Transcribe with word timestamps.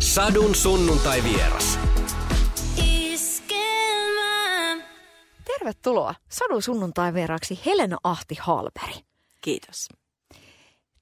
Sadun 0.00 0.54
sunnuntai 0.54 1.22
vieras. 1.22 1.78
Tervetuloa 5.44 6.14
Sadun 6.30 6.62
sunnuntai 6.62 7.14
vieraksi 7.14 7.60
Helena 7.66 7.96
Ahti 8.04 8.36
Halberi. 8.40 8.94
Kiitos. 9.40 9.88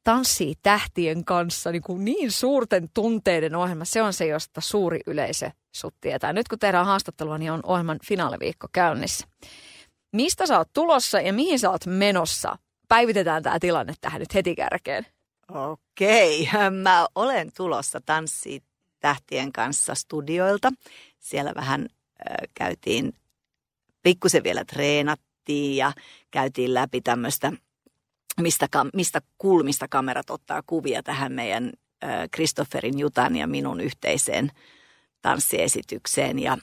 Tanssii 0.04 0.54
tähtien 0.62 1.24
kanssa 1.24 1.72
niin, 1.72 1.82
kuin 1.82 2.04
niin 2.04 2.32
suurten 2.32 2.88
tunteiden 2.95 3.54
ohjelma. 3.54 3.85
Se 3.85 4.03
on 4.03 4.12
se, 4.12 4.27
josta 4.27 4.61
suuri 4.61 5.00
yleisö 5.06 5.50
sut 5.76 5.94
tietää. 6.00 6.32
Nyt 6.32 6.48
kun 6.48 6.58
tehdään 6.58 6.86
haastattelua, 6.86 7.38
niin 7.38 7.52
on 7.52 7.60
ohjelman 7.62 7.98
finaaliviikko 8.08 8.66
käynnissä. 8.72 9.26
Mistä 10.12 10.46
sä 10.46 10.58
oot 10.58 10.72
tulossa 10.72 11.20
ja 11.20 11.32
mihin 11.32 11.58
sä 11.58 11.70
oot 11.70 11.86
menossa? 11.86 12.58
Päivitetään 12.88 13.42
tämä 13.42 13.58
tilanne 13.58 13.94
tähän 14.00 14.20
nyt 14.20 14.34
heti 14.34 14.54
kärkeen. 14.54 15.06
Okei, 15.48 16.48
mä 16.82 17.06
olen 17.14 17.50
tulossa 17.56 18.00
tanssii 18.06 18.60
tähtien 19.00 19.52
kanssa 19.52 19.94
studioilta. 19.94 20.73
Siellä 21.18 21.52
vähän 21.54 21.80
äh, 21.80 22.37
käytiin, 22.54 23.12
pikkusen 24.02 24.45
vielä 24.45 24.64
treenattiin 24.64 25.77
ja 25.77 25.92
käytiin 26.30 26.74
läpi 26.74 27.01
tämmöistä, 27.01 27.52
mistä, 28.40 28.68
mistä 28.95 29.20
kulmista 29.38 29.88
kamerat 29.88 30.30
ottaa 30.30 30.62
kuvia 30.66 31.02
tähän 31.02 31.32
meidän 31.32 31.73
Kristofferin 32.30 32.98
Jutan 32.98 33.37
ja 33.37 33.46
minun 33.46 33.80
yhteiseen 33.80 34.51
tanssiesitykseen. 35.23 36.38
Ja, 36.38 36.59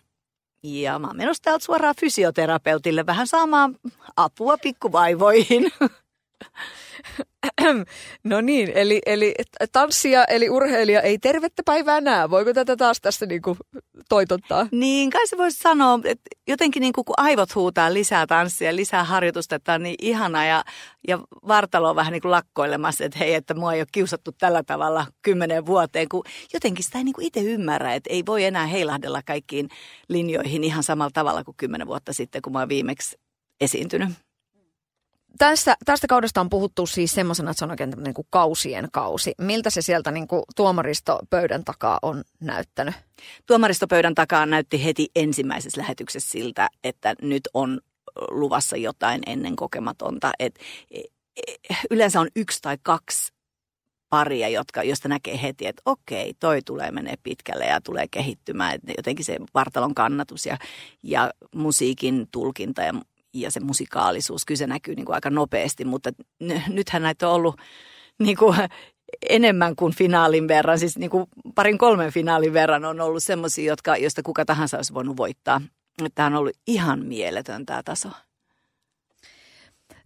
ja 0.63 0.99
mä 0.99 1.07
oon 1.07 1.17
menossa 1.17 1.43
täältä 1.43 1.65
suoraan 1.65 1.95
fysioterapeutille 1.99 3.05
vähän 3.05 3.27
saamaan 3.27 3.75
apua 4.15 4.57
pikkuvaivoihin. 4.57 5.71
No 8.23 8.41
niin, 8.41 8.71
eli, 8.75 9.01
eli 9.05 9.33
tanssia 9.71 10.25
eli 10.25 10.49
urheilija 10.49 11.01
ei 11.01 11.17
tervettä 11.17 11.61
päivää 11.65 12.01
näe. 12.01 12.29
Voiko 12.29 12.53
tätä 12.53 12.75
taas 12.75 13.01
tässä 13.01 13.25
niin 13.25 13.41
kuin 13.41 13.57
toitottaa? 14.09 14.67
Niin, 14.71 15.09
kai 15.09 15.27
se 15.27 15.37
voisi 15.37 15.59
sanoa, 15.59 15.99
että 16.03 16.29
jotenkin 16.47 16.81
niin 16.81 16.93
kuin 16.93 17.05
kun 17.05 17.13
aivot 17.17 17.55
huutaa 17.55 17.93
lisää 17.93 18.27
tanssia, 18.27 18.75
lisää 18.75 19.03
harjoitusta, 19.03 19.55
että 19.55 19.73
on 19.73 19.83
niin 19.83 19.95
ihana 20.01 20.45
ja, 20.45 20.63
ja 21.07 21.19
vartalo 21.47 21.89
on 21.89 21.95
vähän 21.95 22.11
niin 22.11 22.21
kuin 22.21 22.31
lakkoilemassa, 22.31 23.05
että 23.05 23.19
hei, 23.19 23.33
että 23.33 23.53
mua 23.53 23.73
ei 23.73 23.81
ole 23.81 23.87
kiusattu 23.91 24.31
tällä 24.31 24.63
tavalla 24.63 25.05
kymmenen 25.21 25.65
vuoteen, 25.65 26.09
kun 26.09 26.23
jotenkin 26.53 26.85
sitä 26.85 26.97
ei 26.97 27.03
niin 27.03 27.13
kuin 27.13 27.25
itse 27.25 27.41
ymmärrä, 27.41 27.93
että 27.93 28.09
ei 28.13 28.23
voi 28.25 28.43
enää 28.43 28.65
heilahdella 28.65 29.21
kaikkiin 29.25 29.69
linjoihin 30.09 30.63
ihan 30.63 30.83
samalla 30.83 31.11
tavalla 31.13 31.43
kuin 31.43 31.57
kymmenen 31.57 31.87
vuotta 31.87 32.13
sitten, 32.13 32.41
kun 32.41 32.53
mä 32.53 32.59
oon 32.59 32.69
viimeksi 32.69 33.17
esiintynyt 33.61 34.09
tästä, 35.37 35.77
tästä 35.85 36.07
kaudesta 36.07 36.41
on 36.41 36.49
puhuttu 36.49 36.85
siis 36.85 37.11
semmoisena, 37.11 37.51
että 37.51 37.59
se 37.59 37.65
on 37.65 37.71
oikein 37.71 37.93
niin 37.97 38.13
kuin 38.13 38.27
kausien 38.29 38.87
kausi. 38.91 39.33
Miltä 39.37 39.69
se 39.69 39.81
sieltä 39.81 40.11
niin 40.11 40.27
kuin 40.27 40.43
tuomaristopöydän 40.55 41.63
takaa 41.63 41.99
on 42.01 42.23
näyttänyt? 42.39 42.95
Tuomaristopöydän 43.45 44.15
takaa 44.15 44.45
näytti 44.45 44.83
heti 44.83 45.07
ensimmäisessä 45.15 45.81
lähetyksessä 45.81 46.31
siltä, 46.31 46.69
että 46.83 47.15
nyt 47.21 47.49
on 47.53 47.79
luvassa 48.29 48.77
jotain 48.77 49.21
ennen 49.25 49.55
kokematonta. 49.55 50.31
Et, 50.39 50.59
e, 50.91 50.99
e, 51.35 51.75
yleensä 51.91 52.19
on 52.21 52.27
yksi 52.35 52.59
tai 52.61 52.77
kaksi 52.83 53.33
paria, 54.09 54.49
jotka, 54.49 54.83
josta 54.83 55.09
näkee 55.09 55.41
heti, 55.41 55.67
että 55.67 55.81
okei, 55.85 56.33
toi 56.39 56.61
tulee 56.61 56.91
menee 56.91 57.15
pitkälle 57.23 57.65
ja 57.65 57.81
tulee 57.81 58.07
kehittymään. 58.11 58.73
Et 58.73 58.81
jotenkin 58.97 59.25
se 59.25 59.37
vartalon 59.53 59.95
kannatus 59.95 60.45
ja, 60.45 60.57
ja 61.03 61.31
musiikin 61.55 62.27
tulkinta 62.31 62.81
ja 62.81 62.93
ja 63.33 63.51
se 63.51 63.59
musikaalisuus, 63.59 64.45
kyllä 64.45 64.57
se 64.57 64.67
näkyy 64.67 64.95
niin 64.95 65.05
kuin 65.05 65.15
aika 65.15 65.29
nopeasti, 65.29 65.85
mutta 65.85 66.11
n- 66.43 66.61
nythän 66.73 67.01
näitä 67.01 67.29
on 67.29 67.35
ollut 67.35 67.55
niin 68.19 68.37
kuin 68.37 68.57
enemmän 69.29 69.75
kuin 69.75 69.95
finaalin 69.95 70.47
verran, 70.47 70.79
siis 70.79 70.97
niin 70.97 71.09
kuin 71.09 71.25
parin 71.55 71.77
kolmen 71.77 72.11
finaalin 72.11 72.53
verran 72.53 72.85
on 72.85 73.01
ollut 73.01 73.23
semmoisia, 73.23 73.75
joista 73.99 74.23
kuka 74.23 74.45
tahansa 74.45 74.77
olisi 74.77 74.93
voinut 74.93 75.17
voittaa. 75.17 75.61
Tämä 76.15 76.27
on 76.27 76.35
ollut 76.35 76.57
ihan 76.67 77.05
mieletön 77.05 77.65
tämä 77.65 77.83
taso. 77.83 78.09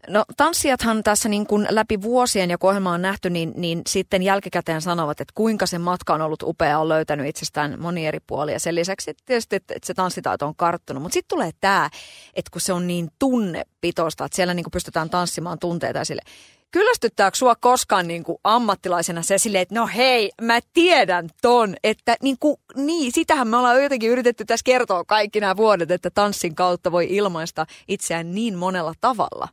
No 0.07 0.25
tanssijathan 0.37 1.03
tässä 1.03 1.29
niin 1.29 1.47
kuin 1.47 1.67
läpi 1.69 2.01
vuosien, 2.01 2.49
ja 2.49 2.57
kun 2.57 2.69
ohjelma 2.69 2.91
on 2.91 3.01
nähty, 3.01 3.29
niin, 3.29 3.53
niin 3.55 3.81
sitten 3.87 4.23
jälkikäteen 4.23 4.81
sanovat, 4.81 5.21
että 5.21 5.31
kuinka 5.35 5.65
se 5.65 5.77
matka 5.77 6.13
on 6.13 6.21
ollut 6.21 6.43
upea, 6.43 6.79
on 6.79 6.89
löytänyt 6.89 7.27
itsestään 7.27 7.75
moni 7.79 8.07
eri 8.07 8.19
puolia. 8.27 8.59
Sen 8.59 8.75
lisäksi 8.75 9.11
että 9.11 9.23
tietysti, 9.25 9.55
että, 9.55 9.73
että 9.75 9.87
se 9.87 9.93
tanssitaito 9.93 10.45
on 10.45 10.55
karttunut. 10.55 11.03
Mutta 11.03 11.13
sitten 11.13 11.37
tulee 11.37 11.51
tämä, 11.61 11.89
että 12.33 12.49
kun 12.51 12.61
se 12.61 12.73
on 12.73 12.87
niin 12.87 13.09
tunnepitoista, 13.19 14.25
että 14.25 14.35
siellä 14.35 14.53
niin 14.53 14.63
kuin 14.63 14.71
pystytään 14.71 15.09
tanssimaan 15.09 15.59
tunteita 15.59 16.05
sille. 16.05 16.21
Kyllästyttääkö 16.71 17.37
sua 17.37 17.55
koskaan 17.55 18.07
niin 18.07 18.23
kuin 18.23 18.37
ammattilaisena 18.43 19.21
se 19.21 19.37
silleen, 19.37 19.61
että 19.61 19.75
no 19.75 19.87
hei, 19.95 20.31
mä 20.41 20.59
tiedän 20.73 21.29
ton, 21.41 21.75
että 21.83 22.15
niin, 22.21 22.37
kuin, 22.39 22.57
niin 22.75 23.11
sitähän 23.11 23.47
me 23.47 23.57
ollaan 23.57 23.83
jotenkin 23.83 24.09
yritetty 24.09 24.45
tässä 24.45 24.63
kertoa 24.63 25.03
kaikki 25.03 25.39
nämä 25.39 25.57
vuodet, 25.57 25.91
että 25.91 26.09
tanssin 26.09 26.55
kautta 26.55 26.91
voi 26.91 27.07
ilmaista 27.09 27.65
itseään 27.87 28.35
niin 28.35 28.57
monella 28.57 28.93
tavalla. 29.01 29.47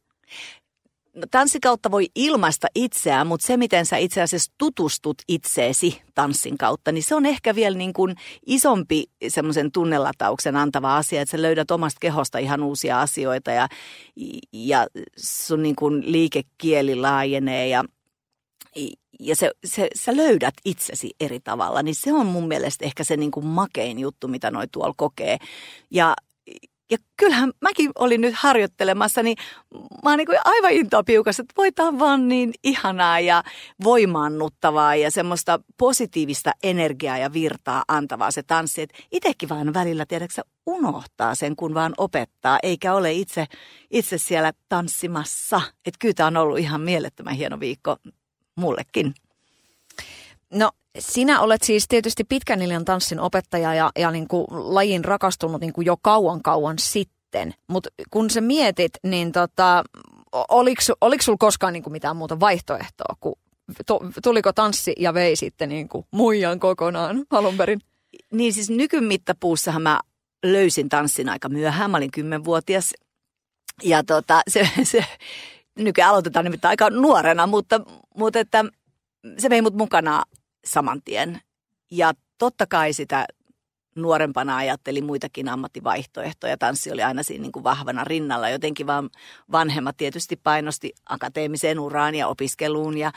Tanssin 1.30 1.60
kautta 1.60 1.90
voi 1.90 2.06
ilmaista 2.14 2.66
itseään, 2.74 3.26
mutta 3.26 3.46
se, 3.46 3.56
miten 3.56 3.86
sä 3.86 3.96
itse 3.96 4.22
asiassa 4.22 4.52
tutustut 4.58 5.16
itseesi 5.28 6.02
tanssin 6.14 6.58
kautta, 6.58 6.92
niin 6.92 7.02
se 7.02 7.14
on 7.14 7.26
ehkä 7.26 7.54
vielä 7.54 7.78
niin 7.78 7.92
kuin 7.92 8.14
isompi 8.46 9.04
semmoisen 9.28 9.72
tunnelatauksen 9.72 10.56
antava 10.56 10.96
asia, 10.96 11.22
että 11.22 11.30
sä 11.30 11.42
löydät 11.42 11.70
omasta 11.70 11.98
kehosta 12.00 12.38
ihan 12.38 12.62
uusia 12.62 13.00
asioita 13.00 13.50
ja, 13.50 13.68
ja 14.52 14.86
sun 15.16 15.62
niin 15.62 15.76
kuin 15.76 16.12
liikekieli 16.12 16.94
laajenee 16.96 17.68
ja, 17.68 17.84
ja 19.20 19.36
se, 19.36 19.50
se, 19.64 19.88
sä 19.94 20.16
löydät 20.16 20.54
itsesi 20.64 21.10
eri 21.20 21.40
tavalla, 21.40 21.82
niin 21.82 21.94
se 21.94 22.12
on 22.12 22.26
mun 22.26 22.48
mielestä 22.48 22.84
ehkä 22.84 23.04
se 23.04 23.16
niin 23.16 23.30
kuin 23.30 23.46
makein 23.46 23.98
juttu, 23.98 24.28
mitä 24.28 24.50
noi 24.50 24.66
tuolla 24.72 24.94
kokee. 24.96 25.36
Ja 25.90 26.14
ja 26.90 26.98
kyllähän 27.16 27.52
mäkin 27.60 27.90
olin 27.98 28.20
nyt 28.20 28.34
harjoittelemassa, 28.34 29.22
niin 29.22 29.36
mä 30.04 30.10
oon 30.10 30.18
niin 30.18 30.28
aivan 30.44 30.72
intoa 30.72 31.02
piukassa, 31.02 31.42
että 31.42 31.54
voi 31.56 31.72
tää 31.72 31.98
vaan 31.98 32.28
niin 32.28 32.54
ihanaa 32.64 33.20
ja 33.20 33.42
voimaannuttavaa 33.84 34.94
ja 34.94 35.10
semmoista 35.10 35.60
positiivista 35.78 36.52
energiaa 36.62 37.18
ja 37.18 37.32
virtaa 37.32 37.84
antavaa 37.88 38.30
se 38.30 38.42
tanssi. 38.42 38.82
Että 38.82 38.98
itekin 39.12 39.48
vaan 39.48 39.74
välillä, 39.74 40.06
tiedätkö 40.06 40.42
unohtaa 40.66 41.34
sen, 41.34 41.56
kun 41.56 41.74
vaan 41.74 41.94
opettaa, 41.98 42.58
eikä 42.62 42.94
ole 42.94 43.12
itse, 43.12 43.46
itse 43.90 44.18
siellä 44.18 44.52
tanssimassa. 44.68 45.60
Että 45.86 45.98
kyllä 45.98 46.14
tämä 46.14 46.26
on 46.26 46.36
ollut 46.36 46.58
ihan 46.58 46.80
mielettömän 46.80 47.34
hieno 47.34 47.60
viikko 47.60 47.96
mullekin. 48.56 49.14
No 50.54 50.70
sinä 50.98 51.40
olet 51.40 51.62
siis 51.62 51.88
tietysti 51.88 52.24
pitkän 52.24 52.58
linjan 52.58 52.84
tanssin 52.84 53.20
opettaja 53.20 53.74
ja, 53.74 53.90
ja 53.98 54.10
niin 54.10 54.28
kuin 54.28 54.46
lajin 54.50 55.04
rakastunut 55.04 55.60
niin 55.60 55.72
kuin 55.72 55.86
jo 55.86 55.96
kauan 56.02 56.42
kauan 56.42 56.78
sitten. 56.78 57.54
Mutta 57.68 57.90
kun 58.10 58.30
sä 58.30 58.40
mietit, 58.40 58.92
niin 59.02 59.32
tota, 59.32 59.84
oliko, 60.32 60.82
oliko 61.00 61.22
sulla 61.22 61.38
koskaan 61.38 61.72
niin 61.72 61.82
kuin 61.82 61.92
mitään 61.92 62.16
muuta 62.16 62.40
vaihtoehtoa? 62.40 63.16
Kun, 63.20 63.34
to, 63.86 64.00
tuliko 64.22 64.52
tanssi 64.52 64.92
ja 64.98 65.14
vei 65.14 65.36
sitten 65.36 65.68
niin 65.68 65.88
kuin 65.88 66.06
muijan 66.10 66.60
kokonaan 66.60 67.24
alun 67.30 67.56
perin? 67.56 67.80
Niin 68.32 68.52
siis 68.52 68.70
nykymittapuussahan 68.70 69.82
mä 69.82 70.00
löysin 70.44 70.88
tanssin 70.88 71.28
aika 71.28 71.48
myöhään. 71.48 71.90
Mä 71.90 71.96
olin 71.96 72.10
kymmenvuotias 72.10 72.94
ja 73.82 74.04
tota, 74.04 74.42
se, 74.48 74.68
se 74.82 75.04
nykyään 75.78 76.10
aloitetaan 76.10 76.44
nimittäin 76.44 76.70
aika 76.70 76.90
nuorena, 76.90 77.46
mutta, 77.46 77.80
mutta 78.16 78.38
että 78.38 78.64
se 79.38 79.50
vei 79.50 79.62
mut 79.62 79.74
mukana 79.74 80.22
saman 80.64 81.02
tien. 81.04 81.40
Ja 81.90 82.12
totta 82.38 82.66
kai 82.66 82.92
sitä 82.92 83.26
nuorempana 83.96 84.56
ajatteli 84.56 85.02
muitakin 85.02 85.48
ammattivaihtoehtoja. 85.48 86.58
Tanssi 86.58 86.92
oli 86.92 87.02
aina 87.02 87.22
siinä 87.22 87.42
niin 87.42 87.52
kuin 87.52 87.64
vahvana 87.64 88.04
rinnalla. 88.04 88.48
Jotenkin 88.48 88.86
vaan 88.86 89.10
vanhemmat 89.52 89.96
tietysti 89.96 90.36
painosti 90.36 90.92
akateemiseen 91.06 91.80
uraan 91.80 92.14
ja 92.14 92.28
opiskeluun 92.28 92.98
ja 92.98 93.12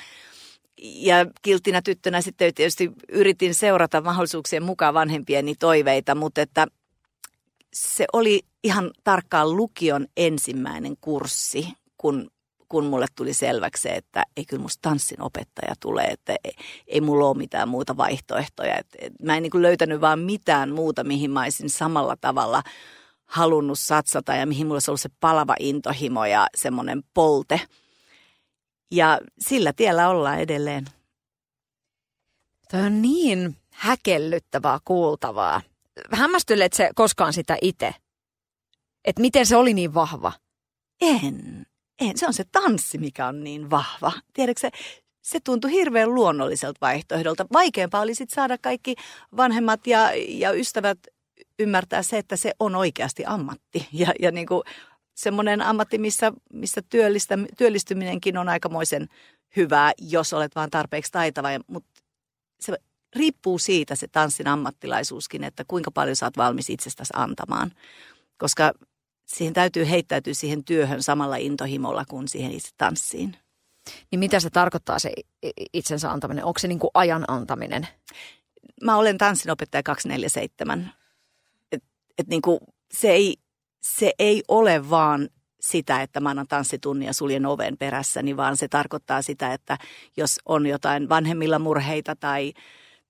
ja 0.81 1.15
kilttinä 1.41 1.81
tyttönä 1.81 2.21
sitten 2.21 2.53
tietysti 2.53 2.91
yritin 3.09 3.55
seurata 3.55 4.01
mahdollisuuksien 4.01 4.63
mukaan 4.63 4.93
vanhempieni 4.93 5.55
toiveita, 5.55 6.15
mutta 6.15 6.41
että 6.41 6.67
se 7.73 8.05
oli 8.13 8.41
ihan 8.63 8.91
tarkkaan 9.03 9.55
lukion 9.55 10.07
ensimmäinen 10.17 10.97
kurssi, 11.01 11.67
kun 11.97 12.31
kun 12.69 12.85
mulle 12.85 13.05
tuli 13.15 13.33
selväksi 13.33 13.89
että 13.91 14.23
ei 14.37 14.45
kyllä 14.45 14.61
musta 14.61 14.89
tanssin 14.89 15.21
opettaja 15.21 15.73
tule, 15.79 16.03
että 16.03 16.35
ei, 16.43 16.51
ei 16.87 17.01
mulla 17.01 17.27
ole 17.27 17.37
mitään 17.37 17.69
muuta 17.69 17.97
vaihtoehtoja. 17.97 18.77
Et, 18.77 18.87
et 18.99 19.13
mä 19.23 19.37
en 19.37 19.43
niin 19.43 19.61
löytänyt 19.61 20.01
vaan 20.01 20.19
mitään 20.19 20.71
muuta, 20.71 21.03
mihin 21.03 21.31
mä 21.31 21.41
olisin 21.43 21.69
samalla 21.69 22.15
tavalla 22.21 22.63
halunnut 23.25 23.79
satsata 23.79 24.35
ja 24.35 24.45
mihin 24.45 24.67
mulla 24.67 24.75
olisi 24.75 24.91
ollut 24.91 25.01
se 25.01 25.09
palava 25.19 25.55
intohimo 25.59 26.25
ja 26.25 26.47
semmoinen 26.55 27.03
polte. 27.13 27.61
Ja 28.91 29.19
sillä 29.39 29.73
tiellä 29.73 30.09
ollaan 30.09 30.39
edelleen. 30.39 30.85
Tämä 32.67 32.85
on 32.85 33.01
niin 33.01 33.55
häkellyttävää 33.69 34.79
kuultavaa. 34.85 35.61
Hämmästylet 36.11 36.73
se 36.73 36.89
koskaan 36.95 37.33
sitä 37.33 37.57
itse? 37.61 37.93
Että 39.05 39.21
miten 39.21 39.45
se 39.45 39.55
oli 39.55 39.73
niin 39.73 39.93
vahva? 39.93 40.33
En 41.01 41.65
en, 42.01 42.17
se 42.17 42.27
on 42.27 42.33
se 42.33 42.43
tanssi, 42.51 42.97
mikä 42.97 43.27
on 43.27 43.43
niin 43.43 43.69
vahva. 43.69 44.11
Tiedätkö 44.33 44.59
se, 44.59 44.69
se 45.21 45.39
tuntui 45.39 45.71
hirveän 45.71 46.15
luonnolliselta 46.15 46.77
vaihtoehdolta. 46.81 47.45
Vaikeampaa 47.53 48.01
oli 48.01 48.15
sitten 48.15 48.35
saada 48.35 48.57
kaikki 48.61 48.95
vanhemmat 49.37 49.87
ja, 49.87 50.11
ja 50.15 50.51
ystävät 50.51 50.97
ymmärtää 51.59 52.03
se, 52.03 52.17
että 52.17 52.35
se 52.35 52.51
on 52.59 52.75
oikeasti 52.75 53.23
ammatti. 53.25 53.87
Ja, 53.93 54.13
ja 54.19 54.31
niin 54.31 54.47
kuin 54.47 54.63
semmoinen 55.15 55.61
ammatti, 55.61 55.97
missä, 55.97 56.33
missä 56.53 56.81
työllistä, 56.81 57.37
työllistyminenkin 57.57 58.37
on 58.37 58.49
aikamoisen 58.49 59.07
hyvää, 59.55 59.91
jos 60.01 60.33
olet 60.33 60.55
vaan 60.55 60.69
tarpeeksi 60.69 61.11
taitava. 61.11 61.47
Mutta 61.67 62.03
se 62.59 62.77
riippuu 63.15 63.59
siitä 63.59 63.95
se 63.95 64.07
tanssin 64.07 64.47
ammattilaisuuskin, 64.47 65.43
että 65.43 65.63
kuinka 65.67 65.91
paljon 65.91 66.15
saat 66.15 66.37
valmis 66.37 66.69
itsestäsi 66.69 67.13
antamaan. 67.15 67.71
Koska 68.37 68.71
siihen 69.27 69.53
täytyy 69.53 69.89
heittäytyä 69.89 70.33
siihen 70.33 70.63
työhön 70.63 71.03
samalla 71.03 71.35
intohimolla 71.35 72.05
kuin 72.05 72.27
siihen 72.27 72.51
itse 72.51 72.69
tanssiin. 72.77 73.37
Niin 74.11 74.19
mitä 74.19 74.39
se 74.39 74.49
tarkoittaa 74.49 74.99
se 74.99 75.11
itsensä 75.73 76.11
antaminen? 76.11 76.45
Onko 76.45 76.59
se 76.59 76.67
niin 76.67 76.79
kuin 76.79 76.91
ajan 76.93 77.25
antaminen? 77.27 77.87
Mä 78.83 78.97
olen 78.97 79.17
tanssinopettaja 79.17 79.83
247. 79.83 80.93
Et, 81.71 81.83
et 82.17 82.27
niin 82.27 82.41
kuin 82.41 82.59
se, 82.93 83.09
ei, 83.09 83.37
se 83.81 84.11
ei 84.19 84.43
ole 84.47 84.89
vaan 84.89 85.29
sitä, 85.59 86.01
että 86.01 86.19
mä 86.19 86.29
annan 86.29 86.47
tanssitunnia 86.47 87.13
suljen 87.13 87.45
oven 87.45 87.77
perässäni, 87.77 88.37
vaan 88.37 88.57
se 88.57 88.67
tarkoittaa 88.67 89.21
sitä, 89.21 89.53
että 89.53 89.77
jos 90.17 90.39
on 90.45 90.67
jotain 90.67 91.09
vanhemmilla 91.09 91.59
murheita 91.59 92.15
tai, 92.15 92.53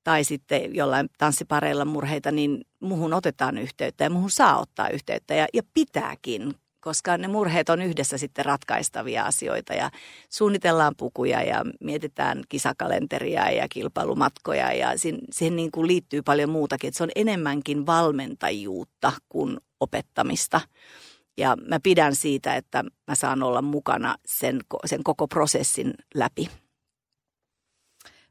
tai 0.08 0.24
sitten 0.24 0.76
jollain 0.76 1.10
tanssipareilla 1.18 1.86
murheita, 1.86 2.32
niin 2.32 2.62
muhun 2.80 3.14
otetaan 3.14 3.58
yhteyttä 3.58 4.04
ja 4.04 4.10
muhun 4.10 4.32
saa 4.32 4.60
ottaa 4.60 4.90
yhteyttä 4.90 5.36
ja, 5.36 5.48
ja 5.54 5.62
pitääkin, 5.74 6.56
koska 6.80 7.18
ne 7.18 7.28
murheet 7.28 7.70
on 7.70 7.82
yhdessä 7.82 8.18
sitten 8.18 8.46
ratkaistavia 8.46 9.26
asioita 9.26 9.74
ja 9.74 9.92
suunnitellaan 10.30 10.94
pukuja 10.98 11.44
ja 11.44 11.66
mietitään 11.80 12.44
kisakalenteria 12.50 13.52
ja 13.52 13.68
kilpailumatkoja 13.70 14.74
ja 14.74 14.98
siihen, 14.98 15.20
siihen 15.32 15.56
niin 15.56 15.72
kuin 15.72 15.88
liittyy 15.88 16.22
paljon 16.22 16.50
muutakin. 16.50 16.88
Että 16.88 16.98
se 16.98 17.04
on 17.04 17.12
enemmänkin 17.16 17.86
valmentajuutta 17.86 19.12
kuin 19.30 19.58
opettamista. 19.80 20.62
Ja 21.38 21.58
mä 21.70 21.80
pidän 21.84 22.16
siitä, 22.16 22.56
että 22.56 22.84
mä 23.08 23.16
saan 23.16 23.44
olla 23.44 23.62
mukana 23.62 24.16
sen, 24.26 24.60
sen 24.86 25.04
koko 25.04 25.28
prosessin 25.28 25.94
läpi. 26.16 26.50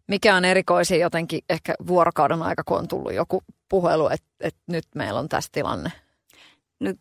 Mikä 0.08 0.36
on 0.36 0.44
erikoisin 0.44 1.00
jotenkin 1.00 1.40
ehkä 1.48 1.74
vuorokauden 1.86 2.42
aika, 2.42 2.62
kun 2.64 2.78
on 2.78 2.88
tullut 2.88 3.14
joku 3.14 3.42
puhelu, 3.68 4.08
että, 4.08 4.28
että 4.40 4.60
nyt 4.66 4.84
meillä 4.94 5.20
on 5.20 5.28
tässä 5.28 5.50
tilanne? 5.52 5.92
Nyt 6.80 7.00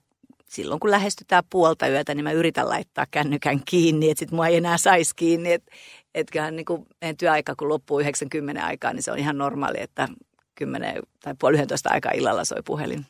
silloin 0.50 0.80
kun 0.80 0.92
lähestytään 0.92 1.44
puolta 1.50 1.88
yötä, 1.88 2.16
niin 2.16 2.24
mä 2.24 2.31
yritän 2.31 2.69
laittaa 2.69 3.06
kännykän 3.12 3.62
kiinni, 3.66 4.10
että 4.10 4.19
sit 4.19 4.31
mua 4.31 4.48
ei 4.48 4.56
enää 4.56 4.78
saisi 4.78 5.16
kiinni. 5.16 5.54
Että 5.54 5.72
et 6.16 6.31
kyllähän 6.31 6.56
niin 6.56 6.66
kuin 6.66 6.86
meidän 7.02 7.18
työaika, 7.18 7.56
kun 7.56 7.69
loppuu 7.69 8.00
90 8.00 8.66
aikaa, 8.66 8.94
niin 8.94 9.04
se 9.04 9.12
on 9.12 9.19
ihan 9.19 9.38
normaali, 9.38 9.81
että 9.81 10.08
10 10.56 11.04
tai 11.24 11.36
puoli 11.40 11.58
11 11.58 11.90
aikaa 11.90 12.12
illalla 12.16 12.46
soi 12.46 12.62
puhelin. 12.66 13.06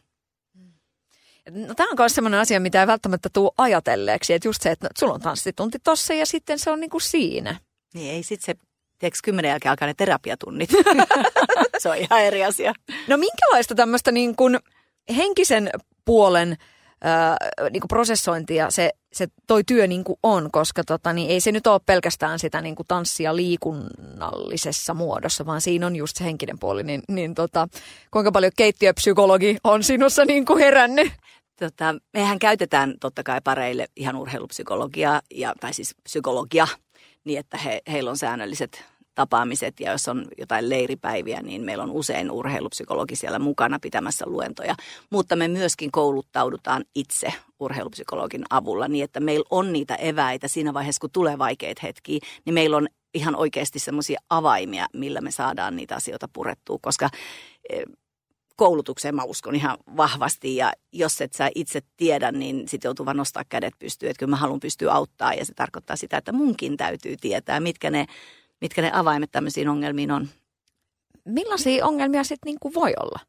No, 1.50 1.74
tämä 1.75 1.89
on 1.89 1.95
myös 2.00 2.15
sellainen 2.15 2.39
asia, 2.39 2.59
mitä 2.59 2.81
ei 2.81 2.88
välttämättä 2.88 3.30
tule 3.33 3.51
ajatelleeksi, 3.57 4.33
että 4.33 4.48
just 4.48 4.62
se, 4.62 4.71
että 4.71 4.86
no, 4.86 4.89
sulla 5.00 5.13
on 5.13 5.21
tanssitunti 5.21 5.80
tossa 5.80 6.13
ja 6.13 6.25
sitten 6.25 6.59
se 6.59 6.71
on 6.71 6.80
niin 6.80 6.89
kuin 6.89 7.01
siinä. 7.01 7.59
Niin 7.94 8.12
ei 8.12 8.24
sitten 8.24 8.45
se, 8.45 8.64
tiedätkö, 9.00 9.19
kymmenen 9.24 9.50
jälkeen 9.50 9.69
alkaa 9.69 9.88
ne 9.88 9.94
terapiatunnit. 9.94 10.69
se 11.77 11.89
on 11.89 11.97
ihan 11.97 12.21
eri 12.21 12.44
asia. 12.44 12.74
No 13.07 13.18
minkälaista 13.18 13.75
tämmöistä 13.75 14.12
niin 14.12 14.36
kuin 14.36 14.59
henkisen 15.18 15.69
puolen 16.06 16.57
niin 17.71 17.81
kuin 17.81 17.88
prosessointia 17.88 18.71
se, 18.71 18.92
se 19.13 19.27
toi 19.47 19.63
työ 19.63 19.88
niin 19.88 20.03
kuin 20.03 20.19
on, 20.24 20.51
koska 20.51 20.83
tota, 20.83 21.13
niin 21.13 21.30
ei 21.30 21.42
se 21.42 21.51
nyt 21.51 21.68
ole 21.68 21.81
pelkästään 21.86 22.39
sitä 22.39 22.62
niin 22.62 22.75
kuin 22.75 22.88
tanssia 22.88 23.36
liikunnallisessa 23.36 24.94
muodossa, 24.94 25.45
vaan 25.45 25.62
siinä 25.62 25.88
on 25.88 25.95
just 25.95 26.18
se 26.18 26.24
henkinen 26.24 26.59
puoli. 26.59 26.83
Niin, 26.83 27.01
niin 27.07 27.36
tota, 27.36 27.68
kuinka 28.12 28.31
paljon 28.31 28.51
keittiöpsykologi 28.57 29.57
on 29.63 29.83
sinussa 29.83 30.25
niin 30.25 30.45
kuin 30.45 30.59
herännyt? 30.59 31.12
Tota, 31.59 31.95
mehän 32.13 32.39
käytetään 32.39 32.94
totta 33.00 33.24
kai 33.24 33.41
pareille 33.44 33.88
ihan 33.95 34.15
urheilupsykologiaa, 34.15 35.21
ja, 35.31 35.53
tai 35.59 35.74
siis 35.74 35.95
psykologia, 36.03 36.68
niin 37.25 37.39
että 37.39 37.57
he, 37.57 37.81
heillä 37.88 38.10
on 38.10 38.18
säännölliset 38.18 38.86
tapaamiset 39.16 39.80
ja 39.80 39.92
jos 39.92 40.07
on 40.07 40.25
jotain 40.38 40.69
leiripäiviä, 40.69 41.42
niin 41.42 41.62
meillä 41.62 41.83
on 41.83 41.92
usein 41.92 42.31
urheilupsykologi 42.31 43.16
siellä 43.16 43.39
mukana 43.39 43.80
pitämässä 43.80 44.25
luentoja. 44.27 44.75
Mutta 45.10 45.36
me 45.36 45.48
myöskin 45.48 45.92
kouluttaudutaan 45.92 46.86
itse 46.95 47.33
urheilupsykologin 47.60 48.44
avulla 48.50 48.88
niin, 48.88 49.04
että 49.04 49.19
meillä 49.19 49.45
on 49.50 49.74
niitä 49.74 49.95
eväitä 49.95 50.48
siinä 50.48 50.74
vaiheessa, 50.74 51.00
kun 51.00 51.12
tulee 51.12 51.38
vaikeita 51.38 51.81
hetkiä, 51.83 52.19
niin 52.45 52.54
meillä 52.54 52.77
on 52.77 52.88
ihan 53.13 53.36
oikeasti 53.36 53.80
semmoisia 53.80 54.19
avaimia, 54.30 54.86
millä 54.94 55.22
me 55.22 55.31
saadaan 55.31 55.75
niitä 55.75 55.95
asioita 55.95 56.27
purettua, 56.33 56.80
koska 56.81 57.10
eh, 57.69 57.83
koulutukseen 58.55 59.15
mä 59.15 59.23
uskon 59.23 59.55
ihan 59.55 59.77
vahvasti 59.97 60.55
ja 60.55 60.73
jos 60.91 61.21
et 61.21 61.33
sä 61.33 61.49
itse 61.55 61.81
tiedä, 61.97 62.31
niin 62.31 62.67
sit 62.67 62.83
joutuu 62.83 63.05
vaan 63.05 63.17
nostaa 63.17 63.43
kädet 63.49 63.73
pystyyn, 63.79 64.09
että 64.09 64.19
kyllä 64.19 64.29
mä 64.29 64.35
haluan 64.35 64.59
pystyä 64.59 64.93
auttaa 64.93 65.33
ja 65.33 65.45
se 65.45 65.53
tarkoittaa 65.53 65.95
sitä, 65.95 66.17
että 66.17 66.31
munkin 66.31 66.77
täytyy 66.77 67.17
tietää, 67.17 67.59
mitkä 67.59 67.89
ne 67.89 68.05
mitkä 68.61 68.81
ne 68.81 68.91
avaimet 68.93 69.31
tämmöisiin 69.31 69.69
ongelmiin 69.69 70.11
on. 70.11 70.29
Millaisia 71.25 71.85
ongelmia 71.85 72.23
sitten 72.23 72.55
niin 72.63 72.73
voi 72.73 72.93
olla? 72.99 73.19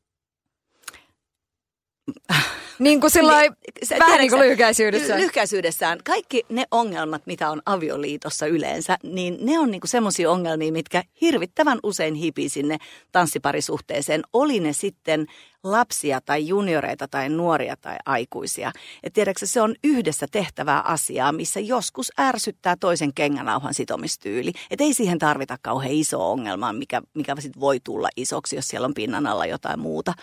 niin 2.79 3.01
kuin 3.01 3.11
sillä 3.11 3.41
niin, 3.41 3.53
vähän 3.99 4.19
niin 4.19 4.31
kuin 4.31 4.43
lyhykäisyydessään. 4.43 5.21
Lyhykäisyydessään. 5.21 5.99
Kaikki 6.05 6.47
ne 6.49 6.65
ongelmat, 6.71 7.23
mitä 7.27 7.51
on 7.51 7.63
avioliitossa 7.67 8.47
yleensä, 8.47 8.99
niin 9.03 9.39
ne 9.41 9.59
on 9.59 9.71
niin 9.71 9.81
semmoisia 9.85 10.31
ongelmia, 10.31 10.73
mitkä 10.73 11.03
hirvittävän 11.21 11.79
usein 11.83 12.15
hipii 12.15 12.49
sinne 12.49 12.79
tanssiparisuhteeseen. 13.13 14.23
Oli 14.33 14.61
ne 14.61 14.73
sitten 14.73 15.27
lapsia 15.65 16.21
tai 16.21 16.49
junioreita 16.49 17.09
tai 17.09 17.29
nuoria 17.29 17.77
tai 17.81 17.97
aikuisia. 18.07 18.73
Et 19.03 19.13
tiedätkö, 19.13 19.47
se 19.47 19.61
on 19.61 19.75
yhdessä 19.85 20.27
tehtävää 20.31 20.81
asiaa, 20.81 21.33
missä 21.33 21.61
joskus 21.61 22.13
ärsyttää 22.21 22.77
toisen 22.81 23.15
kengänauhan 23.15 23.75
sitomistyyli. 23.75 24.53
Et 24.71 24.81
ei 24.81 24.95
siihen 24.95 25.19
tarvita 25.19 25.57
kauhean 25.63 25.93
iso 25.93 26.33
ongelmaa, 26.33 26.73
mikä, 26.73 27.03
mikä 27.15 27.35
sit 27.39 27.61
voi 27.61 27.81
tulla 27.85 28.09
isoksi, 28.17 28.57
jos 28.57 28.69
siellä 28.69 28.87
on 28.87 28.95
pinnan 28.95 29.27
alla 29.27 29.47
jotain 29.47 29.81
muuta. 29.81 30.15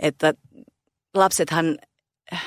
Että 0.00 0.34
lapsethan 1.14 1.78
äh, 2.32 2.42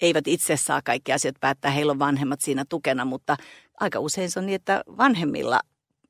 eivät 0.00 0.28
itse 0.28 0.56
saa 0.56 0.80
kaikki 0.84 1.12
asiat 1.12 1.36
päättää, 1.40 1.70
heillä 1.70 1.90
on 1.90 1.98
vanhemmat 1.98 2.40
siinä 2.40 2.64
tukena, 2.68 3.04
mutta 3.04 3.36
aika 3.80 4.00
usein 4.00 4.30
se 4.30 4.38
on 4.38 4.46
niin, 4.46 4.56
että 4.56 4.82
vanhemmilla, 4.96 5.60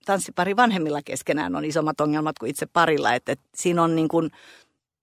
tanssipari 0.04 0.56
vanhemmilla 0.56 1.02
keskenään 1.04 1.56
on 1.56 1.64
isommat 1.64 2.00
ongelmat 2.00 2.38
kuin 2.38 2.50
itse 2.50 2.66
parilla, 2.66 3.14
että, 3.14 3.32
että 3.32 3.48
siinä 3.54 3.82
on 3.82 3.96
niin 3.96 4.08
kuin 4.08 4.30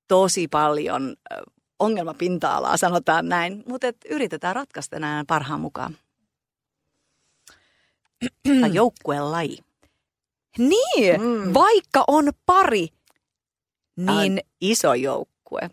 tosi 0.07 0.47
paljon 0.47 1.15
äh, 1.33 1.39
ongelmapinta-alaa, 1.79 2.77
sanotaan 2.77 3.29
näin, 3.29 3.63
mutta 3.67 3.87
että 3.87 4.07
yritetään 4.09 4.55
ratkaista 4.55 4.99
näin 4.99 5.25
parhaan 5.25 5.61
mukaan. 5.61 5.97
Tai 8.61 8.73
joukkueen 8.81 9.31
laji. 9.31 9.57
Niin, 10.57 11.21
mm. 11.21 11.53
vaikka 11.53 12.03
on 12.07 12.31
pari, 12.45 12.87
niin... 13.95 14.39
iso 14.61 14.93
joukkue 14.93 15.69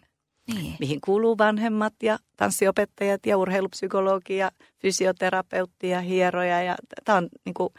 niin. 0.55 0.77
mihin 0.81 1.01
kuuluu 1.01 1.39
vanhemmat 1.39 1.95
ja 2.03 2.19
tanssiopettajat 2.37 3.27
ja 3.27 3.39
urheilupsykologi 3.39 4.37
ja 4.37 4.51
fysioterapeutti 4.79 5.89
ja 5.89 6.01
hieroja. 6.01 6.63
Ja 6.63 6.77
tämä 7.05 7.19
on 7.19 7.29
niin 7.45 7.55
kuin, 7.55 7.75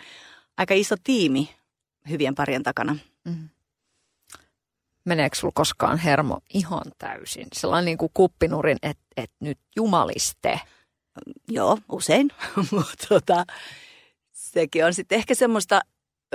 aika 0.57 0.73
iso 0.73 0.95
tiimi 1.03 1.49
hyvien 2.09 2.35
parien 2.35 2.63
takana. 2.63 2.97
Mm. 3.23 3.49
Meneekö 5.05 5.35
sinulla 5.35 5.53
koskaan 5.55 5.97
hermo 5.97 6.39
ihan 6.53 6.83
täysin? 6.97 7.47
Sellainen 7.53 7.85
niin 7.85 7.97
kuin 7.97 8.11
kuppinurin, 8.13 8.77
että 8.83 9.03
et 9.17 9.31
nyt 9.39 9.59
jumaliste. 9.75 10.59
Joo, 11.47 11.77
usein. 11.91 12.29
Mutta 12.71 13.05
tota, 13.09 13.45
sekin 14.31 14.85
on 14.85 14.93
sitten 14.93 15.15
ehkä 15.15 15.35
semmoista 15.35 15.81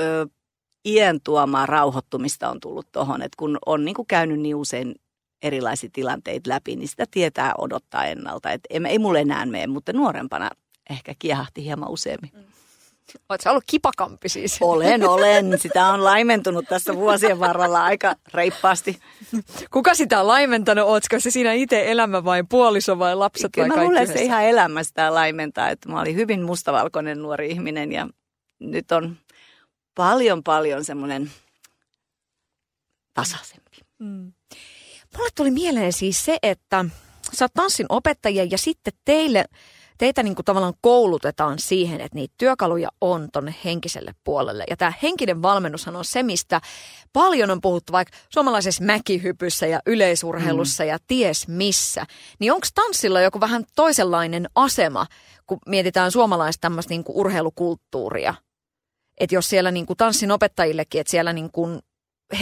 ö, 0.00 0.26
iän 0.84 1.20
tuomaa 1.24 1.66
rauhoittumista 1.66 2.50
on 2.50 2.60
tullut 2.60 2.92
tuohon, 2.92 3.22
että 3.22 3.36
kun 3.36 3.58
on 3.66 3.84
niin 3.84 3.94
kuin 3.94 4.06
käynyt 4.06 4.40
niin 4.40 4.56
usein 4.56 4.94
erilaisia 5.42 5.90
tilanteita 5.92 6.50
läpi, 6.50 6.76
niin 6.76 6.88
sitä 6.88 7.04
tietää 7.10 7.54
odottaa 7.58 8.04
ennalta. 8.04 8.50
Et 8.52 8.60
ei, 8.70 8.80
ei 8.88 8.98
mulle 8.98 9.20
enää 9.20 9.46
mene, 9.46 9.66
mutta 9.66 9.92
nuorempana 9.92 10.50
ehkä 10.90 11.14
kiehahti 11.18 11.64
hieman 11.64 11.90
useammin. 11.90 12.30
Mm. 12.34 12.44
Oletko 13.28 13.50
ollut 13.50 13.64
kipakampi 13.66 14.28
siis? 14.28 14.58
Olen, 14.60 15.08
olen. 15.08 15.58
Sitä 15.58 15.86
on 15.86 16.04
laimentunut 16.04 16.64
tässä 16.68 16.96
vuosien 16.96 17.40
varrella 17.40 17.84
aika 17.84 18.14
reippaasti. 18.34 19.00
Kuka 19.70 19.94
sitä 19.94 20.20
on 20.20 20.26
laimentanut? 20.26 20.88
Oletko 20.88 21.20
se 21.20 21.30
siinä 21.30 21.52
itse 21.52 21.90
elämä 21.90 22.24
vai 22.24 22.44
puoliso 22.48 22.98
vai 22.98 23.16
lapset 23.16 23.52
Kyllä 23.52 23.68
vai 23.68 23.76
kaikki 23.76 23.88
luulen, 23.88 24.06
se 24.06 24.22
ihan 24.22 24.44
elämä 24.44 24.82
sitä 24.82 25.14
laimentaa. 25.14 25.68
Että 25.68 25.88
mä 25.88 26.00
olin 26.00 26.16
hyvin 26.16 26.42
mustavalkoinen 26.42 27.22
nuori 27.22 27.50
ihminen 27.50 27.92
ja 27.92 28.08
nyt 28.58 28.92
on 28.92 29.16
paljon 29.94 30.42
paljon 30.42 30.84
semmoinen 30.84 31.30
tasaisempi. 33.14 33.76
Mm. 33.98 34.32
Mulle 35.16 35.30
tuli 35.34 35.50
mieleen 35.50 35.92
siis 35.92 36.24
se, 36.24 36.38
että 36.42 36.84
sä 37.32 37.44
oot 37.44 37.52
tanssin 37.54 37.86
opettajia 37.88 38.44
ja 38.44 38.58
sitten 38.58 38.92
teille 39.04 39.44
teitä 39.98 40.22
niin 40.22 40.34
kuin 40.34 40.44
tavallaan 40.44 40.74
koulutetaan 40.80 41.58
siihen, 41.58 42.00
että 42.00 42.14
niitä 42.14 42.34
työkaluja 42.38 42.88
on 43.00 43.28
tonne 43.32 43.54
henkiselle 43.64 44.14
puolelle. 44.24 44.64
Ja 44.70 44.76
tämä 44.76 44.92
henkinen 45.02 45.42
valmennushan 45.42 45.96
on 45.96 46.04
se, 46.04 46.22
mistä 46.22 46.60
paljon 47.12 47.50
on 47.50 47.60
puhuttu 47.60 47.92
vaikka 47.92 48.16
suomalaisessa 48.28 48.84
mäkihypyssä 48.84 49.66
ja 49.66 49.80
yleisurheilussa 49.86 50.84
mm. 50.84 50.88
ja 50.88 50.98
ties 51.06 51.48
missä. 51.48 52.06
Niin 52.38 52.52
onko 52.52 52.66
tanssilla 52.74 53.20
joku 53.20 53.40
vähän 53.40 53.64
toisenlainen 53.76 54.48
asema, 54.54 55.06
kun 55.46 55.58
mietitään 55.66 56.12
suomalaista 56.12 56.60
tämmöistä 56.60 56.94
niin 56.94 57.04
urheilukulttuuria? 57.08 58.34
Että 59.20 59.34
jos 59.34 59.48
siellä 59.48 59.70
niin 59.70 59.86
kuin 59.86 59.96
tanssin 59.96 60.32
opettajillekin, 60.32 61.00
että 61.00 61.10
siellä 61.10 61.32
niin 61.32 61.50
kuin 61.50 61.80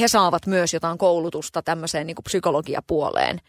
he 0.00 0.08
saavat 0.08 0.46
myös 0.46 0.74
jotain 0.74 0.98
koulutusta 0.98 1.62
tämmöiseen 1.62 2.06
niin 2.06 2.14
kuin 2.14 2.24
psykologiapuoleen. 2.24 3.40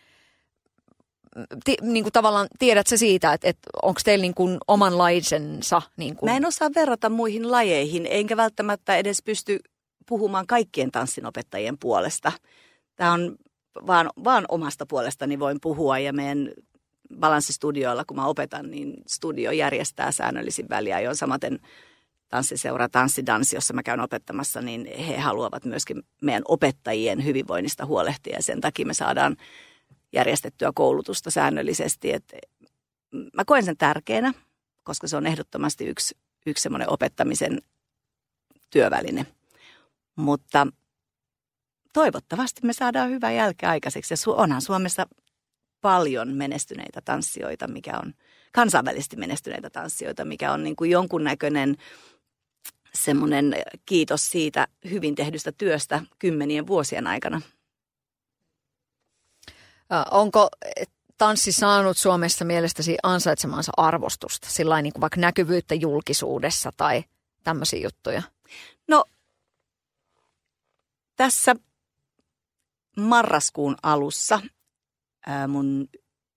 Ti, 1.63 1.77
niin 1.82 2.03
kuin 2.03 2.13
tavallaan 2.13 2.48
tiedät 2.60 2.88
se 2.88 2.98
siitä, 2.98 3.34
että, 3.34 3.48
että 3.48 3.70
onko 3.84 4.00
teillä 4.03 4.22
niin 4.22 4.34
kuin 4.34 4.58
omanlaisensa? 4.67 5.82
Niin 5.98 6.15
kuin... 6.15 6.32
Mä 6.32 6.38
en 6.38 6.46
osaa 6.46 6.70
verrata 6.75 7.10
muihin 7.10 7.51
lajeihin, 7.51 8.08
enkä 8.10 8.38
välttämättä 8.38 8.96
edes 8.96 9.24
pysty 9.24 9.60
puhumaan 10.08 10.48
kaikkien 10.48 10.91
tanssinopettajien 10.91 11.77
puolesta. 11.77 12.32
Tämä 12.96 13.13
on 13.13 13.36
vaan, 13.88 14.10
vaan 14.24 14.46
omasta 14.50 14.86
puolestani 14.86 15.39
voin 15.39 15.58
puhua 15.62 16.00
ja 16.00 16.13
meidän 16.13 16.51
balanssistudioilla, 17.20 18.06
kun 18.06 18.17
mä 18.17 18.27
opetan, 18.27 18.72
niin 18.72 18.94
studio 19.08 19.51
järjestää 19.51 20.12
säännöllisin 20.12 20.70
väliä, 20.70 21.13
samaten 21.13 21.60
tanssiseura 22.29 22.89
Tanssidansi, 22.89 23.55
jossa 23.55 23.74
mä 23.74 23.84
käyn 23.84 24.00
opettamassa, 24.00 24.62
niin 24.62 24.98
he 24.98 25.17
haluavat 25.17 25.65
myöskin 25.65 26.03
meidän 26.22 26.43
opettajien 26.48 27.25
hyvinvoinnista 27.25 27.86
huolehtia 27.86 28.36
ja 28.36 28.43
sen 28.43 28.62
takia 28.62 28.86
me 28.86 28.93
saadaan 28.93 29.38
järjestettyä 30.13 30.72
koulutusta 30.75 31.31
säännöllisesti. 31.31 32.13
Et 32.13 32.34
mä 33.34 33.46
koen 33.46 33.65
sen 33.65 33.77
tärkeänä, 33.77 34.34
koska 34.84 35.07
se 35.07 35.17
on 35.17 35.27
ehdottomasti 35.27 35.86
yksi, 35.86 36.17
yksi 36.46 36.62
semmoinen 36.62 36.89
opettamisen 36.89 37.62
työväline. 38.69 39.25
Mutta 40.15 40.67
toivottavasti 41.93 42.62
me 42.63 42.74
saadaan 42.74 43.10
hyvä 43.10 43.31
jälki 43.31 43.65
aikaiseksi. 43.65 44.13
Ja 44.13 44.17
onhan 44.34 44.62
Suomessa 44.62 45.07
paljon 45.81 46.34
menestyneitä 46.34 47.01
tanssijoita, 47.01 47.67
mikä 47.67 48.00
on 48.03 48.13
kansainvälisesti 48.53 49.15
menestyneitä 49.15 49.69
tanssijoita, 49.69 50.25
mikä 50.25 50.51
on 50.51 50.63
niin 50.63 50.75
kuin 50.75 50.91
jonkunnäköinen 50.91 51.77
semmoinen 52.98 53.56
kiitos 53.86 54.30
siitä 54.30 54.68
hyvin 54.89 55.16
tehdystä 55.16 55.51
työstä 55.51 56.01
kymmenien 56.20 56.68
vuosien 56.68 57.08
aikana. 57.08 57.42
Onko 60.12 60.50
tanssi 61.18 61.51
saanut 61.51 61.98
Suomessa 61.98 62.46
mielestäsi 62.46 62.98
ansaitsemansa 63.04 63.72
arvostusta, 63.77 64.50
sillä 64.50 64.82
niin 64.82 64.94
kuin 64.94 65.01
vaikka 65.01 65.22
näkyvyyttä 65.22 65.75
julkisuudessa 65.75 66.72
tai 66.77 67.04
tämmöisiä 67.44 67.80
juttuja? 67.80 68.24
No, 68.88 69.04
tässä 71.16 71.56
marraskuun 72.98 73.75
alussa 73.84 74.42
mun 75.48 75.89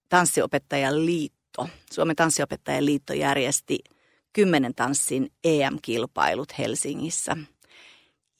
tanssiopettajan 0.08 1.06
liitto, 1.06 1.68
Suomen 1.92 2.16
tanssiopettajan 2.16 2.86
liitto 2.86 3.12
järjesti– 3.12 3.78
kymmenen 4.32 4.74
tanssin 4.74 5.32
EM-kilpailut 5.44 6.58
Helsingissä. 6.58 7.36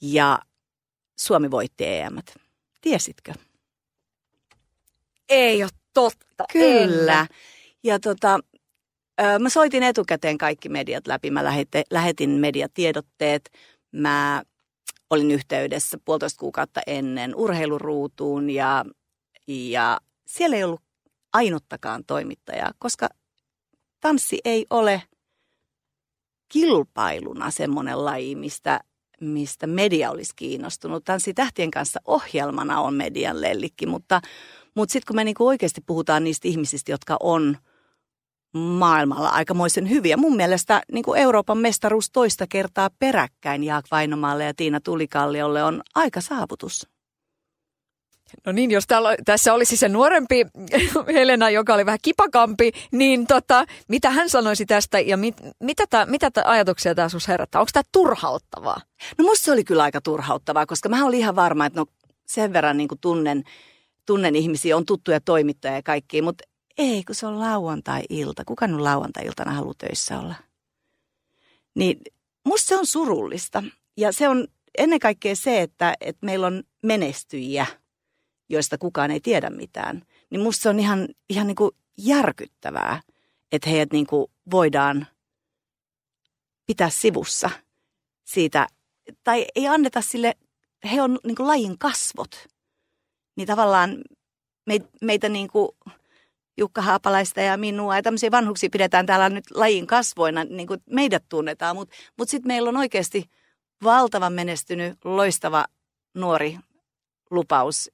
Ja 0.01 0.39
Suomi 1.19 1.51
voitti 1.51 1.87
EM. 1.87 2.17
Tiesitkö? 2.81 3.33
Ei 5.29 5.63
ole 5.63 5.71
totta. 5.95 6.45
Kyllä. 6.53 7.21
En. 7.21 7.27
Ja 7.85 8.01
tota, 8.01 8.39
mä 9.39 9.49
soitin 9.49 9.83
etukäteen 9.83 10.39
kaikki 10.39 10.69
mediat 10.69 11.07
läpi. 11.07 11.31
Mä 11.31 11.45
lähetin, 11.45 11.83
lähetin 11.91 12.31
mediatiedotteet. 12.31 13.51
Mä 13.93 14.43
olin 15.11 15.31
yhteydessä 15.31 15.99
puolitoista 16.05 16.41
kuukautta 16.41 16.81
ennen 16.87 17.35
urheiluruutuun 17.37 18.51
ja, 18.51 18.85
ja 19.47 20.01
siellä 20.27 20.57
ei 20.57 20.65
ollut 20.65 20.83
ainuttakaan 21.33 22.05
toimittajaa, 22.05 22.71
koska 22.79 23.09
tanssi 24.01 24.39
ei 24.45 24.67
ole 24.71 25.03
kilpailuna 26.53 27.51
semmoinen 27.51 28.05
laji, 28.05 28.35
mistä, 28.35 28.81
mistä 29.21 29.67
media 29.67 30.11
olisi 30.11 30.33
kiinnostunut. 30.37 31.05
Tanssi 31.05 31.35
tähtien 31.35 31.71
kanssa 31.71 32.01
ohjelmana 32.05 32.81
on 32.81 32.95
median 32.95 33.41
lellikki, 33.41 33.87
mutta, 33.87 34.21
mutta 34.75 34.93
sitten 34.93 35.07
kun 35.07 35.17
me 35.17 35.25
niinku 35.25 35.47
oikeasti 35.47 35.81
puhutaan 35.81 36.25
niistä 36.25 36.49
ihmisistä, 36.49 36.93
jotka 36.93 37.17
on 37.21 37.57
maailmalla 38.55 39.29
aikamoisen 39.29 39.91
hyviä. 39.91 40.17
Mun 40.17 40.37
mielestä 40.37 40.83
niin 40.93 41.05
kuin 41.05 41.21
Euroopan 41.21 41.59
mestaruus 41.59 42.11
toista 42.11 42.47
kertaa 42.47 42.91
peräkkäin 42.99 43.65
Jaak 43.65 43.85
Vainomaalle 43.91 44.45
ja 44.45 44.55
Tiina 44.55 44.81
Tulikalliolle 44.81 45.65
on 45.65 45.83
aika 45.95 46.21
saavutus. 46.21 46.89
No 48.47 48.53
niin, 48.53 48.71
jos 48.71 48.87
täällä, 48.87 49.17
tässä 49.25 49.55
olisi 49.55 49.77
se 49.77 49.89
nuorempi 49.89 50.47
Helena, 51.15 51.51
joka 51.51 51.75
oli 51.75 51.87
vähän 51.87 51.99
kipakampi, 52.03 52.73
niin 52.93 53.27
tota, 53.27 53.65
mitä 53.89 54.11
hän 54.11 54.29
sanoisi 54.29 54.67
tästä 54.67 55.01
ja 55.01 55.17
mit, 55.17 55.37
mitä, 55.61 55.85
tää, 55.91 56.07
mitä 56.07 56.31
tää 56.31 56.45
ajatuksia 56.47 56.95
tämä 56.95 57.09
sinussa 57.09 57.33
herättää? 57.33 57.61
Onko 57.61 57.71
tämä 57.73 57.83
turhauttavaa? 57.93 58.81
No 59.19 59.25
musta 59.25 59.45
se 59.45 59.53
oli 59.53 59.65
kyllä 59.65 59.83
aika 59.83 60.01
turhauttavaa, 60.01 60.67
koska 60.67 60.89
mä 60.89 61.07
olin 61.07 61.19
ihan 61.19 61.37
varma, 61.37 61.67
että 61.67 61.81
no 61.81 61.87
sen 62.27 62.53
verran 62.53 62.77
niin 62.77 62.89
tunnen, 63.01 63.45
tunnen 64.07 64.37
ihmisiä, 64.37 64.77
on 64.77 64.87
tuttuja 64.87 65.21
toimittajia 65.21 65.77
ja 65.77 65.83
kaikki, 65.83 66.23
mutta 66.23 66.45
ei, 66.79 67.05
kun 67.05 67.15
se 67.15 67.27
on 67.27 67.41
lauantai-ilta. 67.41 68.45
Kuka 68.45 68.67
nyt 68.67 68.81
lauantai-iltana 68.81 69.53
haluaa 69.53 69.75
töissä 69.79 70.19
olla? 70.19 70.35
Niin 71.75 72.01
musta 72.45 72.69
se 72.69 72.77
on 72.77 72.87
surullista. 72.87 73.63
Ja 73.97 74.13
se 74.13 74.29
on 74.29 74.47
ennen 74.79 74.99
kaikkea 74.99 75.37
se, 75.37 75.61
että, 75.61 75.95
että 76.01 76.27
meillä 76.27 76.47
on 76.47 76.63
menestyjiä– 76.83 77.67
joista 78.51 78.79
kukaan 78.79 79.11
ei 79.11 79.21
tiedä 79.21 79.51
mitään, 79.51 80.03
niin 80.31 80.41
musta 80.41 80.63
se 80.63 80.69
on 80.69 80.81
ihan, 80.81 81.09
ihan 81.29 81.47
niin 81.47 81.57
kuin 81.57 81.71
järkyttävää, 81.99 83.01
että 83.53 83.71
heidät 83.71 83.93
niin 83.93 84.07
kuin 84.07 84.27
voidaan 84.51 85.07
pitää 86.67 86.91
sivussa 86.91 87.51
siitä, 88.25 88.67
tai 89.25 89.47
ei 89.55 89.69
anneta 89.69 90.01
sille, 90.01 90.35
he 90.93 91.03
on 91.03 91.19
niin 91.27 91.37
kuin 91.37 91.47
lajin 91.47 91.79
kasvot. 91.79 92.47
Niin 93.37 93.47
tavallaan 93.47 93.99
meitä 95.01 95.29
niin 95.29 95.49
kuin 95.49 95.69
Jukka 96.59 96.83
Haapalaista 96.83 97.41
ja 97.41 97.57
minua 97.57 97.97
ja 97.97 98.03
tämmöisiä 98.03 98.31
vanhuksia 98.31 98.71
pidetään 98.73 99.07
täällä 99.07 99.29
nyt 99.29 99.45
lajin 99.55 99.87
kasvoina, 99.87 100.45
niin 100.45 100.67
kuin 100.67 100.81
meidät 100.91 101.25
tunnetaan, 101.29 101.77
mutta 101.77 101.95
mut 102.19 102.29
sitten 102.29 102.49
meillä 102.49 102.69
on 102.69 102.77
oikeasti 102.77 103.31
valtavan 103.85 104.33
menestynyt, 104.33 104.99
loistava 105.05 105.65
nuori 106.15 106.59
lupaus, 107.31 107.91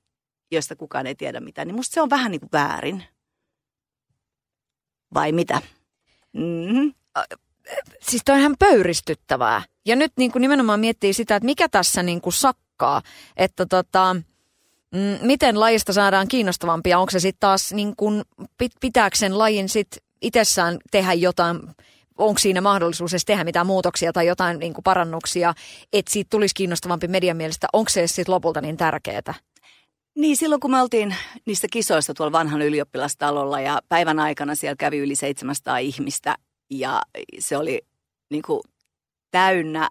joista 0.50 0.76
kukaan 0.76 1.06
ei 1.06 1.14
tiedä 1.14 1.40
mitään, 1.40 1.68
niin 1.68 1.76
musta 1.76 1.94
se 1.94 2.00
on 2.00 2.10
vähän 2.10 2.30
niin 2.30 2.40
kuin 2.40 2.50
väärin. 2.52 3.04
Vai 5.14 5.32
mitä? 5.32 5.62
Mm-hmm. 6.32 6.94
Siis 8.00 8.22
toi 8.24 8.34
on 8.34 8.40
ihan 8.40 8.56
pöyristyttävää. 8.58 9.62
Ja 9.86 9.96
nyt 9.96 10.12
niin 10.16 10.32
kuin 10.32 10.40
nimenomaan 10.40 10.80
miettii 10.80 11.12
sitä, 11.12 11.36
että 11.36 11.44
mikä 11.44 11.68
tässä 11.68 12.02
niin 12.02 12.20
kuin 12.20 12.32
sakkaa, 12.32 13.02
että 13.36 13.66
tota, 13.66 14.16
mm, 14.92 15.26
miten 15.26 15.60
lajista 15.60 15.92
saadaan 15.92 16.28
kiinnostavampia. 16.28 16.98
Onko 16.98 17.10
se 17.10 17.20
sitten 17.20 17.40
taas, 17.40 17.72
niin 17.72 17.96
kuin, 17.96 18.22
pitääkö 18.80 19.16
sen 19.16 19.38
lajin 19.38 19.68
sit 19.68 19.88
itsessään 20.22 20.78
tehdä 20.90 21.12
jotain, 21.12 21.60
onko 22.18 22.38
siinä 22.38 22.60
mahdollisuus 22.60 23.12
edes 23.12 23.24
tehdä 23.24 23.44
mitään 23.44 23.66
muutoksia 23.66 24.12
tai 24.12 24.26
jotain 24.26 24.58
niin 24.58 24.74
kuin 24.74 24.84
parannuksia, 24.84 25.54
että 25.92 26.12
siitä 26.12 26.30
tulisi 26.30 26.54
kiinnostavampi 26.54 27.08
median 27.08 27.36
mielestä. 27.36 27.66
Onko 27.72 27.88
se 27.88 28.06
sitten 28.06 28.34
lopulta 28.34 28.60
niin 28.60 28.76
tärkeää? 28.76 29.34
Niin, 30.16 30.36
silloin 30.36 30.60
kun 30.60 30.70
me 30.70 30.80
oltiin 30.82 31.16
niissä 31.46 31.66
kisoissa 31.72 32.14
tuolla 32.14 32.32
vanhan 32.32 32.62
ylioppilastalolla 32.62 33.60
ja 33.60 33.80
päivän 33.88 34.18
aikana 34.18 34.54
siellä 34.54 34.76
kävi 34.78 34.98
yli 34.98 35.16
700 35.16 35.78
ihmistä 35.78 36.36
ja 36.70 37.02
se 37.38 37.56
oli 37.56 37.82
niin 38.30 38.42
kuin 38.42 38.60
täynnä 39.30 39.88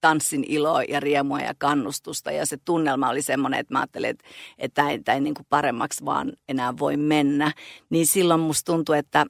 tanssin 0.00 0.44
iloa 0.48 0.82
ja 0.82 1.00
riemua 1.00 1.40
ja 1.40 1.54
kannustusta 1.58 2.32
ja 2.32 2.46
se 2.46 2.56
tunnelma 2.64 3.08
oli 3.08 3.22
semmoinen, 3.22 3.60
että 3.60 3.74
mä 3.74 3.78
ajattelin, 3.78 4.10
että, 4.10 4.24
että 4.58 4.74
tämä 4.74 4.90
ei, 4.90 5.00
ei 5.14 5.20
niin 5.20 5.34
kuin 5.34 5.46
paremmaksi 5.48 6.04
vaan 6.04 6.32
enää 6.48 6.78
voi 6.78 6.96
mennä. 6.96 7.52
Niin 7.90 8.06
silloin 8.06 8.40
musta 8.40 8.72
tuntui, 8.72 8.98
että, 8.98 9.26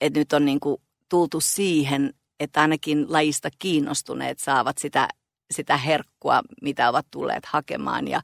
että 0.00 0.20
nyt 0.20 0.32
on 0.32 0.44
niin 0.44 0.60
kuin 0.60 0.76
tultu 1.08 1.40
siihen, 1.40 2.14
että 2.40 2.60
ainakin 2.60 3.12
lajista 3.12 3.48
kiinnostuneet 3.58 4.38
saavat 4.38 4.78
sitä, 4.78 5.08
sitä 5.50 5.76
herkkua, 5.76 6.40
mitä 6.62 6.88
ovat 6.88 7.06
tulleet 7.10 7.46
hakemaan 7.46 8.08
ja, 8.08 8.20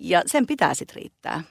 ja 0.00 0.22
sen 0.26 0.46
pitää 0.46 0.74
sitten 0.74 0.96
riittää. 0.96 1.42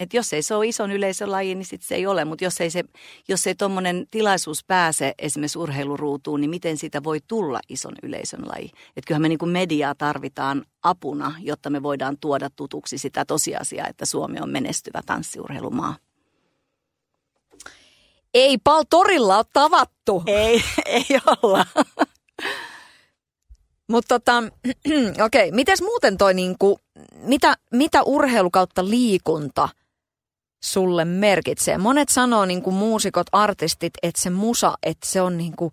Et 0.00 0.14
jos 0.14 0.32
ei 0.32 0.42
se 0.42 0.54
ole 0.54 0.66
ison 0.66 0.92
yleisön 0.92 1.30
laji, 1.30 1.54
niin 1.54 1.66
sit 1.66 1.82
se 1.82 1.94
ei 1.94 2.06
ole. 2.06 2.24
Mutta 2.24 2.44
jos 2.44 2.60
ei, 2.60 2.70
se, 2.70 2.84
jos 3.28 3.46
ei 3.46 3.54
tuommoinen 3.54 4.06
tilaisuus 4.10 4.64
pääse 4.64 5.14
esimerkiksi 5.18 5.58
urheiluruutuun, 5.58 6.40
niin 6.40 6.50
miten 6.50 6.76
siitä 6.76 7.04
voi 7.04 7.18
tulla 7.28 7.60
ison 7.68 7.94
yleisön 8.02 8.48
laji? 8.48 8.70
Et 8.96 9.04
kyllähän 9.06 9.22
me 9.22 9.28
niin 9.28 9.48
mediaa 9.48 9.94
tarvitaan 9.94 10.64
apuna, 10.82 11.34
jotta 11.40 11.70
me 11.70 11.82
voidaan 11.82 12.18
tuoda 12.18 12.50
tutuksi 12.56 12.98
sitä 12.98 13.24
tosiasiaa, 13.24 13.86
että 13.86 14.06
Suomi 14.06 14.38
on 14.40 14.50
menestyvä 14.50 15.00
tanssiurheilumaa. 15.06 15.96
Ei 18.34 18.58
pal 18.64 18.84
torilla 18.90 19.36
ole 19.36 19.44
tavattu. 19.52 20.22
Ei, 20.26 20.62
ei 20.86 21.06
olla. 21.42 21.66
Mutta 23.92 24.18
tota, 24.18 24.42
okei, 25.26 25.48
okay. 25.48 25.50
mites 25.50 25.82
muuten 25.82 26.16
toi 26.16 26.34
niinku, 26.34 26.78
mitä, 27.14 27.56
mitä 27.72 28.02
urheilu 28.02 28.50
kautta 28.50 28.88
liikunta 28.88 29.68
sulle 30.64 31.04
merkitsee? 31.04 31.78
Monet 31.78 32.08
sanoo 32.08 32.44
niinku 32.44 32.70
muusikot, 32.70 33.26
artistit, 33.32 33.92
että 34.02 34.20
se 34.20 34.30
musa, 34.30 34.74
että 34.82 35.06
se 35.06 35.22
on 35.22 35.38
niinku 35.38 35.72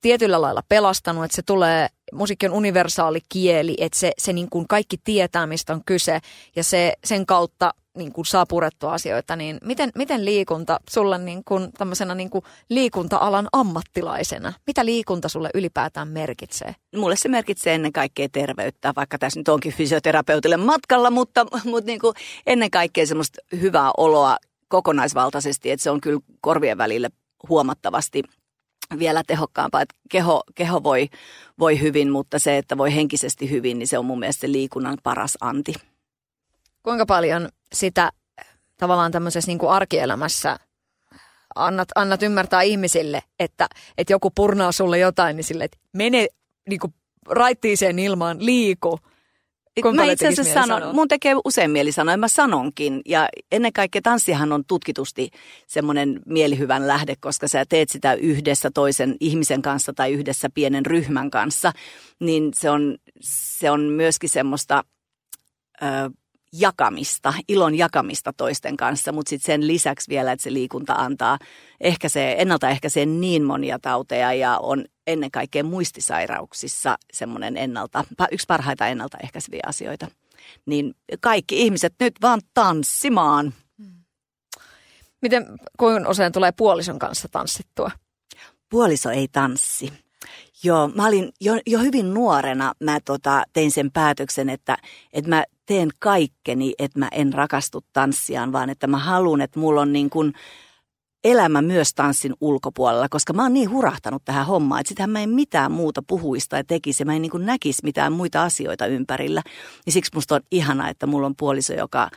tietyllä 0.00 0.40
lailla 0.40 0.62
pelastanut, 0.68 1.24
että 1.24 1.36
se 1.36 1.42
tulee, 1.42 1.88
musiikki 2.12 2.46
on 2.46 2.52
universaali 2.52 3.20
kieli, 3.28 3.76
että 3.78 3.98
se, 3.98 4.12
se 4.18 4.32
niinku 4.32 4.64
kaikki 4.68 4.96
tietää, 5.04 5.46
mistä 5.46 5.72
on 5.72 5.82
kyse 5.86 6.20
ja 6.56 6.64
se, 6.64 6.92
sen 7.04 7.26
kautta 7.26 7.74
niin 7.96 8.12
kuin 8.12 8.26
saa 8.26 8.46
purettua 8.46 8.92
asioita, 8.92 9.36
niin 9.36 9.58
miten, 9.64 9.90
miten 9.94 10.24
liikunta 10.24 10.80
sulle 10.90 11.18
niin 11.18 11.42
kuin, 11.44 11.72
tämmöisenä 11.72 12.14
niin 12.14 12.30
kuin 12.30 12.44
liikunta-alan 12.68 13.48
ammattilaisena, 13.52 14.52
mitä 14.66 14.84
liikunta 14.84 15.28
sulle 15.28 15.50
ylipäätään 15.54 16.08
merkitsee? 16.08 16.74
Mulle 16.96 17.16
se 17.16 17.28
merkitsee 17.28 17.74
ennen 17.74 17.92
kaikkea 17.92 18.28
terveyttä, 18.28 18.92
vaikka 18.96 19.18
tässä 19.18 19.40
nyt 19.40 19.48
onkin 19.48 19.72
fysioterapeutille 19.72 20.56
matkalla, 20.56 21.10
mutta, 21.10 21.46
mutta 21.64 21.86
niin 21.86 22.00
kuin 22.00 22.14
ennen 22.46 22.70
kaikkea 22.70 23.06
semmoista 23.06 23.38
hyvää 23.60 23.90
oloa 23.96 24.36
kokonaisvaltaisesti, 24.68 25.70
että 25.70 25.84
se 25.84 25.90
on 25.90 26.00
kyllä 26.00 26.20
korvien 26.40 26.78
välillä 26.78 27.08
huomattavasti 27.48 28.22
vielä 28.98 29.22
tehokkaampaa, 29.26 29.82
että 29.82 29.94
keho, 30.10 30.42
keho 30.54 30.82
voi, 30.82 31.08
voi 31.58 31.80
hyvin, 31.80 32.10
mutta 32.10 32.38
se, 32.38 32.58
että 32.58 32.78
voi 32.78 32.94
henkisesti 32.94 33.50
hyvin, 33.50 33.78
niin 33.78 33.88
se 33.88 33.98
on 33.98 34.04
mun 34.04 34.18
mielestä 34.18 34.40
se 34.40 34.52
liikunnan 34.52 34.98
paras 35.02 35.38
anti. 35.40 35.74
Kuinka 36.82 37.06
paljon 37.06 37.48
sitä 37.74 38.12
tavallaan 38.76 39.12
tämmöisessä 39.12 39.50
niin 39.50 39.58
kuin 39.58 39.70
arkielämässä 39.70 40.58
annat, 41.54 41.88
annat 41.94 42.22
ymmärtää 42.22 42.62
ihmisille, 42.62 43.22
että, 43.40 43.66
että 43.98 44.12
joku 44.12 44.30
purnaa 44.30 44.72
sulle 44.72 44.98
jotain, 44.98 45.36
niin 45.36 45.44
sille, 45.44 45.64
että 45.64 45.78
mene 45.92 46.26
niin 46.68 46.80
kuin 46.80 46.94
raittiiseen 47.30 47.98
ilmaan, 47.98 48.46
liiku. 48.46 48.98
Kuinka 49.82 50.04
mä 50.04 50.12
itse 50.12 50.28
asiassa 50.28 50.54
sanon, 50.54 50.80
sanoa? 50.80 50.92
mun 50.92 51.08
tekee 51.08 51.34
usein 51.44 51.70
mieli 51.70 51.92
sanoa, 51.92 52.16
mä 52.16 52.28
sanonkin. 52.28 53.00
Ja 53.06 53.28
ennen 53.52 53.72
kaikkea 53.72 54.02
tanssihan 54.02 54.52
on 54.52 54.64
tutkitusti 54.64 55.30
semmoinen 55.66 56.20
mielihyvän 56.26 56.86
lähde, 56.86 57.14
koska 57.20 57.48
sä 57.48 57.64
teet 57.68 57.88
sitä 57.88 58.14
yhdessä 58.14 58.70
toisen 58.74 59.16
ihmisen 59.20 59.62
kanssa 59.62 59.92
tai 59.92 60.12
yhdessä 60.12 60.48
pienen 60.54 60.86
ryhmän 60.86 61.30
kanssa. 61.30 61.72
Niin 62.20 62.50
se 62.54 62.70
on, 62.70 62.96
se 63.20 63.70
on 63.70 63.80
myöskin 63.80 64.30
semmoista... 64.30 64.84
Ö, 65.82 65.86
jakamista, 66.58 67.34
ilon 67.48 67.74
jakamista 67.74 68.32
toisten 68.32 68.76
kanssa, 68.76 69.12
mutta 69.12 69.30
sitten 69.30 69.46
sen 69.46 69.66
lisäksi 69.66 70.08
vielä, 70.08 70.32
että 70.32 70.42
se 70.42 70.52
liikunta 70.52 70.94
antaa 70.94 71.38
ehkä 71.80 72.08
se, 72.08 72.34
ennaltaehkäisee 72.38 73.06
niin 73.06 73.44
monia 73.44 73.78
tauteja 73.78 74.32
ja 74.32 74.58
on 74.58 74.84
ennen 75.06 75.30
kaikkea 75.30 75.64
muistisairauksissa 75.64 76.98
semmoinen 77.12 77.56
ennalta, 77.56 78.04
yksi 78.32 78.46
parhaita 78.46 78.86
ennaltaehkäiseviä 78.86 79.62
asioita. 79.66 80.08
Niin 80.66 80.94
kaikki 81.20 81.62
ihmiset 81.62 81.94
nyt 82.00 82.14
vaan 82.22 82.40
tanssimaan. 82.54 83.54
Miten, 85.22 85.46
kuinka 85.78 86.10
usein 86.10 86.32
tulee 86.32 86.52
puolison 86.52 86.98
kanssa 86.98 87.28
tanssittua? 87.28 87.90
Puoliso 88.70 89.10
ei 89.10 89.28
tanssi. 89.28 90.03
Joo, 90.64 90.88
mä 90.88 91.06
olin 91.06 91.32
jo, 91.40 91.52
jo 91.66 91.78
hyvin 91.78 92.14
nuorena, 92.14 92.72
mä 92.80 92.98
tota, 93.04 93.42
tein 93.52 93.70
sen 93.70 93.90
päätöksen, 93.92 94.48
että, 94.48 94.76
että 95.12 95.30
mä 95.30 95.44
teen 95.66 95.88
kaikkeni, 95.98 96.74
että 96.78 96.98
mä 96.98 97.08
en 97.12 97.32
rakastu 97.32 97.84
tanssiaan, 97.92 98.52
vaan 98.52 98.70
että 98.70 98.86
mä 98.86 98.98
haluan, 98.98 99.40
että 99.40 99.60
mulla 99.60 99.80
on 99.80 99.92
niin 99.92 100.10
kuin 100.10 100.32
elämä 101.24 101.62
myös 101.62 101.94
tanssin 101.94 102.34
ulkopuolella, 102.40 103.08
koska 103.08 103.32
mä 103.32 103.42
oon 103.42 103.52
niin 103.52 103.70
hurahtanut 103.70 104.22
tähän 104.24 104.46
hommaan, 104.46 104.80
että 104.80 104.88
sitähän 104.88 105.10
mä 105.10 105.20
en 105.20 105.30
mitään 105.30 105.72
muuta 105.72 106.02
puhuista 106.06 106.56
ja 106.56 106.64
tekisi, 106.64 107.04
mä 107.04 107.14
en 107.14 107.22
niin 107.22 107.30
kuin 107.30 107.46
näkisi 107.46 107.80
mitään 107.84 108.12
muita 108.12 108.42
asioita 108.42 108.86
ympärillä. 108.86 109.42
Ja 109.86 109.92
siksi 109.92 110.10
musta 110.14 110.34
on 110.34 110.40
ihana, 110.50 110.88
että 110.88 111.06
mulla 111.06 111.26
on 111.26 111.36
puoliso, 111.36 111.72
joka 111.72 112.10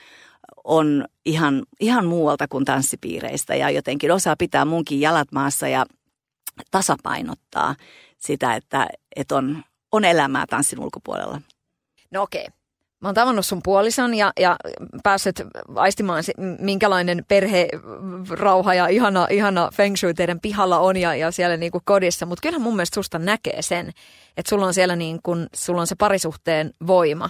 on 0.63 1.05
ihan, 1.25 1.63
ihan 1.79 2.05
muualta 2.05 2.47
kuin 2.47 2.65
tanssipiireistä 2.65 3.55
ja 3.55 3.69
jotenkin 3.69 4.11
osaa 4.11 4.35
pitää 4.35 4.65
munkin 4.65 5.01
jalat 5.01 5.31
maassa 5.31 5.67
ja 5.67 5.85
tasapainottaa 6.71 7.75
sitä, 8.27 8.55
että, 8.55 8.87
että 9.15 9.35
on, 9.35 9.63
on 9.91 10.05
elämää 10.05 10.45
tanssin 10.49 10.79
ulkopuolella. 10.79 11.41
No 12.11 12.21
okei. 12.21 12.41
Okay. 12.41 12.57
Mä 13.01 13.07
oon 13.07 13.15
tavannut 13.15 13.45
sun 13.45 13.61
puolison 13.63 14.13
ja, 14.13 14.31
ja 14.39 14.55
päässyt 15.03 15.41
aistimaan, 15.75 16.23
minkälainen 16.59 17.25
perhe, 17.27 17.69
rauha 18.29 18.73
ja 18.73 18.87
ihana, 18.87 19.27
ihana 19.29 19.69
feng 19.73 19.95
shui 19.95 20.13
teidän 20.13 20.39
pihalla 20.39 20.79
on 20.79 20.97
ja, 20.97 21.15
ja 21.15 21.31
siellä 21.31 21.57
niin 21.57 21.71
kuin 21.71 21.81
kodissa. 21.85 22.25
Mutta 22.25 22.41
kyllähän 22.41 22.61
mun 22.61 22.75
mielestä 22.75 22.95
susta 22.95 23.19
näkee 23.19 23.61
sen, 23.61 23.91
että 24.37 24.49
sulla 24.49 24.65
on 24.65 24.73
siellä 24.73 24.95
niin 24.95 25.19
kuin, 25.23 25.47
sulla 25.55 25.81
on 25.81 25.87
se 25.87 25.95
parisuhteen 25.95 26.73
voima 26.87 27.29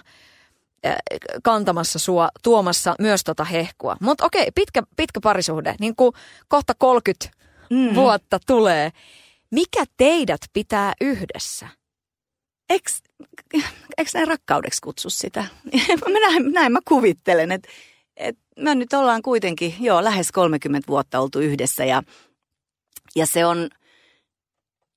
kantamassa 1.44 2.00
sua, 2.00 2.30
tuomassa 2.44 2.96
myös 3.00 3.24
tota 3.24 3.44
hehkua. 3.44 3.98
Mutta 4.02 4.26
okei, 4.26 4.52
pitkä, 4.56 4.84
pitkä 4.98 5.20
parisuhde, 5.24 5.76
niin 5.80 5.96
kuin 5.96 6.14
kohta 6.48 6.74
30 6.78 7.30
mm. 7.70 7.96
vuotta 7.96 8.40
tulee. 8.48 8.92
Mikä 9.52 9.84
teidät 9.98 10.42
pitää 10.54 10.94
yhdessä? 11.02 11.68
Eikö, 12.70 12.90
eikö 13.98 14.12
näin 14.14 14.28
rakkaudeksi 14.28 14.82
kutsu 14.82 15.10
sitä? 15.10 15.46
näin, 16.22 16.52
näin 16.52 16.72
mä 16.72 16.80
kuvittelen, 16.88 17.52
että 17.52 17.70
et 18.18 18.38
me 18.60 18.76
nyt 18.76 18.94
ollaan 18.94 19.22
kuitenkin 19.22 19.76
joo, 19.80 20.04
lähes 20.04 20.32
30 20.32 20.88
vuotta 20.88 21.20
oltu 21.20 21.40
yhdessä 21.40 21.86
ja, 21.86 22.04
ja 23.16 23.26
se, 23.26 23.46
on, 23.46 23.70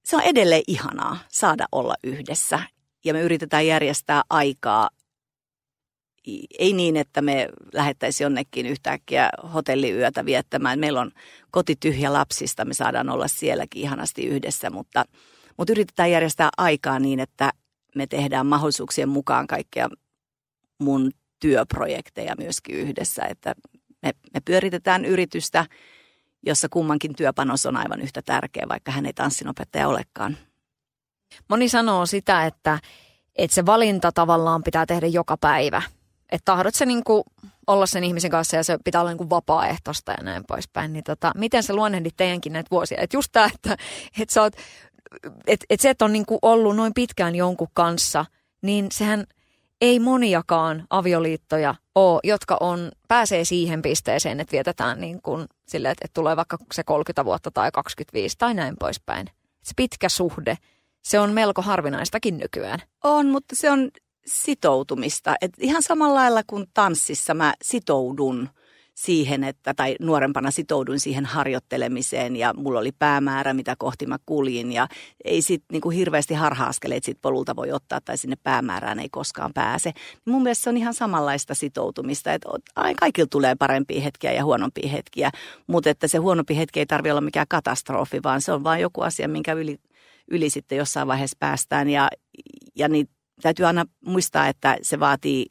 se 0.05 0.17
on 0.17 0.23
edelleen 0.23 0.63
ihanaa 0.67 1.19
saada 1.29 1.67
olla 1.73 1.95
yhdessä. 2.05 2.61
Ja 3.05 3.13
me 3.13 3.21
yritetään 3.21 3.67
järjestää 3.67 4.23
aikaa 4.31 4.91
ei 6.59 6.73
niin, 6.73 6.97
että 6.97 7.23
me 7.23 7.49
lähettäisiin 7.75 8.25
jonnekin 8.25 8.67
yhtäkkiä 8.67 9.31
hotelliyötä 9.55 10.25
viettämään. 10.25 10.79
Meillä 10.79 11.01
on 11.01 11.11
koti 11.51 11.77
tyhjä 11.81 12.13
lapsista, 12.13 12.65
me 12.65 12.75
saadaan 12.75 13.11
olla 13.11 13.29
sielläkin 13.29 13.83
ihanasti 13.83 14.27
yhdessä, 14.27 14.71
mutta, 14.71 15.05
mutta 15.57 15.73
yritetään 15.73 16.11
järjestää 16.11 16.51
aikaa 16.57 16.99
niin, 16.99 17.21
että 17.21 17.53
me 17.95 18.07
tehdään 18.07 18.47
mahdollisuuksien 18.47 19.09
mukaan 19.09 19.47
kaikkea 19.47 19.89
mun 20.79 21.11
työprojekteja 21.41 22.35
myöskin 22.39 22.77
yhdessä, 22.77 23.23
että 23.23 23.55
me, 24.03 24.13
me 24.35 24.41
pyöritetään 24.45 25.05
yritystä, 25.05 25.67
jossa 26.47 26.69
kummankin 26.69 27.15
työpanos 27.17 27.67
on 27.67 27.77
aivan 27.77 28.01
yhtä 28.01 28.23
tärkeä, 28.23 28.67
vaikka 28.69 28.93
hän 28.93 29.07
ei 29.07 29.13
tanssinopettaja 29.13 29.89
olekaan. 29.89 30.37
Moni 31.49 31.69
sanoo 31.69 32.07
sitä, 32.07 32.47
että, 32.47 32.79
että 33.37 33.55
se 33.55 33.67
valinta 33.67 34.13
tavallaan 34.13 34.63
pitää 34.63 34.87
tehdä 34.87 35.07
joka 35.07 35.37
päivä– 35.37 35.83
että 36.33 36.45
tahdot 36.45 36.75
se 36.75 36.87
niin 36.87 37.05
kuin 37.05 37.23
olla 37.67 37.87
sen 37.87 38.05
ihmisen 38.05 38.31
kanssa 38.31 38.57
ja 38.57 38.65
se 38.65 38.79
pitää 38.85 39.01
olla 39.01 39.15
niin 39.15 39.31
vapaaehtoista 39.31 40.13
ja 40.13 40.25
näin 40.25 40.45
poispäin. 40.49 40.93
Niin 40.93 41.05
tota, 41.05 41.33
miten 41.37 41.63
se 41.63 41.73
luonnehdit 41.73 42.17
teidänkin 42.17 42.53
näitä 42.53 42.71
vuosia? 42.71 43.01
Että 43.01 43.17
just 43.17 43.29
tämä, 43.33 43.51
että, 43.55 43.77
että 44.21 44.35
sä 44.35 44.43
oot, 44.43 44.53
että, 45.47 45.67
että 45.71 45.83
se, 45.83 45.91
että 45.91 46.05
on 46.05 46.13
niin 46.13 46.27
kuin 46.27 46.39
ollut 46.43 46.77
noin 46.77 46.95
pitkään 46.95 47.37
jonkun 47.37 47.69
kanssa, 47.75 48.25
niin 48.63 48.87
sehän 48.93 49.25
ei 49.81 49.99
moniakaan 49.99 50.87
avioliittoja 50.91 51.75
ole, 51.95 52.21
jotka 52.25 52.57
on, 52.61 52.93
pääsee 53.09 53.45
siihen 53.45 53.83
pisteeseen, 53.83 54.41
että 54.41 54.53
vietetään 54.53 55.01
niin 55.01 55.23
kuin 55.23 55.47
sille, 55.67 55.91
että, 55.91 56.05
että 56.05 56.15
tulee 56.15 56.37
vaikka 56.37 56.59
se 56.73 56.85
30 56.85 57.25
vuotta 57.25 57.51
tai 57.51 57.71
25 57.73 58.39
tai 58.39 58.55
näin 58.55 58.77
poispäin. 58.79 59.27
Se 59.63 59.73
pitkä 59.77 60.09
suhde, 60.09 60.59
se 61.03 61.21
on 61.21 61.31
melko 61.31 61.63
harvinaistakin 61.63 62.39
nykyään. 62.39 62.83
On, 63.05 63.27
mutta 63.27 63.57
se 63.57 63.71
on 63.71 63.91
sitoutumista. 64.27 65.35
Et 65.41 65.53
ihan 65.59 65.83
samalla 65.83 66.15
lailla 66.15 66.43
kuin 66.47 66.67
tanssissa 66.75 67.35
mä 67.35 67.55
sitoudun 67.63 68.49
siihen, 68.95 69.45
että, 69.45 69.75
tai 69.75 69.97
nuorempana 70.01 70.51
sitoudun 70.51 71.01
siihen 71.01 71.27
harjoittelemiseen 71.27 72.37
ja 72.37 72.55
mulla 72.55 72.81
oli 72.81 72.93
päämäärä, 72.93 73.55
mitä 73.55 73.75
kohti 73.79 74.07
mä 74.07 74.17
kuljin 74.27 74.73
ja 74.73 74.89
ei 75.25 75.43
sit 75.43 75.65
niin 75.73 75.81
kuin 75.81 75.97
hirveästi 75.97 76.35
harha-askeleet 76.35 77.05
sit 77.05 77.19
polulta 77.23 77.57
voi 77.57 77.73
ottaa 77.73 78.01
tai 78.01 78.19
sinne 78.19 78.37
päämäärään 78.43 79.01
ei 79.01 79.09
koskaan 79.09 79.51
pääse. 79.55 79.93
Mun 80.27 80.43
mielestä 80.43 80.63
se 80.63 80.71
on 80.71 80.77
ihan 80.77 80.95
samanlaista 80.95 81.55
sitoutumista, 81.55 82.33
että 82.33 82.49
aina 82.77 82.97
kaikilla 83.01 83.29
tulee 83.31 83.55
parempia 83.55 84.01
hetkiä 84.01 84.33
ja 84.33 84.45
huonompia 84.45 84.89
hetkiä, 84.89 85.31
mutta 85.67 85.91
että 85.91 86.09
se 86.09 86.19
huonompi 86.19 86.57
hetki 86.57 86.81
ei 86.81 86.87
tarvitse 86.87 87.13
olla 87.13 87.21
mikään 87.21 87.47
katastrofi, 87.49 88.23
vaan 88.23 88.41
se 88.41 88.53
on 88.53 88.65
vain 88.65 88.83
joku 88.83 89.01
asia, 89.01 89.29
minkä 89.29 89.53
yli, 89.53 89.79
yli 90.31 90.51
sitten 90.51 90.79
jossain 90.79 91.09
vaiheessa 91.09 91.37
päästään 91.41 91.89
ja, 91.89 92.09
ja 92.77 92.89
niin 92.89 93.09
täytyy 93.41 93.67
aina 93.67 93.85
muistaa, 94.05 94.49
että 94.49 94.79
se 94.83 95.01
vaatii 95.01 95.47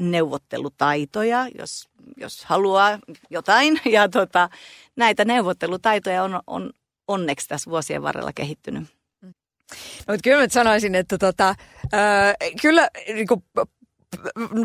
neuvottelutaitoja, 0.00 1.48
jos, 1.58 1.88
jos 2.16 2.44
haluaa 2.44 2.98
jotain. 3.30 3.80
Ja 3.92 4.08
tota, 4.08 4.48
näitä 4.96 5.24
neuvottelutaitoja 5.24 6.22
on, 6.22 6.40
on 6.46 6.70
onneksi 7.08 7.48
tässä 7.48 7.70
vuosien 7.70 8.02
varrella 8.02 8.32
kehittynyt. 8.32 8.82
No, 9.22 10.12
mutta 10.12 10.22
kyllä 10.24 10.42
mä 10.42 10.48
sanoisin, 10.48 10.94
että 10.94 11.18
tota, 11.18 11.48
äh, 11.94 12.34
kyllä 12.62 12.88
niin 13.06 13.26
kuin 13.26 13.44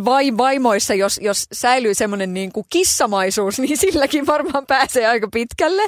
vai, 0.05 0.37
vaimoissa, 0.37 0.93
jos, 0.93 1.19
jos 1.23 1.45
säilyy 1.51 1.93
semmoinen 1.93 2.33
niin 2.33 2.51
kissamaisuus, 2.69 3.59
niin 3.59 3.77
silläkin 3.77 4.25
varmaan 4.25 4.65
pääsee 4.65 5.07
aika 5.07 5.27
pitkälle. 5.33 5.83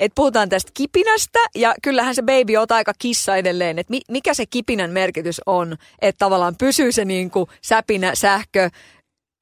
Et 0.00 0.12
puhutaan 0.14 0.48
tästä 0.48 0.70
kipinästä 0.74 1.38
ja 1.54 1.74
kyllähän 1.82 2.14
se 2.14 2.22
baby 2.22 2.56
on 2.56 2.66
aika 2.70 2.92
kissa 2.98 3.36
edelleen. 3.36 3.78
Et 3.78 3.86
mikä 4.10 4.34
se 4.34 4.46
kipinän 4.46 4.90
merkitys 4.90 5.40
on, 5.46 5.76
että 6.02 6.18
tavallaan 6.18 6.56
pysyy 6.58 6.92
se 6.92 7.04
niin 7.04 7.30
kuin 7.30 7.46
säpinä, 7.62 8.14
sähkö 8.14 8.70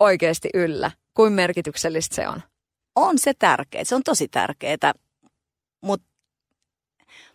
oikeasti 0.01 0.49
yllä. 0.55 0.91
Kuin 1.15 1.33
merkityksellistä 1.33 2.17
se 2.17 2.29
on? 2.29 2.43
On 2.97 3.19
se 3.19 3.33
tärkeää, 3.39 3.85
se 3.85 3.95
on 3.95 4.03
tosi 4.03 4.29
tärkeää. 4.29 4.93
Mutta 5.85 6.07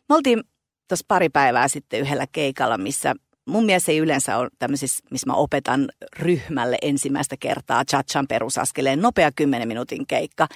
me 0.10 0.16
oltiin 0.16 0.44
tuossa 0.88 1.06
pari 1.08 1.30
päivää 1.30 1.68
sitten 1.68 2.00
yhdellä 2.00 2.28
keikalla, 2.32 2.78
missä 2.78 3.16
mun 3.48 3.66
mielestä 3.66 3.92
ei 3.92 3.98
yleensä 3.98 4.38
ole 4.38 4.50
tämmöisissä, 4.60 5.04
missä 5.12 5.28
mä 5.28 5.34
opetan 5.34 5.90
ryhmälle 6.20 6.78
ensimmäistä 6.82 7.38
kertaa 7.40 7.86
Chachan 7.86 8.28
perusaskeleen 8.28 9.02
nopea 9.02 9.32
10 9.32 9.68
minuutin 9.68 10.08
keikka. 10.08 10.48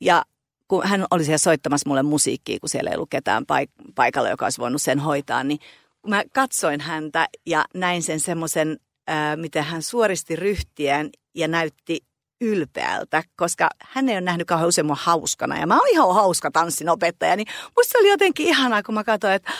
Ja 0.00 0.24
kun 0.68 0.86
hän 0.86 1.06
oli 1.10 1.24
siellä 1.24 1.38
soittamassa 1.38 1.88
mulle 1.88 2.02
musiikkia, 2.02 2.60
kun 2.60 2.68
siellä 2.68 2.90
ei 2.90 2.96
ollut 2.96 3.10
ketään 3.10 3.42
paik- 3.42 3.92
paikalla, 3.94 4.28
joka 4.28 4.46
olisi 4.46 4.60
voinut 4.60 4.82
sen 4.82 4.98
hoitaa, 4.98 5.44
niin 5.44 5.58
mä 6.06 6.22
katsoin 6.32 6.80
häntä 6.80 7.28
ja 7.46 7.64
näin 7.74 8.02
sen 8.02 8.20
semmoisen, 8.20 8.78
miten 9.36 9.64
hän 9.64 9.82
suoristi 9.82 10.36
ryhtiään 10.36 11.10
ja 11.34 11.48
näytti 11.48 11.98
ylpeältä, 12.40 13.22
koska 13.36 13.68
hän 13.80 14.08
ei 14.08 14.14
ole 14.14 14.20
nähnyt 14.20 14.46
kauhean 14.46 14.68
usein 14.68 14.86
mua 14.86 14.96
hauskana. 15.00 15.58
Ja 15.58 15.66
mä 15.66 15.78
oon 15.78 15.88
ihan 15.90 16.14
hauska 16.14 16.50
tanssinopettaja, 16.50 17.36
niin 17.36 17.46
musta 17.76 17.92
se 17.92 17.98
oli 17.98 18.08
jotenkin 18.08 18.46
ihanaa, 18.46 18.82
kun 18.82 18.94
mä 18.94 19.04
katsoin, 19.04 19.34
että 19.34 19.52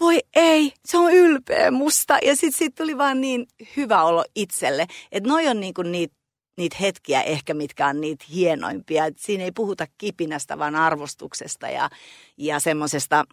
voi 0.00 0.20
ei, 0.36 0.72
se 0.84 0.98
on 0.98 1.12
ylpeä 1.12 1.70
musta. 1.70 2.18
Ja 2.22 2.36
sitten 2.36 2.58
sit 2.58 2.74
tuli 2.74 2.98
vaan 2.98 3.20
niin 3.20 3.46
hyvä 3.76 4.02
olo 4.02 4.24
itselle, 4.34 4.86
että 5.12 5.28
noi 5.28 5.48
on 5.48 5.60
niinku 5.60 5.82
niitä 5.82 6.16
niitä 6.56 6.76
hetkiä 6.80 7.22
ehkä, 7.22 7.54
mitkä 7.54 7.86
on 7.86 8.00
niitä 8.00 8.24
hienoimpia. 8.30 9.06
Et 9.06 9.18
siinä 9.18 9.44
ei 9.44 9.52
puhuta 9.52 9.86
kipinästä, 9.98 10.58
vaan 10.58 10.74
arvostuksesta 10.74 11.68
ja, 11.68 11.90
ja 12.36 12.60
semmoisesta 12.60 13.24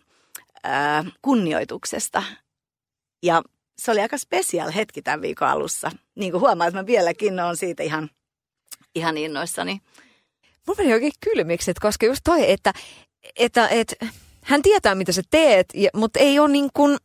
kunnioituksesta. 1.22 2.24
Ja 3.24 3.42
se 3.78 3.92
oli 3.92 4.02
aika 4.02 4.18
special 4.18 4.72
hetki 4.72 5.02
tämän 5.02 5.22
viikon 5.22 5.48
alussa. 5.48 5.92
Niin 6.16 6.32
kuin 6.32 6.42
huomaa, 6.42 6.68
että 6.68 6.80
mä 6.80 6.86
vieläkin 6.86 7.40
on 7.40 7.58
siitä 7.58 7.84
ihan, 7.84 8.10
ihan 8.96 9.18
innoissani. 9.18 9.82
Mulla 10.68 10.78
meni 10.78 10.94
oikein 10.94 11.12
kylmiksi, 11.20 11.74
koska 11.82 12.06
just 12.06 12.22
toi, 12.24 12.52
että, 12.52 12.74
että, 13.36 13.68
että 13.68 13.96
hän 14.44 14.62
tietää, 14.62 14.96
mitä 14.96 15.12
sä 15.12 15.22
teet, 15.30 15.74
mutta 15.94 16.20
ei 16.20 16.40
ole 16.40 16.52
niin 16.52 16.70
kuin 16.74 16.98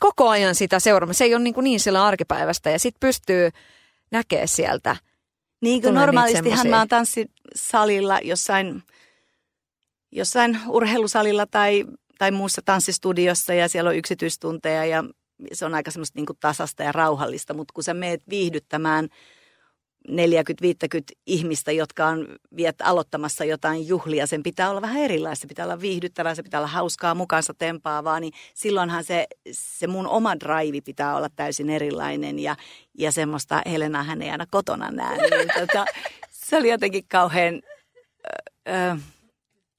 koko 0.00 0.28
ajan 0.28 0.54
sitä 0.54 0.80
seuraamassa. 0.80 1.18
Se 1.18 1.24
ei 1.24 1.34
ole 1.34 1.42
niin, 1.42 1.54
kuin 1.54 1.64
niin 1.64 1.80
sillä 1.80 2.04
arkipäivästä 2.04 2.70
ja 2.70 2.78
sitten 2.78 3.00
pystyy 3.00 3.50
näkemään 4.10 4.48
sieltä. 4.48 4.96
Niin 5.60 5.82
kuin 5.82 5.94
normaalistihan 5.94 6.68
mä 6.68 6.78
oon 6.78 6.88
tanssisalilla 6.88 8.18
jossain, 8.22 8.82
jossain 10.12 10.58
urheilusalilla 10.68 11.46
tai, 11.46 11.84
tai 12.18 12.30
muussa 12.30 12.62
tanssistudiossa 12.64 13.54
ja 13.54 13.68
siellä 13.68 13.90
on 13.90 13.96
yksityistunteja 13.96 14.84
ja 14.84 15.04
se 15.52 15.66
on 15.66 15.74
aika 15.74 15.90
semmoista 15.90 16.18
niin 16.18 16.26
kuin 16.26 16.38
tasasta 16.40 16.82
ja 16.82 16.92
rauhallista, 16.92 17.54
mutta 17.54 17.72
kun 17.74 17.84
sä 17.84 17.94
meet 17.94 18.22
viihdyttämään– 18.28 19.08
40-50 20.08 20.12
ihmistä, 21.26 21.72
jotka 21.72 22.06
on 22.06 22.28
viet 22.56 22.76
aloittamassa 22.82 23.44
jotain 23.44 23.88
juhlia. 23.88 24.26
Sen 24.26 24.42
pitää 24.42 24.70
olla 24.70 24.82
vähän 24.82 25.02
erilaista, 25.02 25.42
se 25.42 25.48
pitää 25.48 25.64
olla 25.64 25.80
viihdyttävää, 25.80 26.34
se 26.34 26.42
pitää 26.42 26.60
olla 26.60 26.68
hauskaa, 26.68 27.14
mukaansa 27.14 27.54
tempaavaa, 27.54 28.20
niin 28.20 28.32
silloinhan 28.54 29.04
se, 29.04 29.26
se 29.52 29.86
mun 29.86 30.06
oma 30.06 30.40
drive 30.40 30.80
pitää 30.80 31.16
olla 31.16 31.28
täysin 31.36 31.70
erilainen 31.70 32.38
ja, 32.38 32.56
ja 32.98 33.12
semmoista 33.12 33.62
Helena 33.66 34.02
hän 34.02 34.22
ei 34.22 34.30
aina 34.30 34.46
kotona 34.50 34.90
näe. 34.90 35.16
Niin, 35.16 35.48
tota, 35.60 35.84
se 36.30 36.56
oli 36.56 36.70
jotenkin 36.70 37.04
kauhean... 37.08 37.62
Öö, 38.68 38.96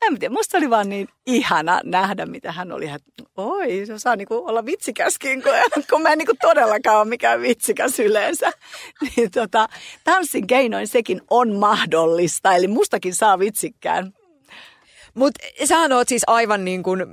en 0.01 0.19
tiedä, 0.19 0.33
musta 0.33 0.57
oli 0.57 0.69
vaan 0.69 0.89
niin 0.89 1.07
ihana 1.25 1.81
nähdä, 1.83 2.25
mitä 2.25 2.51
hän 2.51 2.71
oli. 2.71 2.85
Että, 2.85 3.23
oi, 3.37 3.85
se 3.85 3.99
saa 3.99 4.15
niinku 4.15 4.43
olla 4.47 4.65
vitsikäskin, 4.65 5.43
kun, 5.43 5.51
kun 5.89 6.01
mä 6.01 6.09
en 6.09 6.17
niinku 6.17 6.35
todellakaan 6.41 6.97
ole 6.97 7.05
mikään 7.05 7.41
vitsikäs 7.41 7.99
yleensä. 7.99 8.51
Niin 9.15 9.31
tota, 9.31 9.67
tanssin 10.03 10.47
keinoin 10.47 10.87
sekin 10.87 11.21
on 11.29 11.55
mahdollista, 11.55 12.55
eli 12.55 12.67
mustakin 12.67 13.15
saa 13.15 13.39
vitsikkään. 13.39 14.13
Mutta 15.15 15.45
sähän 15.65 15.91
oot 15.91 16.07
siis 16.07 16.23
aivan 16.27 16.65
niin 16.65 16.83
kuin 16.83 17.05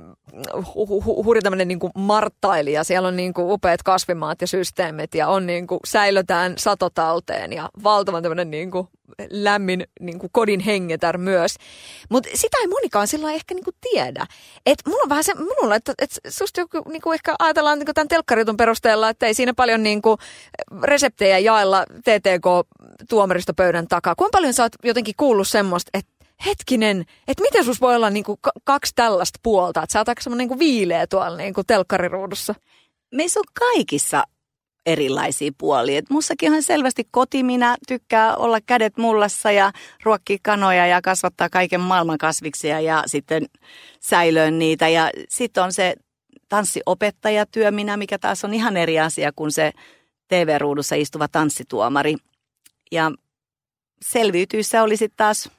hu- 0.55 1.03
hu- 1.05 1.25
hurja 1.25 1.41
tämmöinen 1.41 1.67
niin 1.67 1.79
kuin 1.79 1.91
marttailija. 1.95 2.83
Siellä 2.83 3.07
on 3.07 3.15
niin 3.15 3.33
kuin 3.33 3.51
upeat 3.51 3.83
kasvimaat 3.83 4.41
ja 4.41 4.47
systeemit 4.47 5.15
ja 5.15 5.27
on 5.27 5.45
niin 5.45 5.67
kuin 5.67 5.79
säilötään 5.85 6.53
satotalteen 6.57 7.53
ja 7.53 7.69
valtavan 7.83 8.23
tämmöinen 8.23 8.51
niin 8.51 8.71
kuin 8.71 8.87
lämmin 9.29 9.87
niin 9.99 10.19
kuin 10.19 10.29
kodin 10.33 10.59
hengetär 10.59 11.17
myös. 11.17 11.55
Mutta 12.09 12.29
sitä 12.33 12.57
ei 12.61 12.67
monikaan 12.67 13.07
sillä 13.07 13.31
ehkä 13.31 13.53
niin 13.53 13.63
kuin 13.63 13.75
tiedä. 13.91 14.25
Et 14.65 14.79
mulla 14.87 15.03
on 15.03 15.09
vähän 15.09 15.23
se, 15.23 15.33
mulla, 15.33 15.75
että, 15.75 15.93
että 15.99 16.15
susta 16.29 16.59
joku, 16.59 16.89
niin 16.89 17.01
kuin 17.01 17.13
ehkä 17.13 17.35
ajatellaan 17.39 17.79
niin 17.79 17.85
kuin 17.85 17.95
tämän 17.95 18.07
telkkaritun 18.07 18.57
perusteella, 18.57 19.09
että 19.09 19.25
ei 19.25 19.33
siinä 19.33 19.53
paljon 19.53 19.83
niin 19.83 20.01
kuin 20.01 20.17
reseptejä 20.81 21.39
jaella 21.39 21.85
TTK-tuomaristopöydän 21.85 23.87
takaa. 23.87 24.15
Kuinka 24.15 24.37
paljon 24.37 24.53
sä 24.53 24.63
oot 24.63 24.73
jotenkin 24.83 25.13
kuullut 25.17 25.47
semmoista, 25.47 25.89
että 25.93 26.12
hetkinen, 26.45 27.05
että 27.27 27.43
miten 27.43 27.65
sus 27.65 27.81
voi 27.81 27.95
olla 27.95 28.09
niinku 28.09 28.39
kaksi 28.63 28.91
tällaista 28.95 29.39
puolta, 29.43 29.83
että 29.83 29.93
sä 29.93 29.99
oot 29.99 30.09
aika 30.09 30.21
semmoinen 30.21 30.47
niinku 30.47 30.59
viileä 30.59 31.07
tuolla 31.07 31.37
niinku 31.37 31.63
telkkariruudussa. 31.63 32.55
Meissä 33.15 33.39
on 33.39 33.43
kaikissa 33.53 34.23
erilaisia 34.85 35.51
puolia. 35.57 35.99
Et 35.99 36.09
mussakin 36.09 36.53
on 36.53 36.63
selvästi 36.63 37.07
koti, 37.11 37.43
minä 37.43 37.77
tykkää 37.87 38.35
olla 38.35 38.61
kädet 38.61 38.97
mullassa 38.97 39.51
ja 39.51 39.71
ruokkia 40.03 40.37
kanoja 40.43 40.87
ja 40.87 41.01
kasvattaa 41.01 41.49
kaiken 41.49 41.81
maailman 41.81 42.17
kasviksia 42.17 42.79
ja 42.81 43.03
sitten 43.05 43.45
säilöön 43.99 44.59
niitä. 44.59 44.89
Ja 44.89 45.09
sitten 45.29 45.63
on 45.63 45.73
se 45.73 45.95
tanssiopettajatyö, 46.49 47.71
minä, 47.71 47.97
mikä 47.97 48.19
taas 48.19 48.43
on 48.43 48.53
ihan 48.53 48.77
eri 48.77 48.99
asia 48.99 49.31
kuin 49.35 49.51
se 49.51 49.71
TV-ruudussa 50.27 50.95
istuva 50.95 51.27
tanssituomari. 51.27 52.15
Ja 52.91 53.11
selviytyissä 54.01 54.83
oli 54.83 54.97
sitten 54.97 55.17
taas 55.17 55.49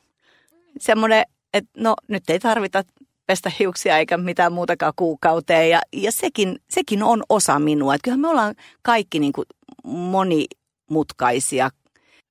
semmoinen, 0.79 1.25
että 1.55 1.71
no 1.77 1.95
nyt 2.09 2.31
ei 2.31 2.39
tarvita 2.39 2.83
pestä 3.27 3.53
hiuksia 3.59 3.99
eikä 3.99 4.17
mitään 4.17 4.53
muutakaan 4.53 4.93
kuukauteen. 4.97 5.71
Ja, 5.71 5.81
ja 5.93 6.13
sekin, 6.13 6.59
sekin 6.71 7.03
on 7.03 7.23
osa 7.29 7.59
minua. 7.59 7.95
Että 7.95 8.05
kyllähän 8.05 8.21
me 8.21 8.29
ollaan 8.29 8.55
kaikki 8.83 9.19
niin 9.19 9.33
kuin 9.33 9.47
monimutkaisia 9.85 11.71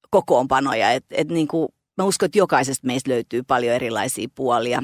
kokoonpanoja. 0.09 0.91
Et, 0.91 1.05
et 1.11 1.27
niin 1.27 1.47
kuin, 1.47 1.67
mä 1.97 2.03
uskon, 2.03 2.25
että 2.25 2.37
jokaisesta 2.37 2.87
meistä 2.87 3.11
löytyy 3.11 3.43
paljon 3.43 3.75
erilaisia 3.75 4.27
puolia. 4.35 4.83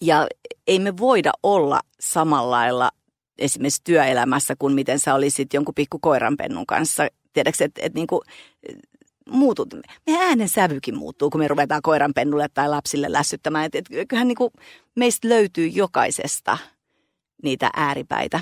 Ja 0.00 0.26
ei 0.66 0.78
me 0.78 0.96
voida 0.96 1.32
olla 1.42 1.80
samalla 2.00 2.50
lailla 2.50 2.90
esimerkiksi 3.38 3.80
työelämässä 3.84 4.54
kuin 4.58 4.74
miten 4.74 4.98
sä 4.98 5.14
olisit 5.14 5.54
jonkun 5.54 5.74
pikku 5.74 5.98
koiranpennun 5.98 6.66
kanssa. 6.66 7.08
Tiedätkö, 7.32 7.64
että 7.64 7.80
et 7.84 7.94
niin 7.94 8.06
kuin, 8.06 8.20
muutut. 9.30 9.74
Meidän 10.06 10.22
äänen 10.22 10.48
sävykin 10.48 10.96
muuttuu, 10.96 11.30
kun 11.30 11.40
me 11.40 11.48
ruvetaan 11.48 11.82
koiranpennulle 11.82 12.46
tai 12.54 12.68
lapsille 12.68 13.12
lässyttämään. 13.12 13.64
Et, 13.64 13.74
et, 13.74 14.08
kyllähän 14.08 14.28
niin 14.28 14.36
kuin 14.36 14.50
meistä 14.96 15.28
löytyy 15.28 15.66
jokaisesta 15.66 16.58
niitä 17.42 17.70
ääripäitä. 17.76 18.40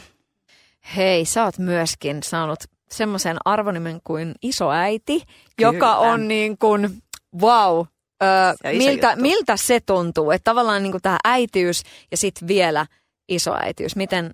Hei, 0.97 1.25
sä 1.25 1.45
oot 1.45 1.59
myöskin 1.59 2.23
saanut 2.23 2.59
semmoisen 2.91 3.37
arvonimen 3.45 4.01
kuin 4.05 4.35
isoäiti, 4.43 5.21
Kyllä. 5.57 5.73
joka 5.73 5.97
on 5.97 6.29
niin 6.29 6.59
kuin, 6.59 7.03
wow, 7.41 7.87
Öö, 8.23 8.73
miltä, 8.79 9.17
miltä 9.17 9.57
se 9.57 9.81
tuntuu? 9.87 10.31
Että 10.31 10.51
tavallaan 10.51 10.83
niin 10.83 11.03
tämä 11.03 11.19
äitiys 11.25 11.83
ja 12.11 12.17
sitten 12.17 12.49
vielä 12.49 12.87
isoäitiys. 13.29 13.97
Miten, 13.97 14.31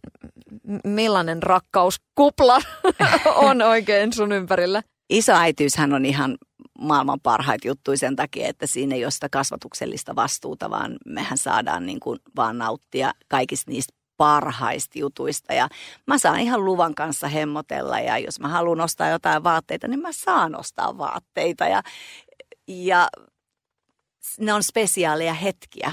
millainen 0.85 1.43
rakkauskupla 1.43 2.61
on 3.49 3.62
oikein 3.62 4.12
sun 4.12 4.33
ympärillä? 4.33 4.83
Isoäitiyshän 5.12 5.92
on 5.92 6.05
ihan 6.05 6.38
maailman 6.79 7.20
parhaita 7.20 7.68
juttuja 7.68 7.98
sen 7.98 8.16
takia, 8.16 8.48
että 8.48 8.66
siinä 8.66 8.94
ei 8.94 9.05
ole 9.05 9.11
sitä 9.11 9.29
kasvatuksellista 9.29 10.16
vastuuta, 10.16 10.70
vaan 10.70 10.96
mehän 11.07 11.38
saadaan 11.38 11.87
niin 11.87 12.01
kuin 12.01 12.18
vaan 12.37 12.59
nauttia 12.59 13.12
kaikista 13.29 13.70
niistä 13.70 13.94
parhaista 14.16 14.98
jutuista. 14.98 15.53
Ja 15.53 15.68
mä 16.07 16.18
saan 16.18 16.40
ihan 16.40 16.64
luvan 16.64 16.94
kanssa 16.94 17.29
hemmotella 17.29 18.01
ja 18.01 18.18
jos 18.18 18.40
mä 18.40 18.48
haluan 18.48 18.81
ostaa 18.81 19.09
jotain 19.09 19.44
vaatteita, 19.44 19.88
niin 19.88 20.01
mä 20.01 20.12
saan 20.12 20.59
ostaa 20.59 20.98
vaatteita. 20.98 21.64
Ja, 21.64 21.83
ja 22.68 23.09
ne 24.38 24.53
on 24.53 24.62
spesiaaleja 24.62 25.35
hetkiä, 25.35 25.92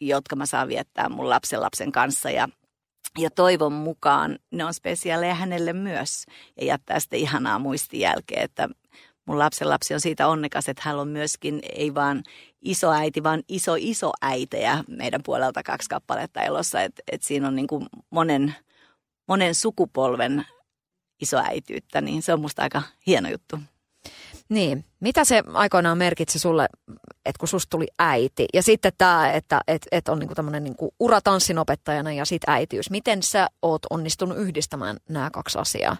jotka 0.00 0.36
mä 0.36 0.46
saan 0.46 0.68
viettää 0.68 1.08
mun 1.08 1.28
lapsen 1.28 1.60
lapsen 1.60 1.92
kanssa. 1.92 2.30
Ja 2.30 2.48
ja 3.18 3.30
toivon 3.30 3.72
mukaan 3.72 4.38
ne 4.50 4.64
on 4.64 4.74
spesiaaleja 4.74 5.34
hänelle 5.34 5.72
myös 5.72 6.24
ja 6.60 6.66
jättää 6.66 7.00
sitten 7.00 7.18
ihanaa 7.18 7.58
muistijälkeä, 7.58 8.42
että 8.42 8.68
mun 9.26 9.38
lapsen 9.38 9.68
lapsi 9.68 9.94
on 9.94 10.00
siitä 10.00 10.28
onnekas, 10.28 10.68
että 10.68 10.82
hän 10.84 10.98
on 10.98 11.08
myöskin 11.08 11.60
ei 11.72 11.94
vaan 11.94 12.22
isoäiti, 12.60 13.22
vaan 13.22 13.42
iso 13.48 13.74
iso 13.78 14.12
äitejä 14.22 14.84
meidän 14.88 15.20
puolelta 15.24 15.62
kaksi 15.62 15.88
kappaletta 15.88 16.42
elossa. 16.42 16.82
Että 16.82 17.02
et 17.12 17.22
siinä 17.22 17.48
on 17.48 17.56
niin 17.56 17.66
kuin 17.66 17.86
monen, 18.10 18.54
monen 19.28 19.54
sukupolven 19.54 20.46
isoäityyttä, 21.20 22.00
niin 22.00 22.22
se 22.22 22.32
on 22.32 22.40
musta 22.40 22.62
aika 22.62 22.82
hieno 23.06 23.28
juttu. 23.28 23.58
Niin. 24.50 24.84
Mitä 25.00 25.24
se 25.24 25.42
aikoinaan 25.52 25.98
merkitsi 25.98 26.38
sulle, 26.38 26.68
että 27.26 27.38
kun 27.38 27.48
susta 27.48 27.70
tuli 27.70 27.86
äiti? 27.98 28.46
Ja 28.54 28.62
sitten 28.62 28.92
tämä, 28.98 29.32
että 29.32 29.60
et, 29.66 29.86
et 29.92 30.08
on 30.08 30.18
niinku 30.18 30.34
tämmöinen 30.34 30.64
niinku 30.64 30.94
ura 31.00 31.20
tanssinopettajana 31.20 32.12
ja 32.12 32.24
sitten 32.24 32.54
äitiys. 32.54 32.90
Miten 32.90 33.22
sä 33.22 33.48
oot 33.62 33.82
onnistunut 33.90 34.38
yhdistämään 34.38 34.96
nämä 35.08 35.30
kaksi 35.30 35.58
asiaa? 35.58 35.96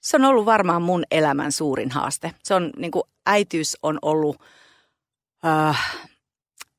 Se 0.00 0.16
on 0.16 0.24
ollut 0.24 0.46
varmaan 0.46 0.82
mun 0.82 1.04
elämän 1.10 1.52
suurin 1.52 1.90
haaste. 1.90 2.34
Se 2.42 2.54
on 2.54 2.70
niinku, 2.76 3.02
äitiys 3.26 3.76
on 3.82 3.98
ollut 4.02 4.36
äh, 5.46 6.08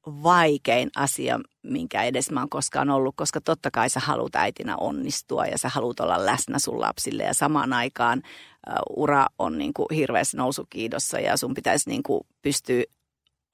vaikein 0.05 0.89
asia, 0.95 1.39
minkä 1.63 2.03
edes 2.03 2.31
mä 2.31 2.39
oon 2.39 2.49
koskaan 2.49 2.89
ollut, 2.89 3.15
koska 3.15 3.41
totta 3.41 3.71
kai 3.71 3.89
sä 3.89 3.99
haluat 3.99 4.35
äitinä 4.35 4.77
onnistua 4.77 5.45
ja 5.45 5.57
sä 5.57 5.69
haluat 5.69 5.99
olla 5.99 6.25
läsnä 6.25 6.59
sun 6.59 6.81
lapsille 6.81 7.23
ja 7.23 7.33
samaan 7.33 7.73
aikaan 7.73 8.21
uh, 8.69 9.03
ura 9.03 9.27
on 9.39 9.57
niin 9.57 9.73
kuin 9.73 9.87
hirveässä 9.95 10.37
nousukiidossa 10.37 11.19
ja 11.19 11.37
sun 11.37 11.53
pitäisi 11.53 11.89
niin 11.89 12.03
kuin 12.03 12.21
pystyä 12.41 12.83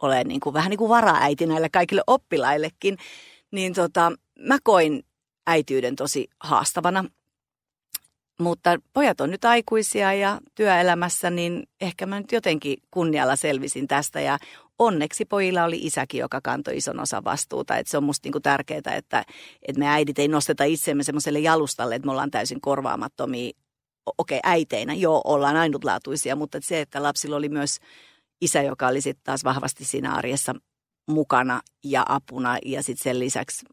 olemaan 0.02 0.28
niin 0.28 0.40
kuin, 0.40 0.54
vähän 0.54 0.70
niin 0.70 0.78
kuin 0.78 0.90
varaäiti 0.90 1.46
näille 1.46 1.70
kaikille 1.70 2.02
oppilaillekin. 2.08 2.98
Niin 3.52 3.74
tota, 3.74 4.12
mä 4.40 4.58
koin 4.64 5.04
äityyden 5.48 5.96
tosi 5.96 6.28
haastavana. 6.40 7.06
Mutta 8.40 8.78
pojat 8.94 9.22
on 9.22 9.32
nyt 9.32 9.46
aikuisia 9.46 10.14
ja 10.14 10.40
työelämässä, 10.56 11.30
niin 11.30 11.68
ehkä 11.82 12.06
mä 12.06 12.20
nyt 12.20 12.32
jotenkin 12.32 12.78
kunnialla 12.92 13.36
selvisin 13.36 13.88
tästä 13.88 14.22
ja 14.22 14.38
onneksi 14.80 15.26
pojilla 15.26 15.64
oli 15.64 15.80
isäkin, 15.82 16.20
joka 16.20 16.42
kantoi 16.44 16.78
ison 16.78 17.00
osan 17.00 17.24
vastuuta. 17.24 17.78
Et 17.78 17.88
se 17.88 17.98
on 17.98 18.04
musta 18.04 18.26
niinku 18.26 18.40
tärkeää, 18.40 18.96
että, 18.96 19.26
että 19.68 19.80
me 19.80 19.88
äidit 19.88 20.20
ei 20.20 20.28
nosteta 20.28 20.64
itsemme 20.64 21.04
semmoiselle 21.04 21.40
jalustalle, 21.40 21.96
että 21.96 22.06
me 22.06 22.12
ollaan 22.12 22.32
täysin 22.32 22.62
korvaamattomia. 22.62 23.52
Okei, 24.18 24.38
okay, 24.38 24.52
äiteinä, 24.52 24.94
joo, 24.94 25.22
ollaan 25.26 25.56
ainutlaatuisia, 25.56 26.36
mutta 26.36 26.58
se, 26.62 26.82
että 26.82 27.04
lapsilla 27.04 27.36
oli 27.36 27.50
myös 27.50 27.80
isä, 28.42 28.62
joka 28.62 28.88
oli 28.88 29.02
sitten 29.02 29.24
taas 29.24 29.44
vahvasti 29.44 29.86
siinä 29.86 30.14
arjessa 30.14 30.56
mukana 31.08 31.62
ja 31.84 32.06
apuna. 32.10 32.58
Ja 32.66 32.84
sitten 32.84 33.04
sen 33.04 33.20
lisäksi 33.20 33.66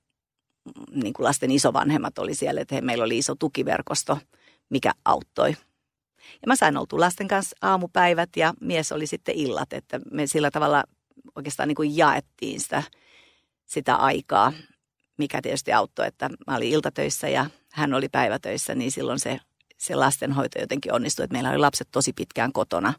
mm, 0.64 1.00
niin 1.02 1.12
kuin 1.12 1.24
lasten 1.24 1.50
isovanhemmat 1.50 2.18
oli 2.18 2.34
siellä, 2.34 2.60
että 2.60 2.74
he, 2.74 2.80
meillä 2.80 3.04
oli 3.04 3.18
iso 3.18 3.34
tukiverkosto, 3.34 4.18
mikä 4.70 4.92
auttoi 5.04 5.54
ja 6.32 6.46
mä 6.46 6.56
sain 6.56 6.76
oltua 6.76 7.00
lasten 7.00 7.28
kanssa 7.28 7.56
aamupäivät 7.62 8.30
ja 8.36 8.54
mies 8.60 8.92
oli 8.92 9.06
sitten 9.06 9.34
illat, 9.34 9.72
että 9.72 10.00
me 10.10 10.26
sillä 10.26 10.50
tavalla 10.50 10.84
oikeastaan 11.36 11.68
niin 11.68 11.76
kuin 11.76 11.96
jaettiin 11.96 12.60
sitä, 12.60 12.82
sitä 13.66 13.96
aikaa, 13.96 14.52
mikä 15.18 15.42
tietysti 15.42 15.72
auttoi, 15.72 16.06
että 16.06 16.28
mä 16.46 16.56
olin 16.56 16.68
iltatöissä 16.72 17.28
ja 17.28 17.46
hän 17.72 17.94
oli 17.94 18.08
päivätöissä, 18.08 18.74
niin 18.74 18.92
silloin 18.92 19.20
se, 19.20 19.40
se 19.78 19.94
lastenhoito 19.94 20.58
jotenkin 20.58 20.92
onnistui, 20.92 21.24
että 21.24 21.32
meillä 21.32 21.50
oli 21.50 21.58
lapset 21.58 21.88
tosi 21.92 22.12
pitkään 22.12 22.52
kotona, 22.52 22.94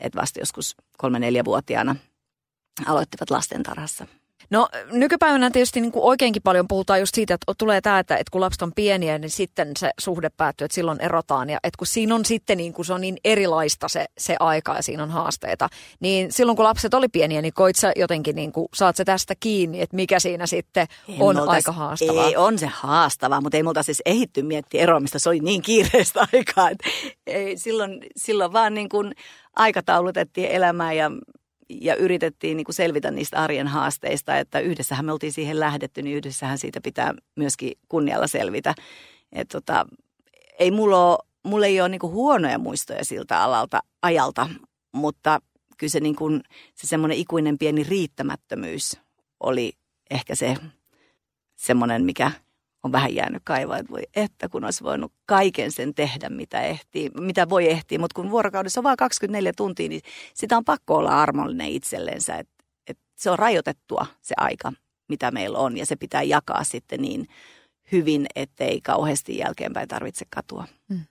että 0.00 0.20
vasta 0.20 0.40
joskus 0.40 0.76
kolme-neljävuotiaana 0.98 1.96
aloittivat 2.86 3.30
lastentarhassa. 3.30 4.06
No 4.50 4.68
nykypäivänä 4.92 5.50
tietysti 5.50 5.80
niin 5.80 5.92
kuin 5.92 6.04
oikeinkin 6.04 6.42
paljon 6.42 6.68
puhutaan 6.68 7.00
just 7.00 7.14
siitä, 7.14 7.34
että 7.34 7.52
tulee 7.58 7.80
tämä, 7.80 7.98
että, 7.98 8.16
että 8.16 8.30
kun 8.30 8.40
lapset 8.40 8.62
on 8.62 8.72
pieniä, 8.74 9.18
niin 9.18 9.30
sitten 9.30 9.72
se 9.78 9.90
suhde 10.00 10.30
päättyy, 10.30 10.64
että 10.64 10.74
silloin 10.74 11.00
erotaan. 11.00 11.50
Ja 11.50 11.58
että 11.62 11.78
kun 11.78 11.86
siinä 11.86 12.14
on 12.14 12.24
sitten 12.24 12.56
niin 12.56 12.72
kuin 12.72 12.86
se 12.86 12.92
on 12.92 13.00
niin 13.00 13.16
erilaista 13.24 13.88
se, 13.88 14.06
se 14.18 14.36
aika 14.40 14.74
ja 14.74 14.82
siinä 14.82 15.02
on 15.02 15.10
haasteita. 15.10 15.68
Niin 16.00 16.32
silloin 16.32 16.56
kun 16.56 16.64
lapset 16.64 16.94
oli 16.94 17.08
pieniä, 17.08 17.42
niin 17.42 17.52
koit 17.52 17.76
sä 17.76 17.92
jotenkin, 17.96 18.36
niin 18.36 18.52
kuin, 18.52 18.68
saat 18.74 18.96
sä 18.96 19.04
tästä 19.04 19.34
kiinni, 19.40 19.80
että 19.80 19.96
mikä 19.96 20.20
siinä 20.20 20.46
sitten 20.46 20.86
ei 21.08 21.16
on 21.20 21.36
multa, 21.36 21.50
aika 21.50 21.72
haastavaa? 21.72 22.26
Ei, 22.26 22.36
on 22.36 22.58
se 22.58 22.66
haastavaa, 22.66 23.40
mutta 23.40 23.56
ei 23.56 23.62
multa 23.62 23.82
siis 23.82 24.02
ehitty 24.06 24.42
miettiä 24.42 24.82
eroamista, 24.82 25.18
se 25.18 25.28
oli 25.28 25.40
niin 25.40 25.62
kiireistä 25.62 26.26
aikaa. 26.32 26.70
Että 26.70 26.88
ei, 27.26 27.56
silloin, 27.56 28.06
silloin 28.16 28.52
vaan 28.52 28.74
niin 28.74 28.88
kuin 28.88 29.14
aikataulutettiin 29.56 30.50
elämää 30.50 30.92
ja 30.92 31.10
ja 31.68 31.94
yritettiin 31.94 32.56
niin 32.56 32.64
kuin 32.64 32.74
selvitä 32.74 33.10
niistä 33.10 33.42
arjen 33.42 33.66
haasteista, 33.66 34.38
että 34.38 34.60
yhdessähän 34.60 35.04
me 35.04 35.12
oltiin 35.12 35.32
siihen 35.32 35.60
lähdetty, 35.60 36.02
niin 36.02 36.16
yhdessähän 36.16 36.58
siitä 36.58 36.80
pitää 36.80 37.14
myöskin 37.36 37.72
kunnialla 37.88 38.26
selvitä. 38.26 38.74
Et 39.32 39.48
tota, 39.48 39.86
ei 40.58 40.70
mulla, 40.70 41.10
ole, 41.10 41.18
mulla 41.42 41.66
ei 41.66 41.80
ole 41.80 41.88
niin 41.88 41.98
kuin 41.98 42.12
huonoja 42.12 42.58
muistoja 42.58 43.04
siltä 43.04 43.42
alalta, 43.42 43.80
ajalta, 44.02 44.48
mutta 44.92 45.40
kyllä 45.76 45.90
se, 45.90 46.00
niin 46.00 46.16
kuin, 46.16 46.42
se 46.74 46.86
semmoinen 46.86 47.18
ikuinen 47.18 47.58
pieni 47.58 47.82
riittämättömyys 47.84 49.00
oli 49.40 49.72
ehkä 50.10 50.34
se 50.34 50.56
semmoinen, 51.56 52.04
mikä 52.04 52.32
on 52.88 52.92
vähän 52.92 53.14
jäänyt 53.14 53.42
kaivaa, 53.44 53.78
että 53.78 53.92
voi 53.92 54.02
että 54.16 54.48
kun 54.48 54.64
olisi 54.64 54.84
voinut 54.84 55.12
kaiken 55.26 55.72
sen 55.72 55.94
tehdä, 55.94 56.28
mitä, 56.28 56.60
ehtii, 56.60 57.10
mitä 57.20 57.48
voi 57.48 57.70
ehtiä. 57.70 57.98
Mutta 57.98 58.14
kun 58.14 58.30
vuorokaudessa 58.30 58.80
on 58.80 58.84
vain 58.84 58.96
24 58.96 59.52
tuntia, 59.56 59.88
niin 59.88 60.00
sitä 60.34 60.56
on 60.56 60.64
pakko 60.64 60.94
olla 60.96 61.22
armollinen 61.22 61.68
itsellensä. 61.68 62.36
Että 62.36 62.64
et 62.86 62.98
se 63.16 63.30
on 63.30 63.38
rajoitettua 63.38 64.06
se 64.20 64.34
aika, 64.36 64.72
mitä 65.08 65.30
meillä 65.30 65.58
on 65.58 65.76
ja 65.76 65.86
se 65.86 65.96
pitää 65.96 66.22
jakaa 66.22 66.64
sitten 66.64 67.02
niin 67.02 67.26
hyvin, 67.92 68.26
ettei 68.34 68.80
kauheasti 68.80 69.38
jälkeenpäin 69.38 69.88
tarvitse 69.88 70.24
katua. 70.30 70.64
Hmm. 70.88 71.04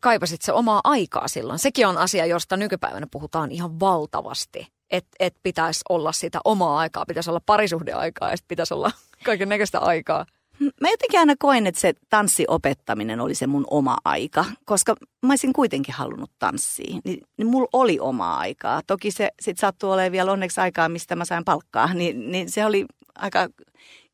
Kaipasit 0.00 0.42
se 0.42 0.52
omaa 0.52 0.80
aikaa 0.84 1.28
silloin. 1.28 1.58
Sekin 1.58 1.86
on 1.86 1.98
asia, 1.98 2.26
josta 2.26 2.56
nykypäivänä 2.56 3.06
puhutaan 3.10 3.50
ihan 3.50 3.80
valtavasti. 3.80 4.66
Että 4.90 5.10
et 5.20 5.34
pitäisi 5.42 5.80
olla 5.88 6.12
sitä 6.12 6.40
omaa 6.44 6.78
aikaa, 6.78 7.06
pitäisi 7.06 7.30
olla 7.30 7.40
parisuhdeaikaa 7.46 8.30
ja 8.30 8.36
pitäisi 8.48 8.74
olla 8.74 8.90
kaiken 9.24 9.48
näköistä 9.48 9.78
aikaa. 9.78 10.26
Mä 10.60 10.90
jotenkin 10.90 11.20
aina 11.20 11.34
koen, 11.38 11.66
että 11.66 11.80
se 11.80 11.94
tanssiopettaminen 12.08 13.20
oli 13.20 13.34
se 13.34 13.46
mun 13.46 13.64
oma 13.70 13.96
aika, 14.04 14.44
koska 14.64 14.94
mä 15.22 15.32
olisin 15.32 15.52
kuitenkin 15.52 15.94
halunnut 15.94 16.30
tanssia, 16.38 17.00
niin, 17.04 17.20
niin 17.36 17.46
mulla 17.46 17.68
oli 17.72 17.98
omaa 18.00 18.38
aikaa. 18.38 18.80
Toki 18.86 19.10
se 19.10 19.30
sitten 19.40 19.60
sattui 19.60 19.92
olemaan 19.92 20.12
vielä 20.12 20.32
onneksi 20.32 20.60
aikaa, 20.60 20.88
mistä 20.88 21.16
mä 21.16 21.24
sain 21.24 21.44
palkkaa, 21.44 21.94
niin, 21.94 22.30
niin 22.30 22.50
se 22.50 22.66
oli 22.66 22.84
aika 23.14 23.48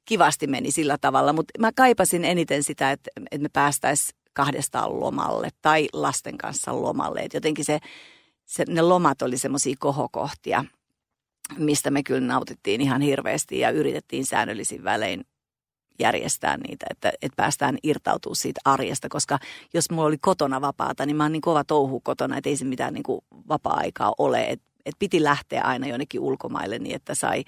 kivasti 0.04 0.46
meni 0.46 0.70
sillä 0.70 0.98
tavalla, 1.00 1.32
mutta 1.32 1.58
mä 1.58 1.70
kaipasin 1.76 2.24
eniten 2.24 2.62
sitä, 2.62 2.92
että, 2.92 3.10
että 3.16 3.42
me 3.42 3.48
päästäisiin 3.52 4.18
kahdestaan 4.32 5.00
lomalle 5.00 5.48
tai 5.62 5.88
lasten 5.92 6.38
kanssa 6.38 6.82
lomalle. 6.82 7.20
Et 7.20 7.34
jotenkin 7.34 7.64
se, 7.64 7.78
se, 8.46 8.64
ne 8.68 8.82
lomat 8.82 9.22
oli 9.22 9.38
semmoisia 9.38 9.74
kohokohtia, 9.78 10.64
mistä 11.58 11.90
me 11.90 12.02
kyllä 12.02 12.26
nautittiin 12.26 12.80
ihan 12.80 13.00
hirveästi 13.00 13.58
ja 13.58 13.70
yritettiin 13.70 14.26
säännöllisin 14.26 14.84
välein 14.84 15.24
järjestää 16.00 16.56
niitä, 16.56 16.86
että, 16.90 17.12
että 17.22 17.36
päästään 17.36 17.78
irtautumaan 17.82 18.36
siitä 18.36 18.60
arjesta, 18.64 19.08
koska 19.08 19.38
jos 19.74 19.90
mulla 19.90 20.08
oli 20.08 20.18
kotona 20.18 20.60
vapaata, 20.60 21.06
niin 21.06 21.16
mä 21.16 21.24
oon 21.24 21.32
niin 21.32 21.42
kova 21.42 21.64
touhu 21.64 22.00
kotona, 22.00 22.36
että 22.36 22.50
ei 22.50 22.56
se 22.56 22.64
mitään 22.64 22.94
niin 22.94 23.02
kuin 23.02 23.20
vapaa-aikaa 23.48 24.12
ole, 24.18 24.44
että 24.44 24.70
et 24.86 24.94
piti 24.98 25.22
lähteä 25.22 25.62
aina 25.62 25.86
jonnekin 25.86 26.20
ulkomaille 26.20 26.78
niin, 26.78 26.96
että 26.96 27.14
sai 27.14 27.44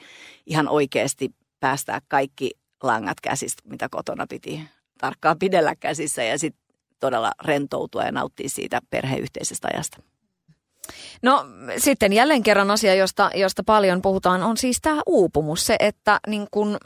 ihan 0.47 0.69
oikeasti 0.69 1.31
päästää 1.61 2.01
kaikki 2.09 2.51
langat 2.83 3.21
käsistä, 3.21 3.63
mitä 3.69 3.89
kotona 3.91 4.27
piti 4.29 4.63
tarkkaan 4.99 5.39
pidellä 5.39 5.77
käsissä 5.77 6.23
ja 6.23 6.39
sitten 6.39 6.63
todella 7.01 7.33
rentoutua 7.45 8.03
ja 8.03 8.13
nauttia 8.13 8.49
siitä 8.49 8.81
perheyhteisestä 8.91 9.69
ajasta. 9.75 10.03
No 11.23 11.47
sitten 11.79 12.13
jälleen 12.13 12.43
kerran 12.43 12.71
asia, 12.71 12.95
josta, 12.95 13.31
josta 13.35 13.63
paljon 13.65 14.03
puhutaan, 14.03 14.43
on 14.43 14.57
siis 14.57 14.79
tämä 14.83 15.03
uupumus. 15.07 15.67
Se, 15.67 15.77
että 15.79 16.21
niin 16.27 16.47
kun 16.51 16.79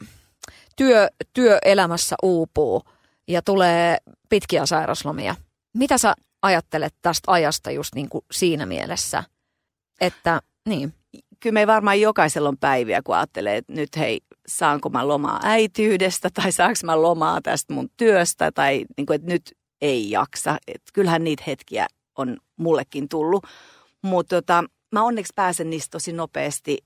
työ, 0.77 1.09
työelämässä 1.33 2.17
uupuu 2.23 2.83
ja 3.29 3.43
tulee 3.43 3.97
pitkiä 4.29 4.67
sairaslomia. 4.67 5.35
Mitä 5.75 5.99
sä 5.99 6.15
ajattelet 6.43 6.95
tästä 7.03 7.33
ajasta 7.33 7.71
just 7.71 7.95
niin 7.95 8.09
kuin 8.09 8.25
siinä 8.33 8.67
mielessä, 8.67 9.25
että 10.01 10.43
niin? 10.69 10.95
Kyllä 11.41 11.55
me 11.55 11.67
varmaan 11.67 12.01
jokaisella 12.01 12.49
on 12.49 12.59
päiviä, 12.59 13.03
kun 13.03 13.17
ajattelee, 13.17 13.57
että 13.57 13.73
nyt 13.73 13.97
hei, 13.97 14.21
saanko 14.49 14.89
mä 14.89 15.09
lomaa 15.09 15.41
äityydestä 15.43 16.31
tai 16.31 16.53
saanko 16.53 16.79
mä 16.85 17.03
lomaa 17.03 17.43
tästä 17.43 17.75
mun 17.75 17.89
työstä 17.97 18.53
tai 18.53 18.85
niin 18.97 19.07
kuin, 19.07 19.15
että 19.15 19.29
nyt 19.29 19.53
ei 19.81 20.11
jaksa. 20.11 20.59
että 20.67 20.91
kyllähän 20.93 21.25
niitä 21.25 21.43
hetkiä 21.47 21.87
on 22.19 22.37
mullekin 22.57 23.09
tullut, 23.09 23.47
mutta 24.03 24.37
tota, 24.37 24.65
mä 24.93 25.03
onneksi 25.03 25.33
pääsen 25.37 25.71
niistä 25.71 25.91
tosi 25.91 26.13
nopeasti 26.13 26.79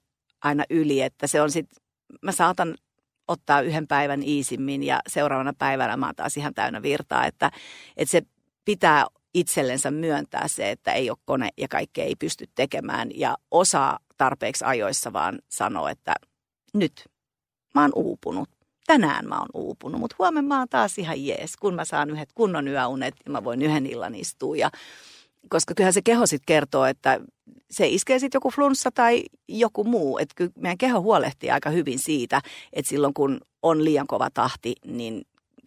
aina 0.44 0.64
yli, 0.70 1.00
että 1.00 1.26
se 1.26 1.42
on 1.42 1.50
sitten, 1.50 1.82
mä 2.22 2.32
saatan 2.32 2.74
ottaa 3.28 3.60
yhden 3.60 3.86
päivän 3.86 4.22
iisimmin 4.22 4.82
ja 4.82 5.00
seuraavana 5.08 5.52
päivänä 5.58 5.96
mä 5.96 6.06
oon 6.06 6.16
taas 6.16 6.36
ihan 6.36 6.54
täynnä 6.54 6.82
virtaa, 6.82 7.26
että, 7.26 7.50
että 7.96 8.12
se 8.12 8.22
pitää 8.64 9.06
itsellensä 9.34 9.90
myöntää 9.90 10.48
se, 10.48 10.70
että 10.70 10.92
ei 10.92 11.10
ole 11.10 11.18
kone 11.24 11.48
ja 11.56 11.68
kaikkea 11.68 12.04
ei 12.04 12.16
pysty 12.16 12.48
tekemään 12.54 13.08
ja 13.14 13.36
osaa 13.50 13.98
tarpeeksi 14.16 14.64
ajoissa 14.64 15.12
vaan 15.12 15.38
sanoa, 15.48 15.90
että 15.90 16.14
nyt 16.74 17.08
mä 17.74 17.80
oon 17.80 17.92
uupunut. 17.94 18.48
Tänään 18.86 19.28
mä 19.28 19.38
oon 19.38 19.48
uupunut, 19.54 20.00
mutta 20.00 20.16
huomenna 20.18 20.48
mä 20.48 20.58
oon 20.58 20.68
taas 20.68 20.98
ihan 20.98 21.26
jees, 21.26 21.56
kun 21.56 21.74
mä 21.74 21.84
saan 21.84 22.10
yhdet 22.10 22.28
kunnon 22.34 22.68
yöunet 22.68 23.14
ja 23.24 23.30
mä 23.30 23.44
voin 23.44 23.62
yhden 23.62 23.86
illan 23.86 24.14
istua 24.14 24.56
ja 24.56 24.70
koska 25.48 25.74
kyllähän 25.74 25.92
se 25.92 26.02
keho 26.02 26.26
sitten 26.26 26.46
kertoo, 26.46 26.84
että 26.84 27.20
se 27.70 27.88
iskee 27.88 28.18
sitten 28.18 28.36
joku 28.36 28.50
flunssa 28.50 28.90
tai 28.94 29.22
joku 29.48 29.84
muu. 29.84 30.18
Että 30.18 30.34
kyllä 30.36 30.50
meidän 30.56 30.78
keho 30.78 31.00
huolehtii 31.00 31.50
aika 31.50 31.70
hyvin 31.70 31.98
siitä, 31.98 32.40
että 32.72 32.88
silloin 32.88 33.14
kun 33.14 33.40
on 33.62 33.84
liian 33.84 34.06
kova 34.06 34.30
tahti, 34.34 34.74
niin 34.86 35.22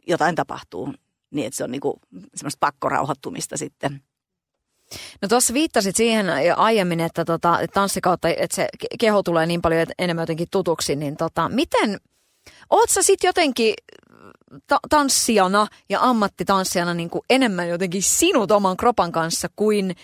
jotain 0.07 0.35
tapahtuu. 0.35 0.93
Niin 1.31 1.47
että 1.47 1.57
se 1.57 1.63
on 1.63 1.71
niinku 1.71 1.99
semmoista 2.35 2.59
pakkorauhoittumista 2.59 3.57
sitten. 3.57 4.01
No 5.21 5.27
tuossa 5.27 5.53
viittasit 5.53 5.95
siihen 5.95 6.25
aiemmin, 6.57 6.99
että 6.99 7.25
tota, 7.25 7.59
tanssikautta, 7.73 8.27
että 8.29 8.55
se 8.55 8.67
keho 8.99 9.23
tulee 9.23 9.45
niin 9.45 9.61
paljon 9.61 9.87
enemmän 9.99 10.23
jotenkin 10.23 10.47
tutuksi, 10.51 10.95
niin 10.95 11.17
tota, 11.17 11.49
miten, 11.49 11.97
oot 12.69 12.89
sä 12.89 13.03
sitten 13.03 13.27
jotenkin 13.27 13.73
ta- 14.67 14.79
tanssijana 14.89 15.67
ja 15.89 15.99
ammattitanssijana 16.01 16.93
niin 16.93 17.09
kuin 17.09 17.21
enemmän 17.29 17.69
jotenkin 17.69 18.03
sinut 18.03 18.51
oman 18.51 18.77
kropan 18.77 19.11
kanssa 19.11 19.47
kuin 19.55 19.95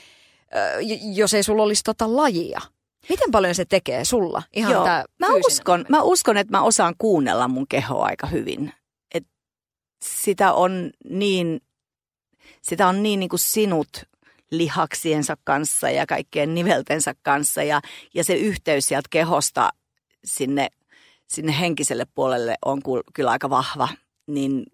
äh, 0.56 0.72
jos 1.14 1.34
ei 1.34 1.44
sulla 1.44 1.64
olisi 1.64 1.84
tota 1.84 2.16
lajia? 2.16 2.62
Miten 3.10 3.32
paljon 3.32 3.56
se 3.56 3.66
tekee 3.66 4.06
sulla? 4.06 4.44
Ihan 4.54 4.74
Joo, 4.74 4.84
tää 4.84 5.06
mä, 5.20 5.28
uskon, 5.46 5.86
mä 5.90 6.02
uskon, 6.02 6.38
että 6.38 6.58
mä 6.58 6.64
osaan 6.64 6.96
kuunnella 6.98 7.48
mun 7.48 7.68
kehoa 7.68 8.06
aika 8.06 8.28
hyvin. 8.28 8.74
Et 9.14 9.24
sitä 10.06 10.54
on 10.54 10.92
niin, 11.10 11.62
sitä 12.62 12.88
on 12.88 13.04
niin, 13.04 13.20
niin 13.20 13.30
kuin 13.30 13.40
sinut 13.40 13.90
lihaksiensa 14.52 15.38
kanssa 15.44 15.90
ja 15.90 16.06
kaikkien 16.06 16.54
niveltensä 16.54 17.14
kanssa 17.24 17.64
ja, 17.64 17.82
ja 18.14 18.24
se 18.24 18.34
yhteys 18.34 18.86
sieltä 18.86 19.08
kehosta 19.10 19.70
sinne, 20.26 20.68
sinne 21.28 21.60
henkiselle 21.60 22.06
puolelle 22.16 22.56
on 22.66 22.82
kyllä 23.14 23.32
aika 23.32 23.50
vahva, 23.50 23.88
niin 24.30 24.66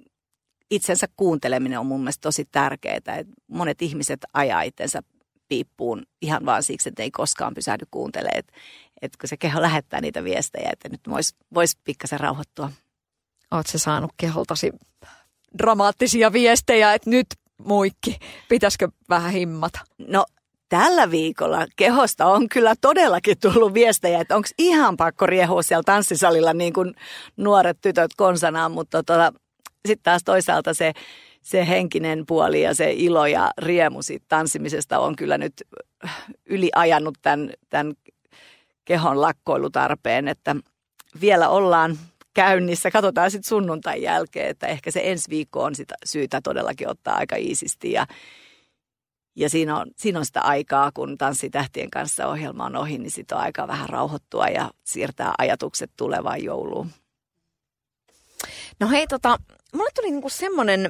itsensä 0.72 1.08
kuunteleminen 1.18 1.80
on 1.80 1.86
mun 1.86 2.00
mielestä 2.00 2.22
tosi 2.22 2.46
tärkeää. 2.52 2.96
Et 2.96 3.28
monet 3.48 3.82
ihmiset 3.82 4.20
ajaa 4.34 4.62
itsensä 4.62 5.02
piippuun 5.48 6.04
ihan 6.22 6.46
vaan 6.46 6.64
siksi, 6.64 6.90
että 6.90 7.04
ei 7.04 7.12
koskaan 7.12 7.54
pysähdy 7.54 7.86
kuuntelemaan. 7.92 8.38
Että 8.38 8.54
et 9.02 9.18
kun 9.18 9.30
se 9.30 9.38
keho 9.38 9.62
lähettää 9.62 10.02
niitä 10.02 10.24
viestejä, 10.24 10.70
että 10.72 10.90
nyt 10.90 11.02
voisi 11.10 11.36
vois 11.54 11.78
pikkasen 11.84 12.20
rauhoittua. 12.20 12.72
Oletko 13.52 13.78
saanut 13.78 14.12
keholtasi 14.18 14.72
dramaattisia 15.58 16.34
viestejä, 16.34 16.94
että 16.94 17.10
nyt 17.10 17.28
muikki, 17.58 18.20
pitäisikö 18.50 18.90
vähän 19.10 19.32
himmata? 19.32 19.80
No 19.98 20.26
tällä 20.70 21.12
viikolla 21.12 21.66
kehosta 21.76 22.26
on 22.26 22.50
kyllä 22.50 22.76
todellakin 22.82 23.40
tullut 23.40 23.74
viestejä, 23.74 24.22
että 24.22 24.36
onko 24.36 24.48
ihan 24.60 24.98
pakko 24.98 25.26
riehua 25.26 25.64
siellä 25.64 25.84
tanssisalilla 25.84 26.54
niin 26.54 26.74
kuin 26.74 26.96
nuoret 27.38 27.78
tytöt 27.82 28.12
konsanaan, 28.18 28.72
mutta 28.72 29.04
tota, 29.04 29.34
sitten 29.86 30.04
taas 30.04 30.24
toisaalta 30.24 30.74
se, 30.74 30.94
se 31.42 31.68
henkinen 31.68 32.26
puoli 32.26 32.62
ja 32.62 32.74
se 32.74 32.92
ilo 32.92 33.26
ja 33.26 33.52
riemu 33.58 34.02
siitä 34.02 34.26
tanssimisesta 34.30 35.00
on 35.00 35.16
kyllä 35.16 35.38
nyt 35.38 35.54
yliajanut 36.46 37.18
tämän, 37.22 37.54
tämän 37.70 37.94
kehon 38.86 39.22
lakkoilutarpeen, 39.22 40.28
että 40.28 40.56
vielä 41.22 41.50
ollaan 41.50 41.98
käynnissä. 42.34 42.92
Katsotaan 42.92 43.32
sitten 43.32 43.50
sunnuntain 43.50 44.02
jälkeen, 44.02 44.50
että 44.50 44.68
ehkä 44.68 44.92
se 44.92 45.02
ensi 45.04 45.30
viikko 45.30 45.64
on 45.64 45.76
sitä 45.76 45.96
syytä 46.06 46.42
todellakin 46.44 46.90
ottaa 46.90 47.16
aika 47.16 47.36
iisisti 47.36 47.92
ja, 47.92 48.08
ja 49.36 49.50
siinä, 49.50 49.78
on, 49.78 49.92
siinä 49.98 50.20
on 50.20 50.26
sitä 50.26 50.42
aikaa, 50.42 50.92
kun 50.94 51.18
Tanssitähtien 51.18 51.90
kanssa 51.90 52.28
ohjelma 52.28 52.66
on 52.66 52.76
ohi, 52.76 52.98
niin 52.98 53.12
sitten 53.12 53.38
on 53.38 53.44
aika 53.44 53.68
vähän 53.68 53.90
rauhoittua 53.90 54.48
ja 54.48 54.72
siirtää 54.84 55.34
ajatukset 55.38 55.92
tulevaan 55.98 56.44
jouluun. 56.44 56.90
No 58.80 58.90
hei, 58.90 59.08
tota, 59.08 59.38
mulle 59.76 59.92
tuli 59.96 60.12
niinku 60.12 60.30
semmoinen 60.30 60.90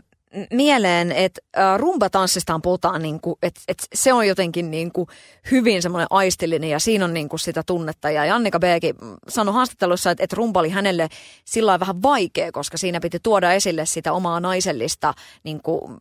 mieleen, 0.52 1.12
että 1.12 1.42
äh, 1.58 1.80
rumbatanssista 1.80 2.60
puhutaan, 2.64 3.02
niin 3.02 3.20
kuin, 3.20 3.36
että, 3.44 3.62
että 3.68 3.86
se 3.94 4.14
on 4.14 4.28
jotenkin 4.28 4.72
niin 4.72 4.92
kuin 4.92 5.08
hyvin 5.52 5.82
semmoinen 5.82 6.08
aistillinen 6.10 6.70
ja 6.70 6.80
siinä 6.80 7.06
on 7.06 7.14
niin 7.14 7.30
kuin 7.30 7.40
sitä 7.40 7.64
tunnetta. 7.66 8.10
Ja 8.12 8.36
Annika 8.36 8.60
Beekin 8.60 8.96
sanoi 9.28 9.54
haastattelussa, 9.54 10.12
että, 10.12 10.24
että 10.24 10.36
rumba 10.36 10.60
oli 10.60 10.70
hänelle 10.70 11.10
sillä 11.46 11.80
vähän 11.80 12.02
vaikea, 12.02 12.52
koska 12.52 12.78
siinä 12.78 13.00
piti 13.00 13.20
tuoda 13.24 13.54
esille 13.54 13.86
sitä 13.86 14.14
omaa 14.14 14.40
naisellista 14.40 15.14
niin 15.44 15.62
kuin, 15.64 15.98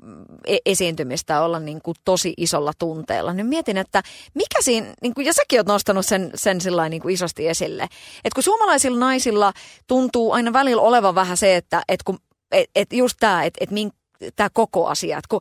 e- 0.47 0.57
esiintymistä 0.66 1.42
olla 1.42 1.61
niin 1.61 1.83
kuin 1.83 1.97
tosi 2.05 2.35
isolla 2.37 2.73
tunteella. 2.79 3.33
Niin 3.33 3.47
mietin, 3.47 3.77
että 3.77 4.03
mikä 4.35 4.62
siinä, 4.62 4.94
niin 5.03 5.14
kuin, 5.14 5.27
ja 5.27 5.33
säkin 5.33 5.61
oot 5.61 5.66
nostanut 5.66 6.07
sen, 6.07 6.31
sen 6.35 6.61
sillä 6.61 6.88
niin 6.88 7.03
kuin 7.03 7.14
isosti 7.14 7.49
esille, 7.49 7.83
että 7.83 8.35
kun 8.35 8.42
suomalaisilla 8.42 8.99
naisilla 8.99 9.53
tuntuu 9.87 10.33
aina 10.33 10.53
välillä 10.53 10.83
olevan 10.83 11.14
vähän 11.14 11.37
se, 11.37 11.57
että, 11.57 11.83
että 11.88 12.05
kun 12.05 12.18
et, 12.55 12.71
et 12.75 12.93
just 12.93 13.17
tämä, 13.21 13.45
että 13.45 13.64
et 13.64 13.71
tämä 14.37 14.49
koko 14.53 14.87
asia. 14.87 15.19
Että 15.19 15.29
kun, 15.29 15.40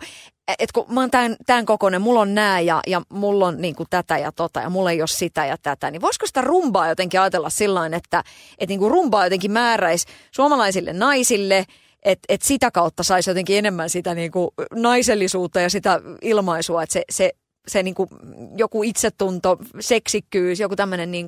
et 0.59 0.71
kun 0.71 0.85
mä 0.89 0.99
oon 0.99 1.11
tämän, 1.11 1.35
tämän 1.45 1.65
kokoinen, 1.65 2.01
mulla 2.01 2.21
on 2.21 2.35
nää 2.35 2.59
ja, 2.59 2.81
ja 2.87 3.01
mulla 3.09 3.47
on 3.47 3.61
niin 3.61 3.75
kuin 3.75 3.87
tätä 3.89 4.17
ja 4.17 4.31
tota 4.31 4.59
ja 4.59 4.69
mulla 4.69 4.91
ei 4.91 5.01
ole 5.01 5.07
sitä 5.07 5.45
ja 5.45 5.57
tätä, 5.57 5.91
niin 5.91 6.01
voisiko 6.01 6.27
sitä 6.27 6.41
rumbaa 6.41 6.89
jotenkin 6.89 7.19
ajatella 7.19 7.49
sillä 7.49 7.85
että, 7.85 8.23
että 8.59 8.71
niin 8.71 8.79
kuin 8.79 8.91
rumbaa 8.91 9.25
jotenkin 9.25 9.51
määräisi 9.51 10.07
suomalaisille 10.31 10.93
naisille, 10.93 11.65
että 12.03 12.25
et 12.29 12.41
sitä 12.41 12.71
kautta 12.71 13.03
saisi 13.03 13.29
jotenkin 13.29 13.57
enemmän 13.57 13.89
sitä 13.89 14.15
niin 14.15 14.31
kuin 14.31 14.49
naisellisuutta 14.75 15.61
ja 15.61 15.69
sitä 15.69 16.01
ilmaisua, 16.21 16.83
että 16.83 16.93
se, 16.93 17.03
se, 17.09 17.31
se 17.67 17.83
niin 17.83 17.95
kuin 17.95 18.09
joku 18.57 18.83
itsetunto, 18.83 19.57
seksikkyys, 19.79 20.59
joku 20.59 20.75
tämmöinen 20.75 21.11
niin 21.11 21.27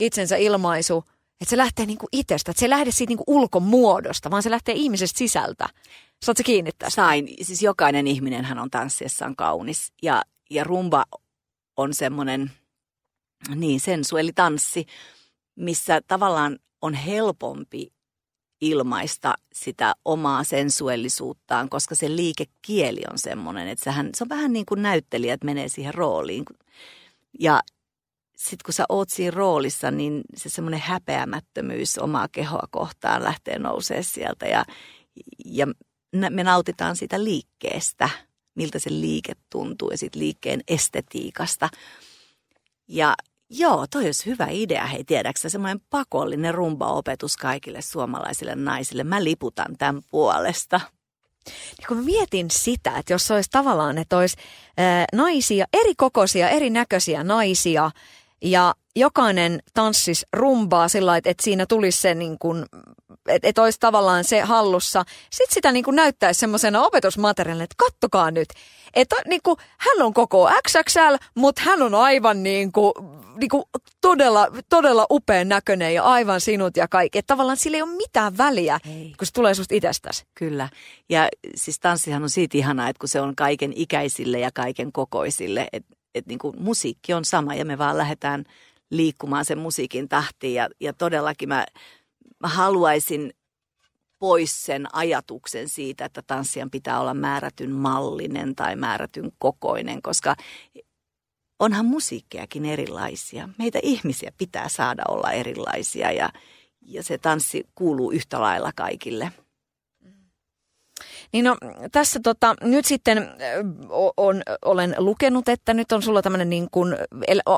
itsensä 0.00 0.36
ilmaisu, 0.36 1.04
että 1.42 1.50
se 1.50 1.56
lähtee 1.56 1.86
niin 1.86 1.98
kuin 1.98 2.08
itsestä, 2.12 2.50
että 2.50 2.60
se 2.60 2.66
ei 2.66 2.70
lähde 2.70 2.90
siitä 2.90 3.10
niin 3.10 3.24
kuin 3.24 3.36
ulkomuodosta, 3.36 4.30
vaan 4.30 4.42
se 4.42 4.50
lähtee 4.50 4.74
ihmisestä 4.74 5.18
sisältä. 5.18 5.68
Saatko 6.24 6.42
kiinni 6.44 6.70
tästä? 6.78 6.94
Sain. 7.02 7.28
Siis 7.42 7.62
jokainen 7.62 8.06
ihminen 8.06 8.44
hän 8.44 8.58
on 8.58 8.70
tanssiessaan 8.70 9.36
kaunis. 9.36 9.92
Ja, 10.02 10.22
ja 10.50 10.64
rumba 10.64 11.04
on 11.76 11.94
semmoinen 11.94 12.50
niin, 13.54 13.80
sensuelitanssi, 13.80 14.86
missä 15.56 16.00
tavallaan 16.06 16.58
on 16.82 16.94
helpompi 16.94 17.92
ilmaista 18.60 19.34
sitä 19.52 19.94
omaa 20.04 20.44
sensuellisuuttaan, 20.44 21.68
koska 21.68 21.94
se 21.94 22.16
liikekieli 22.16 23.02
on 23.10 23.18
semmoinen, 23.18 23.68
että 23.68 23.84
sehän, 23.84 24.10
se 24.14 24.24
on 24.24 24.28
vähän 24.28 24.52
niin 24.52 24.66
kuin 24.66 24.82
näyttelijät 24.82 25.44
menee 25.44 25.68
siihen 25.68 25.94
rooliin. 25.94 26.44
Ja 27.40 27.60
sitten 28.42 28.64
kun 28.64 28.74
sä 28.74 28.84
oot 28.88 29.10
siinä 29.10 29.30
roolissa, 29.30 29.90
niin 29.90 30.20
se 30.36 30.48
semmoinen 30.48 30.80
häpeämättömyys 30.80 31.98
omaa 31.98 32.28
kehoa 32.28 32.68
kohtaan 32.70 33.24
lähtee 33.24 33.58
nousee 33.58 34.02
sieltä. 34.02 34.46
Ja, 34.46 34.64
ja 35.44 35.66
me 36.30 36.44
nautitaan 36.44 36.96
siitä 36.96 37.24
liikkeestä, 37.24 38.08
miltä 38.54 38.78
se 38.78 38.90
liike 38.90 39.32
tuntuu 39.50 39.90
ja 39.90 39.98
siitä 39.98 40.18
liikkeen 40.18 40.60
estetiikasta. 40.68 41.68
Ja 42.88 43.14
joo, 43.50 43.86
toi 43.90 44.04
olisi 44.04 44.26
hyvä 44.26 44.46
idea, 44.50 44.86
hei 44.86 45.04
tiedäksä, 45.04 45.48
semmoinen 45.48 45.80
pakollinen 45.90 46.54
rumba-opetus 46.54 47.36
kaikille 47.36 47.82
suomalaisille 47.82 48.54
naisille. 48.54 49.04
Mä 49.04 49.24
liputan 49.24 49.76
tämän 49.78 50.02
puolesta. 50.10 50.80
Niin 51.78 51.86
kun 51.88 52.04
mietin 52.04 52.50
sitä, 52.50 52.98
että 52.98 53.12
jos 53.12 53.30
olisi 53.30 53.50
tavallaan, 53.50 53.98
että 53.98 54.18
olisi 54.18 54.36
naisia, 55.12 55.66
eri 55.72 55.94
kokoisia, 55.96 56.48
erinäköisiä 56.48 57.24
naisia 57.24 57.90
ja 58.42 58.74
jokainen 58.96 59.62
tanssis 59.74 60.26
rumbaa 60.32 60.88
sillä 60.88 61.16
että, 61.16 61.30
että 61.30 61.42
siinä 61.42 61.66
tulisi 61.66 62.00
se 62.00 62.14
niin 62.14 62.38
kuin, 62.38 62.64
että, 63.28 63.48
että 63.48 63.62
olisi 63.62 63.80
tavallaan 63.80 64.24
se 64.24 64.40
hallussa. 64.40 65.04
Sitten 65.30 65.54
sitä 65.54 65.72
niin 65.72 65.84
kuin 65.84 65.96
näyttäisi 65.96 66.40
semmoisena 66.40 66.82
opetusmateriaalina, 66.82 67.64
että 67.64 67.74
kattokaa 67.78 68.30
nyt. 68.30 68.48
Että 68.94 69.16
niin 69.26 69.40
kuin, 69.42 69.56
hän 69.78 70.02
on 70.02 70.14
koko 70.14 70.50
XXL, 70.68 71.14
mutta 71.34 71.62
hän 71.64 71.82
on 71.82 71.94
aivan 71.94 72.42
niin 72.42 72.72
kuin, 72.72 72.92
niin 73.36 73.48
kuin 73.48 73.62
todella, 74.00 74.48
todella 74.68 75.06
upean 75.10 75.48
näköinen 75.48 75.94
ja 75.94 76.04
aivan 76.04 76.40
sinut 76.40 76.76
ja 76.76 76.88
kaikki. 76.88 77.18
Että 77.18 77.34
tavallaan 77.34 77.56
sillä 77.56 77.76
ei 77.76 77.82
ole 77.82 77.96
mitään 77.96 78.38
väliä, 78.38 78.78
ei. 78.86 79.14
kun 79.18 79.26
se 79.26 79.32
tulee 79.32 79.54
susta 79.54 79.74
itsestäsi. 79.74 80.24
Kyllä. 80.34 80.68
Ja 81.08 81.28
siis 81.54 81.80
tanssihan 81.80 82.22
on 82.22 82.30
siitä 82.30 82.58
ihanaa, 82.58 82.88
että 82.88 83.00
kun 83.00 83.08
se 83.08 83.20
on 83.20 83.36
kaiken 83.36 83.72
ikäisille 83.76 84.38
ja 84.38 84.50
kaiken 84.54 84.92
kokoisille. 84.92 85.68
Että 85.72 86.01
et 86.14 86.26
niin 86.26 86.38
kuin 86.38 86.62
musiikki 86.62 87.14
on 87.14 87.24
sama 87.24 87.54
ja 87.54 87.64
me 87.64 87.78
vaan 87.78 87.98
lähdetään 87.98 88.44
liikkumaan 88.90 89.44
sen 89.44 89.58
musiikin 89.58 90.08
tahtiin. 90.08 90.54
Ja, 90.54 90.68
ja 90.80 90.92
todellakin 90.92 91.48
mä 91.48 91.66
mä 92.40 92.48
haluaisin 92.48 93.32
pois 94.18 94.64
sen 94.64 94.94
ajatuksen 94.94 95.68
siitä, 95.68 96.04
että 96.04 96.22
tanssijan 96.26 96.70
pitää 96.70 97.00
olla 97.00 97.14
määrätyn 97.14 97.70
mallinen 97.70 98.54
tai 98.54 98.76
määrätyn 98.76 99.32
kokoinen, 99.38 100.02
koska 100.02 100.36
onhan 101.58 101.86
musiikkejakin 101.86 102.64
erilaisia. 102.64 103.48
Meitä 103.58 103.78
ihmisiä 103.82 104.32
pitää 104.38 104.68
saada 104.68 105.02
olla 105.08 105.32
erilaisia 105.32 106.12
ja, 106.12 106.32
ja 106.80 107.02
se 107.02 107.18
tanssi 107.18 107.66
kuuluu 107.74 108.10
yhtä 108.10 108.40
lailla 108.40 108.70
kaikille. 108.76 109.32
Niin 111.32 111.44
no, 111.44 111.56
tässä 111.92 112.20
tota, 112.22 112.54
nyt 112.62 112.84
sitten 112.84 113.28
on, 114.16 114.42
olen 114.64 114.94
lukenut, 114.98 115.48
että 115.48 115.74
nyt 115.74 115.92
on 115.92 116.02
sulla 116.02 116.22
tämmöinen 116.22 116.50
niin 116.50 116.68
kuin, 116.70 116.96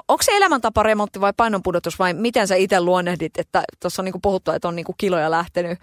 onko 0.08 0.22
se 0.22 0.36
elämäntaparemontti 0.36 1.20
vai 1.20 1.32
painonpudotus 1.36 1.98
vai 1.98 2.14
miten 2.14 2.48
sä 2.48 2.54
itse 2.54 2.80
luonnehdit, 2.80 3.38
että 3.38 3.62
tuossa 3.80 4.02
on 4.02 4.04
niin 4.04 4.12
kuin 4.12 4.22
puhuttu, 4.22 4.50
että 4.50 4.68
on 4.68 4.76
niin 4.76 4.86
kuin 4.86 4.96
kiloja 4.98 5.30
lähtenyt. 5.30 5.78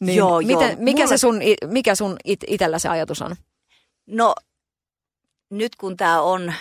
Niin 0.00 0.16
joo, 0.16 0.38
miten, 0.38 0.70
joo. 0.70 0.76
Mikä, 0.78 1.02
Mulle... 1.02 1.08
se 1.08 1.18
sun, 1.18 1.40
mikä 1.66 1.94
sun 1.94 2.16
it, 2.24 2.40
itellä 2.46 2.78
se 2.78 2.88
ajatus 2.88 3.22
on? 3.22 3.36
No 4.06 4.34
nyt 5.50 5.76
kun 5.76 5.96
tämä 5.96 6.20
on 6.20 6.52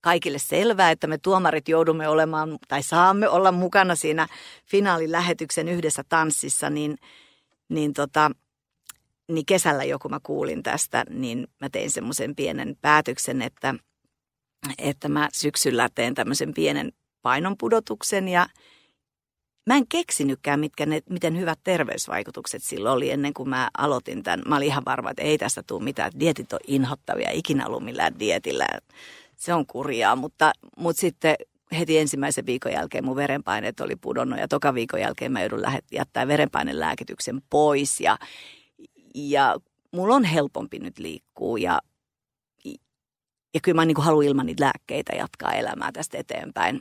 kaikille 0.00 0.38
selvää, 0.38 0.90
että 0.90 1.06
me 1.06 1.18
tuomarit 1.18 1.68
joudumme 1.68 2.08
olemaan 2.08 2.58
tai 2.68 2.82
saamme 2.82 3.28
olla 3.28 3.52
mukana 3.52 3.94
siinä 3.94 4.28
finaalilähetyksen 4.66 5.68
yhdessä 5.68 6.02
tanssissa, 6.08 6.70
niin, 6.70 6.98
niin 7.68 7.92
tota, 7.92 8.30
niin 9.28 9.46
kesällä 9.46 9.84
jo 9.84 9.98
kun 9.98 10.10
mä 10.10 10.20
kuulin 10.22 10.62
tästä, 10.62 11.04
niin 11.10 11.46
mä 11.60 11.68
tein 11.68 11.90
semmoisen 11.90 12.34
pienen 12.34 12.76
päätöksen, 12.80 13.42
että, 13.42 13.74
että 14.78 15.08
mä 15.08 15.28
syksyllä 15.32 15.88
teen 15.94 16.14
tämmöisen 16.14 16.54
pienen 16.54 16.92
painonpudotuksen 17.22 18.28
ja 18.28 18.46
mä 19.66 19.76
en 19.76 19.88
keksinytkään, 19.88 20.60
mitkä 20.60 20.86
ne, 20.86 21.00
miten 21.10 21.38
hyvät 21.38 21.58
terveysvaikutukset 21.64 22.62
sillä 22.62 22.92
oli 22.92 23.10
ennen 23.10 23.34
kuin 23.34 23.48
mä 23.48 23.70
aloitin 23.78 24.22
tämän. 24.22 24.42
Mä 24.48 24.56
olin 24.56 24.66
ihan 24.66 24.84
varma, 24.84 25.10
että 25.10 25.22
ei 25.22 25.38
tästä 25.38 25.62
tule 25.66 25.84
mitään, 25.84 26.12
dietit 26.20 26.52
on 26.52 26.58
inhottavia, 26.66 27.30
ikinä 27.30 27.66
ollut 27.66 27.84
millään 27.84 28.18
dietillä. 28.18 28.66
Se 29.36 29.54
on 29.54 29.66
kurjaa, 29.66 30.16
mutta, 30.16 30.52
mutta 30.76 31.00
sitten 31.00 31.36
heti 31.78 31.98
ensimmäisen 31.98 32.46
viikon 32.46 32.72
jälkeen 32.72 33.04
mun 33.04 33.16
verenpaineet 33.16 33.80
oli 33.80 33.96
pudonnut 33.96 34.38
ja 34.38 34.48
toka 34.48 34.74
viikon 34.74 35.00
jälkeen 35.00 35.32
mä 35.32 35.40
joudun 35.40 35.62
lähet, 35.62 35.84
jättää 35.92 36.28
verenpainelääkityksen 36.28 37.42
pois 37.50 38.00
ja, 38.00 38.18
ja 39.14 39.56
mulla 39.92 40.14
on 40.14 40.24
helpompi 40.24 40.78
nyt 40.78 40.98
liikkua 40.98 41.58
ja, 41.58 41.80
ja 43.54 43.60
kyllä 43.62 43.76
mä 43.76 43.84
niin 43.84 43.94
kuin 43.94 44.04
haluan 44.04 44.26
ilman 44.26 44.46
niitä 44.46 44.64
lääkkeitä 44.64 45.12
jatkaa 45.16 45.52
elämää 45.52 45.92
tästä 45.92 46.18
eteenpäin. 46.18 46.80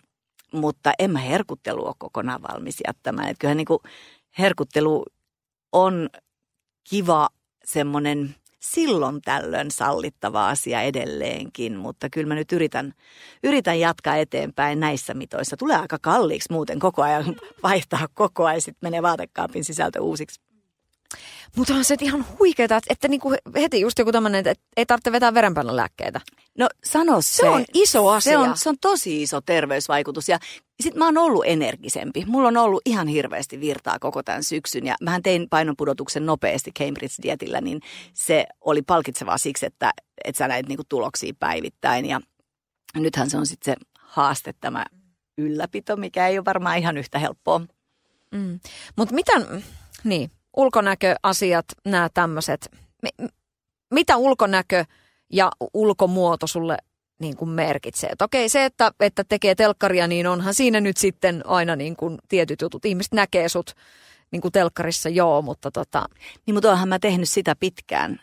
Mutta 0.53 0.91
en 0.99 1.11
mä 1.11 1.19
herkuttelu 1.19 1.85
ole 1.85 1.95
kokonaan 1.97 2.41
valmis 2.41 2.77
jättämään. 2.87 3.29
Että 3.29 3.39
kyllähän 3.39 3.57
niin 3.57 3.65
kuin 3.65 3.79
herkuttelu 4.39 5.05
on 5.71 6.09
kiva 6.89 7.29
semmoinen 7.65 8.35
silloin 8.59 9.21
tällöin 9.21 9.71
sallittava 9.71 10.49
asia 10.49 10.81
edelleenkin, 10.81 11.77
mutta 11.77 12.09
kyllä 12.09 12.27
mä 12.27 12.35
nyt 12.35 12.51
yritän, 12.51 12.93
yritän 13.43 13.79
jatkaa 13.79 14.15
eteenpäin 14.15 14.79
näissä 14.79 15.13
mitoissa. 15.13 15.57
Tulee 15.57 15.77
aika 15.77 15.97
kalliiksi 16.01 16.53
muuten 16.53 16.79
koko 16.79 17.01
ajan 17.01 17.35
vaihtaa 17.63 18.07
koko 18.13 18.45
ajan, 18.45 18.61
sitten 18.61 18.87
menee 18.87 19.01
vaatekaapin 19.01 19.63
sisältö 19.63 20.01
uusiksi. 20.01 20.41
Mutta 21.55 21.73
on 21.73 21.83
se 21.83 21.95
ihan 22.01 22.25
huikeeta, 22.39 22.77
että, 22.77 22.93
että 22.93 23.07
niinku 23.07 23.35
heti 23.55 23.81
just 23.81 23.99
joku 23.99 24.11
tämmöinen, 24.11 24.47
että 24.47 24.63
ei 24.77 24.85
tarvitse 24.85 25.11
vetää 25.11 25.33
verenpainolääkkeitä. 25.33 26.21
No 26.57 26.69
sano 26.83 27.21
se. 27.21 27.35
Se 27.35 27.49
on 27.49 27.65
iso 27.73 28.09
asia. 28.09 28.31
Se 28.31 28.37
on, 28.37 28.57
se 28.57 28.69
on 28.69 28.75
tosi 28.81 29.21
iso 29.21 29.41
terveysvaikutus 29.41 30.29
ja 30.29 30.39
sitten 30.81 30.99
mä 30.99 31.05
oon 31.05 31.17
ollut 31.17 31.43
energisempi. 31.47 32.25
Mulla 32.27 32.47
on 32.47 32.57
ollut 32.57 32.81
ihan 32.85 33.07
hirveästi 33.07 33.59
virtaa 33.59 33.99
koko 33.99 34.23
tämän 34.23 34.43
syksyn 34.43 34.85
ja 34.85 34.95
mähän 35.01 35.23
tein 35.23 35.49
painonpudotuksen 35.49 36.25
nopeasti 36.25 36.71
Cambridge-dietillä, 36.79 37.61
niin 37.61 37.81
se 38.13 38.45
oli 38.61 38.81
palkitsevaa 38.81 39.37
siksi, 39.37 39.65
että, 39.65 39.91
että 40.25 40.37
sä 40.37 40.47
näit 40.47 40.67
niinku 40.67 40.83
tuloksia 40.89 41.33
päivittäin 41.39 42.05
ja 42.05 42.21
nythän 42.95 43.29
se 43.29 43.37
on 43.37 43.47
sitten 43.47 43.75
se 43.75 43.85
haaste 43.99 44.53
tämä 44.61 44.85
ylläpito, 45.37 45.95
mikä 45.95 46.27
ei 46.27 46.37
ole 46.37 46.45
varmaan 46.45 46.77
ihan 46.77 46.97
yhtä 46.97 47.19
helppoa. 47.19 47.61
Mm. 48.31 48.59
Mutta 48.95 49.15
miten, 49.15 49.63
niin, 50.03 50.31
ulkonäköasiat, 50.57 51.65
nämä 51.85 52.09
tämmöiset, 52.13 52.71
mitä 53.93 54.17
ulkonäkö 54.17 54.85
ja 55.29 55.51
ulkomuoto 55.73 56.47
sulle 56.47 56.77
niin 57.19 57.37
kuin 57.37 57.49
merkitsee. 57.49 58.09
Et 58.09 58.21
okei, 58.21 58.49
se, 58.49 58.65
että, 58.65 58.91
että 58.99 59.23
tekee 59.23 59.55
telkkaria, 59.55 60.07
niin 60.07 60.27
onhan 60.27 60.53
siinä 60.53 60.81
nyt 60.81 60.97
sitten 60.97 61.41
aina 61.47 61.75
niin 61.75 61.95
kuin 61.95 62.17
tietyt 62.29 62.61
jutut. 62.61 62.85
Ihmiset 62.85 63.13
näkee 63.13 63.49
sut 63.49 63.75
niin 64.31 64.41
kuin 64.41 64.51
telkkarissa, 64.51 65.09
joo, 65.09 65.41
mutta 65.41 65.71
tota... 65.71 66.05
Niin, 66.45 66.55
mutta 66.55 66.69
oonhan 66.69 66.89
mä 66.89 66.99
tehnyt 66.99 67.29
sitä 67.29 67.55
pitkään. 67.59 68.19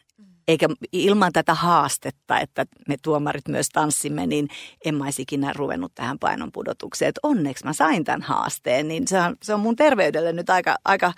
Eikä 0.49 0.69
ilman 0.93 1.33
tätä 1.33 1.55
haastetta, 1.55 2.41
että 2.41 2.67
me 2.89 2.97
tuomarit 3.03 3.49
myös 3.49 3.69
tanssimme, 3.69 4.27
niin 4.27 4.49
en 4.85 4.95
mä 4.95 5.05
olisi 5.05 5.23
ikinä 5.23 5.53
ruvennut 5.57 5.93
tähän 5.95 6.19
painonpudotukseen. 6.19 7.09
Et 7.09 7.19
onneksi 7.23 7.65
mä 7.65 7.73
sain 7.73 8.05
tämän 8.05 8.23
haasteen, 8.23 8.89
niin 8.89 9.09
se 9.09 9.21
on, 9.21 9.37
se 9.43 9.55
on 9.55 9.61
mun 9.61 9.77
terveydelle 9.77 10.33
nyt 10.33 10.51
aika, 10.51 10.77
aika 10.85 11.13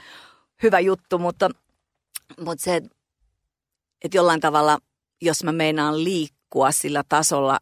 hyvä 0.63 0.81
juttu, 0.81 1.19
mutta, 1.19 1.51
mutta 2.41 2.65
se, 2.65 2.83
että 4.05 4.17
jollain 4.17 4.41
tavalla, 4.41 4.79
jos 5.23 5.45
mä 5.45 5.53
meinaan 5.53 6.05
liikkua 6.05 6.73
sillä 6.73 7.05
tasolla, 7.09 7.59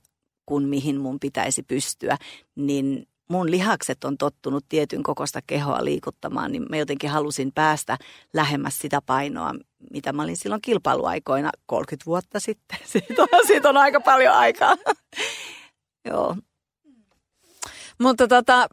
kun 0.46 0.64
mihin 0.64 1.00
mun 1.00 1.20
pitäisi 1.20 1.62
pystyä, 1.62 2.16
niin 2.56 3.06
mun 3.30 3.50
lihakset 3.50 4.04
on 4.04 4.18
tottunut 4.18 4.64
tietyn 4.68 5.02
kokosta 5.02 5.40
kehoa 5.46 5.84
liikuttamaan, 5.84 6.52
niin 6.52 6.66
mä 6.70 6.76
jotenkin 6.76 7.10
halusin 7.10 7.52
päästä 7.52 7.98
lähemmäs 8.34 8.78
sitä 8.78 9.02
painoa, 9.06 9.54
mitä 9.92 10.12
mä 10.12 10.22
olin 10.22 10.36
silloin 10.36 10.62
kilpailuaikoina 10.62 11.50
30 11.66 12.06
vuotta 12.06 12.40
sitten. 12.40 12.78
Siitä 12.92 13.22
on, 13.22 13.28
siitä 13.46 13.68
on 13.68 13.76
aika 13.76 14.00
paljon 14.00 14.34
aikaa. 14.34 14.76
Joo. 16.08 16.36
Mutta 17.98 18.28
tota, 18.28 18.68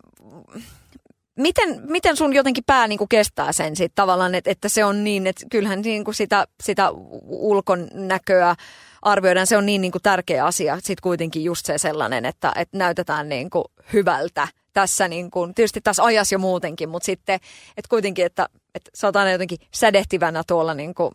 miten, 1.38 1.82
miten 1.86 2.18
sun 2.18 2.34
jotenkin 2.34 2.64
pää 2.68 2.88
niin 2.88 2.98
kuin 2.98 3.10
kestää 3.10 3.52
sen 3.52 3.76
sit 3.76 3.92
tavallaan, 3.96 4.36
että, 4.36 4.52
että 4.52 4.70
se 4.70 4.86
on 4.86 5.04
niin, 5.04 5.28
että 5.28 5.46
kyllähän 5.52 5.82
niin 5.82 6.04
kuin 6.04 6.16
sitä, 6.16 6.48
sitä 6.64 6.90
ulkonäköä 7.28 8.56
arvioidaan, 9.02 9.48
se 9.48 9.58
on 9.58 9.66
niin, 9.66 9.82
niin 9.82 9.92
kuin 9.92 10.02
tärkeä 10.02 10.46
asia. 10.46 10.76
Sitten 10.76 11.02
kuitenkin 11.02 11.44
just 11.44 11.66
se 11.66 11.78
sellainen, 11.78 12.26
että, 12.26 12.54
että 12.56 12.78
näytetään 12.78 13.30
niin 13.30 13.50
kuin 13.50 13.66
hyvältä 13.94 14.48
tässä 14.74 15.08
niin 15.08 15.32
kuin, 15.32 15.54
tietysti 15.54 15.82
tässä 15.82 16.04
ajassa 16.04 16.36
jo 16.36 16.40
muutenkin, 16.40 16.90
mutta 16.90 17.06
sitten, 17.06 17.36
että 17.78 17.90
kuitenkin, 17.90 18.26
että, 18.26 18.50
että 18.76 18.92
sä 18.94 19.08
oot 19.08 19.16
aina 19.16 19.32
jotenkin 19.32 19.58
sädehtivänä 19.74 20.44
tuolla 20.48 20.74
niin 20.74 20.96
kuin, 20.96 21.12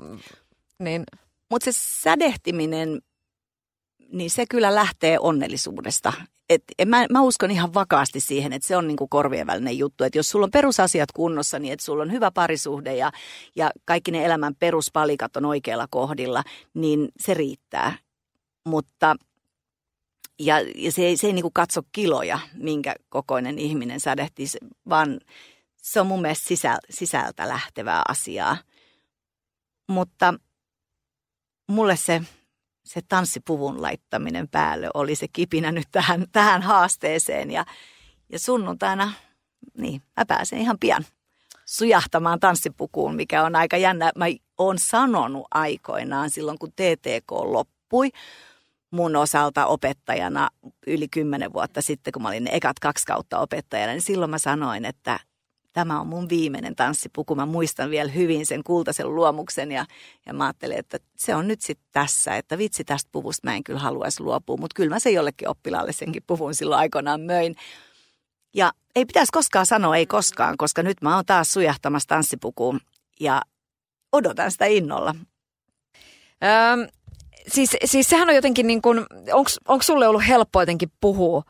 niin. 0.79 1.05
Mutta 1.51 1.73
se 1.73 1.79
sädehtiminen, 2.03 3.03
niin 4.13 4.31
se 4.31 4.47
kyllä 4.47 4.75
lähtee 4.75 5.19
onnellisuudesta 5.19 6.13
et, 6.49 6.63
mä, 6.87 7.07
mä 7.11 7.23
uskon 7.23 7.51
ihan 7.51 7.75
vakaasti 7.75 8.21
siihen, 8.21 8.53
että 8.53 8.69
se 8.69 8.77
on 8.77 8.89
niinku 8.89 9.09
korvien 9.09 9.47
välinen 9.47 9.79
juttu. 9.79 10.05
Että 10.05 10.19
jos 10.19 10.31
sulla 10.31 10.45
on 10.45 10.51
perusasiat 10.51 11.13
kunnossa, 11.13 11.59
niin 11.59 11.73
että 11.73 11.85
sulla 11.85 12.03
on 12.03 12.13
hyvä 12.13 12.31
parisuhde 12.31 12.97
ja, 12.97 13.13
ja 13.57 13.71
kaikki 13.85 14.11
ne 14.11 14.25
elämän 14.25 14.55
peruspalikat 14.55 15.37
on 15.37 15.45
oikealla 15.45 15.87
kohdilla, 15.91 16.43
niin 16.75 17.09
se 17.21 17.35
riittää. 17.35 17.99
Mutta 18.67 19.17
ja, 20.39 20.61
ja 20.61 20.93
se 20.93 21.03
ei, 21.03 21.17
se 21.17 21.27
ei 21.27 21.33
niinku 21.33 21.51
katso 21.55 21.81
kiloja, 21.93 22.39
minkä 22.55 22.95
kokoinen 23.09 23.59
ihminen 23.59 24.01
sädehtii, 24.01 24.47
vaan 24.89 25.21
se 25.77 26.01
on 26.01 26.07
mun 26.07 26.23
mielestä 26.23 26.49
sisältä, 26.49 26.87
sisältä 26.91 27.49
lähtevää 27.49 28.03
asiaa. 28.09 28.57
Mutta 29.89 30.35
mulle 31.69 31.97
se 31.97 32.23
se 32.85 33.01
tanssipuvun 33.09 33.83
laittaminen 33.83 34.49
päälle 34.49 34.91
oli 34.95 35.15
se 35.15 35.29
kipinä 35.29 35.73
nyt 35.73 35.89
tähän, 35.93 36.27
tähän 36.33 36.63
haasteeseen. 36.63 37.51
Ja, 37.51 37.65
ja 38.33 38.39
sunnuntaina, 38.39 39.13
niin 39.79 40.03
mä 40.17 40.27
pääsen 40.27 40.59
ihan 40.59 40.79
pian 40.79 41.05
sujahtamaan 41.65 42.41
tanssipukuun, 42.41 43.15
mikä 43.15 43.43
on 43.43 43.57
aika 43.57 43.77
jännä. 43.77 44.13
Mä 44.17 44.25
oon 44.59 44.79
sanonut 44.79 45.47
aikoinaan 45.51 46.31
silloin, 46.31 46.59
kun 46.59 46.73
TTK 46.73 47.31
loppui 47.31 48.11
mun 48.91 49.17
osalta 49.17 49.67
opettajana 49.67 50.49
yli 50.87 51.09
kymmenen 51.09 51.53
vuotta 51.53 51.83
sitten, 51.83 52.13
kun 52.13 52.23
mä 52.23 52.29
olin 52.29 52.49
ekat 52.49 52.79
kaksi 52.79 53.07
kautta 53.07 53.39
opettajana, 53.39 53.93
niin 53.93 54.03
silloin 54.03 54.31
mä 54.31 54.39
sanoin, 54.39 54.85
että 54.85 55.21
tämä 55.73 56.01
on 56.01 56.07
mun 56.07 56.29
viimeinen 56.29 56.77
tanssipuku. 56.77 57.35
Mä 57.35 57.47
muistan 57.47 57.91
vielä 57.91 58.11
hyvin 58.11 58.47
sen 58.47 58.65
kultaisen 58.65 59.15
luomuksen 59.15 59.73
ja, 59.73 59.87
ja 60.27 60.35
mä 60.35 60.45
ajattelin, 60.45 60.79
että 60.79 60.99
se 61.17 61.35
on 61.35 61.49
nyt 61.49 61.61
sitten 61.61 61.89
tässä, 61.93 62.37
että 62.37 62.59
vitsi 62.59 62.85
tästä 62.85 63.09
puvusta 63.13 63.49
mä 63.49 63.55
en 63.55 63.65
kyllä 63.65 63.81
haluaisi 63.81 64.23
luopua, 64.23 64.57
mutta 64.57 64.75
kyllä 64.75 64.95
mä 64.95 64.99
se 64.99 65.11
jollekin 65.11 65.49
oppilaalle 65.49 65.93
senkin 65.93 66.23
puvun 66.27 66.55
silloin 66.55 66.79
aikoinaan 66.79 67.21
möin. 67.21 67.57
Ja 68.55 68.73
ei 68.95 69.07
pitäisi 69.07 69.33
koskaan 69.33 69.67
sanoa 69.67 69.97
ei 69.97 70.07
koskaan, 70.07 70.57
koska 70.57 70.83
nyt 70.83 71.03
mä 71.03 71.15
oon 71.15 71.27
taas 71.27 71.53
sujahtamassa 71.53 72.09
tanssipukuun 72.09 72.81
ja 73.21 73.43
odotan 74.13 74.51
sitä 74.51 74.67
innolla. 74.67 75.15
Öm, 76.73 76.89
siis, 77.49 77.77
siis 77.85 78.09
sehän 78.09 78.29
on 78.29 78.35
jotenkin 78.35 78.67
niin 78.67 78.83
kuin, 78.83 79.07
onko 79.69 79.83
sulle 79.83 80.09
ollut 80.09 80.29
helppo 80.29 80.63
jotenkin 80.63 80.93
puhua 81.01 81.43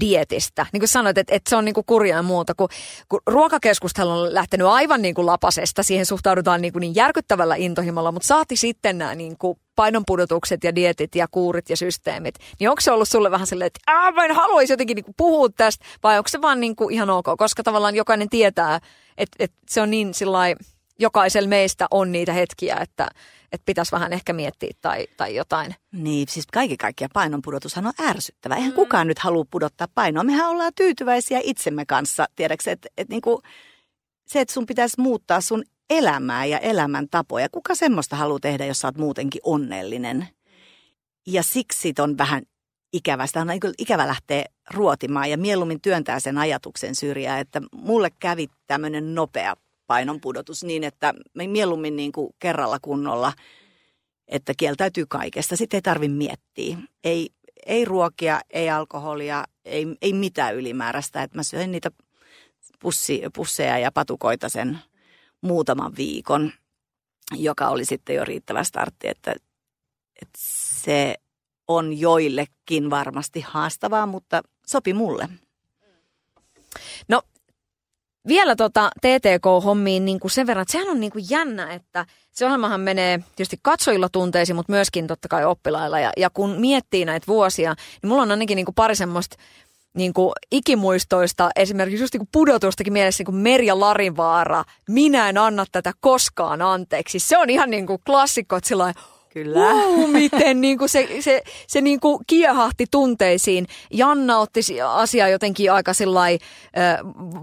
dietistä. 0.00 0.66
Niin 0.72 0.80
kuin 0.80 0.88
sanoit, 0.88 1.18
että, 1.18 1.34
että 1.34 1.50
se 1.50 1.56
on 1.56 1.64
niin 1.64 1.74
kuin 1.74 1.86
kurjaa 1.86 2.18
ja 2.18 2.22
muuta, 2.22 2.54
kun, 2.54 2.68
kun 3.08 3.20
ruokakeskustelu 3.26 4.10
on 4.10 4.34
lähtenyt 4.34 4.66
aivan 4.66 5.02
niin 5.02 5.14
kuin 5.14 5.26
lapasesta, 5.26 5.82
siihen 5.82 6.06
suhtaudutaan 6.06 6.62
niin, 6.62 6.72
kuin 6.72 6.80
niin 6.80 6.94
järkyttävällä 6.94 7.54
intohimolla, 7.56 8.12
mutta 8.12 8.26
saati 8.26 8.56
sitten 8.56 8.98
nämä 8.98 9.14
niin 9.14 9.38
kuin 9.38 9.58
painonpudotukset 9.76 10.64
ja 10.64 10.74
dietit 10.74 11.14
ja 11.14 11.26
kuurit 11.30 11.70
ja 11.70 11.76
systeemit, 11.76 12.34
niin 12.60 12.70
onko 12.70 12.80
se 12.80 12.92
ollut 12.92 13.08
sulle 13.08 13.30
vähän 13.30 13.46
silleen, 13.46 13.66
että 13.66 13.80
Ää, 13.86 14.12
mä 14.12 14.24
en 14.24 14.34
haluaisi 14.34 14.72
jotenkin 14.72 14.94
niin 14.94 15.04
kuin 15.04 15.14
puhua 15.16 15.48
tästä, 15.48 15.84
vai 16.02 16.18
onko 16.18 16.28
se 16.28 16.40
vaan 16.42 16.60
niin 16.60 16.76
kuin 16.76 16.94
ihan 16.94 17.10
ok, 17.10 17.26
koska 17.38 17.62
tavallaan 17.62 17.96
jokainen 17.96 18.28
tietää, 18.28 18.80
että, 19.18 19.36
että 19.38 19.56
se 19.70 19.80
on 19.80 19.90
niin 19.90 20.14
sillä 20.14 20.38
jokaisella 21.00 21.48
meistä 21.48 21.86
on 21.90 22.12
niitä 22.12 22.32
hetkiä, 22.32 22.76
että, 22.76 23.08
että 23.52 23.64
pitäisi 23.66 23.92
vähän 23.92 24.12
ehkä 24.12 24.32
miettiä 24.32 24.70
tai, 24.80 25.06
tai 25.16 25.34
jotain. 25.34 25.74
Niin, 25.92 26.28
siis 26.28 26.46
kaikki 26.46 26.76
kaikkiaan 26.76 27.10
painonpudotushan 27.14 27.86
on 27.86 27.92
ärsyttävä. 28.00 28.54
Eihän 28.54 28.70
mm. 28.70 28.76
kukaan 28.76 29.06
nyt 29.06 29.18
halua 29.18 29.44
pudottaa 29.50 29.88
painoa. 29.94 30.24
Mehän 30.24 30.48
ollaan 30.48 30.72
tyytyväisiä 30.76 31.40
itsemme 31.42 31.86
kanssa, 31.86 32.26
tiedätkö, 32.36 32.70
että, 32.70 32.88
että 32.96 33.12
niinku, 33.12 33.42
se, 34.26 34.40
että 34.40 34.54
sun 34.54 34.66
pitäisi 34.66 35.00
muuttaa 35.00 35.40
sun 35.40 35.64
elämää 35.90 36.44
ja 36.44 36.58
elämäntapoja. 36.58 37.48
Kuka 37.48 37.74
semmoista 37.74 38.16
haluaa 38.16 38.40
tehdä, 38.40 38.66
jos 38.66 38.80
sä 38.80 38.88
oot 38.88 38.98
muutenkin 38.98 39.40
onnellinen? 39.44 40.28
Ja 41.26 41.42
siksi 41.42 41.94
on 41.98 42.18
vähän 42.18 42.42
ikävä. 42.92 43.26
Sitä 43.26 43.40
on 43.40 43.48
ikävä 43.78 44.06
lähteä 44.06 44.44
ruotimaan 44.74 45.30
ja 45.30 45.38
mieluummin 45.38 45.80
työntää 45.80 46.20
sen 46.20 46.38
ajatuksen 46.38 46.94
syrjään, 46.94 47.40
että 47.40 47.60
mulle 47.72 48.10
kävi 48.18 48.46
tämmöinen 48.66 49.14
nopea 49.14 49.56
painon 49.90 50.20
pudotus 50.20 50.64
niin, 50.64 50.84
että 50.84 51.14
mieluummin 51.46 51.96
niin 51.96 52.12
kuin 52.12 52.34
kerralla 52.38 52.78
kunnolla, 52.82 53.32
että 54.28 54.52
kieltäytyy 54.56 55.06
kaikesta. 55.08 55.56
Sitten 55.56 55.78
ei 55.78 55.82
tarvitse 55.82 56.16
miettiä. 56.16 56.78
Ei, 57.04 57.30
ei 57.66 57.84
ruokia, 57.84 58.40
ei 58.50 58.70
alkoholia, 58.70 59.44
ei, 59.64 59.86
ei 60.02 60.12
mitään 60.12 60.56
ylimääräistä. 60.56 61.22
Että 61.22 61.38
mä 61.38 61.42
söin 61.42 61.72
niitä 61.72 61.90
pussi, 62.80 63.22
pusseja 63.34 63.78
ja 63.78 63.92
patukoita 63.92 64.48
sen 64.48 64.78
muutaman 65.40 65.92
viikon, 65.96 66.52
joka 67.34 67.68
oli 67.68 67.84
sitten 67.84 68.16
jo 68.16 68.24
riittävä 68.24 68.64
startti, 68.64 69.08
että, 69.08 69.34
että 70.22 70.38
se 70.82 71.14
on 71.68 72.00
joillekin 72.00 72.90
varmasti 72.90 73.40
haastavaa, 73.40 74.06
mutta 74.06 74.42
sopi 74.66 74.92
mulle. 74.92 75.28
No 77.08 77.22
vielä 78.28 78.56
tota 78.56 78.90
TTK-hommiin 79.00 80.04
niin 80.04 80.20
kuin 80.20 80.30
sen 80.30 80.46
verran, 80.46 80.62
että 80.62 80.72
sehän 80.72 80.88
on 80.88 81.00
niin 81.00 81.12
kuin 81.12 81.24
jännä, 81.30 81.72
että 81.72 82.06
se 82.32 82.44
ohjelmahan 82.44 82.80
menee 82.80 83.18
tietysti 83.36 83.58
katsojilla 83.62 84.08
tunteisiin, 84.08 84.56
mutta 84.56 84.72
myöskin 84.72 85.06
totta 85.06 85.28
kai 85.28 85.44
oppilailla. 85.44 86.00
Ja, 86.00 86.12
ja 86.16 86.30
kun 86.30 86.60
miettii 86.60 87.04
näitä 87.04 87.26
vuosia, 87.26 87.74
niin 88.02 88.08
mulla 88.08 88.22
on 88.22 88.30
ainakin 88.30 88.56
niin 88.56 88.66
kuin 88.66 88.74
pari 88.74 88.94
semmoista 88.94 89.36
niin 89.94 90.12
kuin 90.12 90.32
ikimuistoista, 90.50 91.50
esimerkiksi 91.56 92.02
just 92.02 92.14
niin 92.14 92.20
kuin 92.20 92.28
pudotustakin 92.32 92.92
mielessä 92.92 93.20
niin 93.20 93.26
kuin 93.26 93.36
Merja 93.36 93.80
Larivaara, 93.80 94.64
minä 94.88 95.28
en 95.28 95.38
anna 95.38 95.64
tätä 95.72 95.92
koskaan 96.00 96.62
anteeksi. 96.62 97.18
Se 97.18 97.38
on 97.38 97.50
ihan 97.50 97.70
niin 97.70 97.86
kuin 97.86 97.98
klassikko, 98.06 98.56
että 98.56 98.68
Kyllä. 99.32 99.58
Wow, 99.58 100.10
miten 100.10 100.60
niin 100.60 100.78
kuin 100.78 100.88
se, 100.88 101.08
se, 101.20 101.42
se 101.66 101.80
niin 101.80 102.00
kuin 102.00 102.18
kiehahti 102.26 102.86
tunteisiin. 102.90 103.66
Janna 103.90 104.38
otti 104.38 104.60
asiaa 104.86 105.28
jotenkin 105.28 105.72
aika 105.72 105.94
sillai, 105.94 106.38
äh, 106.78 106.98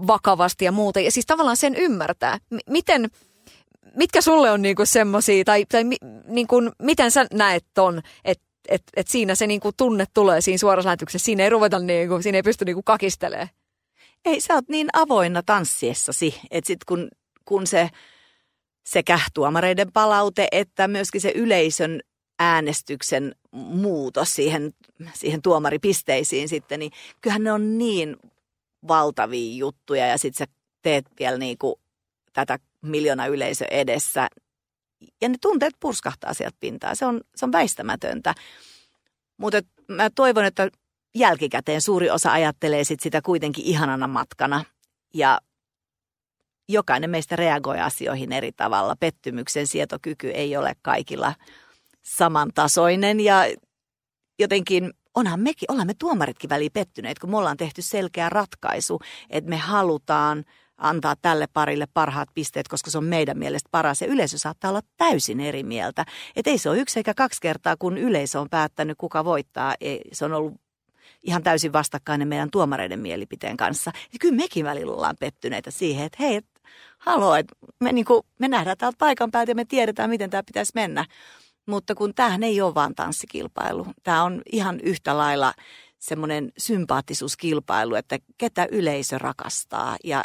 vakavasti 0.06 0.64
ja 0.64 0.72
muuta. 0.72 1.00
Ja 1.00 1.10
siis 1.10 1.26
tavallaan 1.26 1.56
sen 1.56 1.74
ymmärtää. 1.74 2.38
M- 2.50 2.56
miten, 2.70 3.10
mitkä 3.96 4.20
sulle 4.20 4.50
on 4.50 4.62
niin 4.62 4.76
kuin 4.76 4.86
semmosia, 4.86 5.44
tai, 5.44 5.64
tai 5.68 5.84
mi, 5.84 5.96
niin 6.26 6.46
kuin, 6.46 6.70
miten 6.82 7.10
sä 7.10 7.26
näet 7.32 7.64
ton, 7.74 8.02
että 8.24 8.48
et, 8.68 8.82
et 8.96 9.08
siinä 9.08 9.34
se 9.34 9.46
niinku 9.46 9.70
tunne 9.76 10.04
tulee 10.14 10.40
siinä 10.40 10.58
suorassa 10.58 10.86
lähetyksessä. 10.86 11.24
Siinä 11.24 11.44
ei 11.44 11.50
ruveta 11.50 11.78
niinku, 11.78 12.22
siinä 12.22 12.38
ei 12.38 12.42
pysty 12.42 12.64
niinku 12.64 12.82
kakistelemaan. 12.82 13.48
Ei, 14.24 14.40
sä 14.40 14.54
oot 14.54 14.68
niin 14.68 14.88
avoinna 14.92 15.42
tanssiessasi, 15.42 16.40
että 16.50 16.66
sit 16.66 16.84
kun, 16.84 17.08
kun 17.44 17.66
se 17.66 17.90
sekä 18.90 19.20
tuomareiden 19.34 19.92
palaute 19.92 20.48
että 20.52 20.88
myöskin 20.88 21.20
se 21.20 21.32
yleisön 21.34 22.00
äänestyksen 22.38 23.34
muutos 23.52 24.34
siihen, 24.34 24.74
siihen 25.14 25.42
tuomaripisteisiin 25.42 26.48
sitten, 26.48 26.78
niin 26.78 26.92
kyllähän 27.20 27.44
ne 27.44 27.52
on 27.52 27.78
niin 27.78 28.16
valtavia 28.88 29.56
juttuja 29.56 30.06
ja 30.06 30.18
sitten 30.18 30.46
sä 30.46 30.52
teet 30.82 31.06
vielä 31.18 31.38
niinku 31.38 31.80
tätä 32.32 32.58
miljoona 32.82 33.26
yleisö 33.26 33.64
edessä, 33.70 34.28
ja 35.20 35.28
ne 35.28 35.34
tunteet 35.40 35.74
purskahtaa 35.80 36.34
sieltä 36.34 36.56
pintaa. 36.60 36.94
Se 36.94 37.06
on, 37.06 37.20
se 37.36 37.44
on 37.44 37.52
väistämätöntä. 37.52 38.34
Mutta 39.36 39.60
mä 39.88 40.10
toivon, 40.10 40.44
että 40.44 40.70
jälkikäteen 41.14 41.80
suuri 41.80 42.10
osa 42.10 42.32
ajattelee 42.32 42.84
sit 42.84 43.00
sitä 43.00 43.22
kuitenkin 43.22 43.64
ihanana 43.64 44.06
matkana. 44.06 44.64
Ja 45.14 45.40
jokainen 46.68 47.10
meistä 47.10 47.36
reagoi 47.36 47.80
asioihin 47.80 48.32
eri 48.32 48.52
tavalla. 48.52 48.96
Pettymyksen 49.00 49.66
sietokyky 49.66 50.30
ei 50.30 50.56
ole 50.56 50.72
kaikilla 50.82 51.34
samantasoinen 52.02 53.20
ja 53.20 53.44
jotenkin 54.38 54.92
onhan 55.14 55.40
mekin, 55.40 55.72
ollaan 55.72 55.86
me 55.86 55.94
tuomaritkin 55.98 56.50
väliin 56.50 56.72
pettyneet, 56.72 57.18
kun 57.18 57.30
me 57.30 57.36
ollaan 57.36 57.56
tehty 57.56 57.82
selkeä 57.82 58.28
ratkaisu, 58.28 59.00
että 59.30 59.50
me 59.50 59.56
halutaan– 59.56 60.44
antaa 60.78 61.16
tälle 61.22 61.46
parille 61.52 61.86
parhaat 61.94 62.28
pisteet, 62.34 62.68
koska 62.68 62.90
se 62.90 62.98
on 62.98 63.04
meidän 63.04 63.38
mielestä 63.38 63.68
paras. 63.70 64.00
Ja 64.00 64.06
yleisö 64.06 64.38
saattaa 64.38 64.70
olla 64.70 64.80
täysin 64.96 65.40
eri 65.40 65.62
mieltä. 65.62 66.04
Että 66.36 66.50
ei 66.50 66.58
se 66.58 66.70
ole 66.70 66.78
yksi 66.78 66.98
eikä 66.98 67.14
kaksi 67.14 67.40
kertaa, 67.40 67.76
kun 67.78 67.98
yleisö 67.98 68.40
on 68.40 68.50
päättänyt, 68.50 68.98
kuka 68.98 69.24
voittaa. 69.24 69.74
Ei, 69.80 70.00
se 70.12 70.24
on 70.24 70.32
ollut 70.32 70.54
ihan 71.22 71.42
täysin 71.42 71.72
vastakkainen 71.72 72.28
meidän 72.28 72.50
tuomareiden 72.50 73.00
mielipiteen 73.00 73.56
kanssa. 73.56 73.92
Ja 74.12 74.18
kyllä 74.20 74.36
mekin 74.36 74.64
välillä 74.64 74.92
ollaan 74.92 75.16
pettyneitä 75.20 75.70
siihen, 75.70 76.06
että 76.06 76.16
hei, 76.20 76.36
et, 76.36 76.46
haloo, 76.98 77.34
että 77.34 77.54
me, 77.80 77.92
niin 77.92 78.04
kuin, 78.04 78.22
me 78.38 78.48
nähdään 78.48 78.78
täältä 78.78 78.98
paikan 78.98 79.30
päältä 79.30 79.50
ja 79.50 79.54
me 79.54 79.64
tiedetään, 79.64 80.10
miten 80.10 80.30
tämä 80.30 80.42
pitäisi 80.42 80.72
mennä. 80.74 81.04
Mutta 81.66 81.94
kun 81.94 82.14
tämähän 82.14 82.42
ei 82.42 82.60
ole 82.60 82.74
vaan 82.74 82.94
tanssikilpailu. 82.94 83.86
Tämä 84.02 84.22
on 84.22 84.42
ihan 84.52 84.80
yhtä 84.80 85.16
lailla 85.16 85.54
semmoinen 85.98 86.52
sympaattisuuskilpailu, 86.58 87.94
että 87.94 88.18
ketä 88.38 88.68
yleisö 88.72 89.18
rakastaa 89.18 89.96
ja 90.04 90.24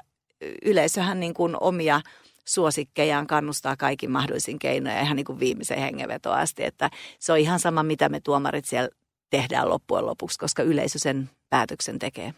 yleisöhän 0.65 1.19
niin 1.19 1.33
kuin 1.33 1.57
omia 1.59 2.01
suosikkejaan 2.45 3.27
kannustaa 3.27 3.77
kaikin 3.77 4.11
mahdollisin 4.11 4.59
keinoin 4.59 4.97
ihan 4.97 5.15
niin 5.15 5.25
kuin 5.25 5.39
viimeisen 5.39 5.79
hengenvetoon 5.79 6.37
asti. 6.37 6.63
Että 6.63 6.89
se 7.19 7.31
on 7.31 7.39
ihan 7.39 7.59
sama, 7.59 7.83
mitä 7.83 8.09
me 8.09 8.19
tuomarit 8.19 8.65
siellä 8.65 8.89
tehdään 9.29 9.69
loppujen 9.69 10.05
lopuksi, 10.05 10.39
koska 10.39 10.63
yleisö 10.63 10.99
sen 10.99 11.29
päätöksen 11.49 11.99
tekee. 11.99 12.33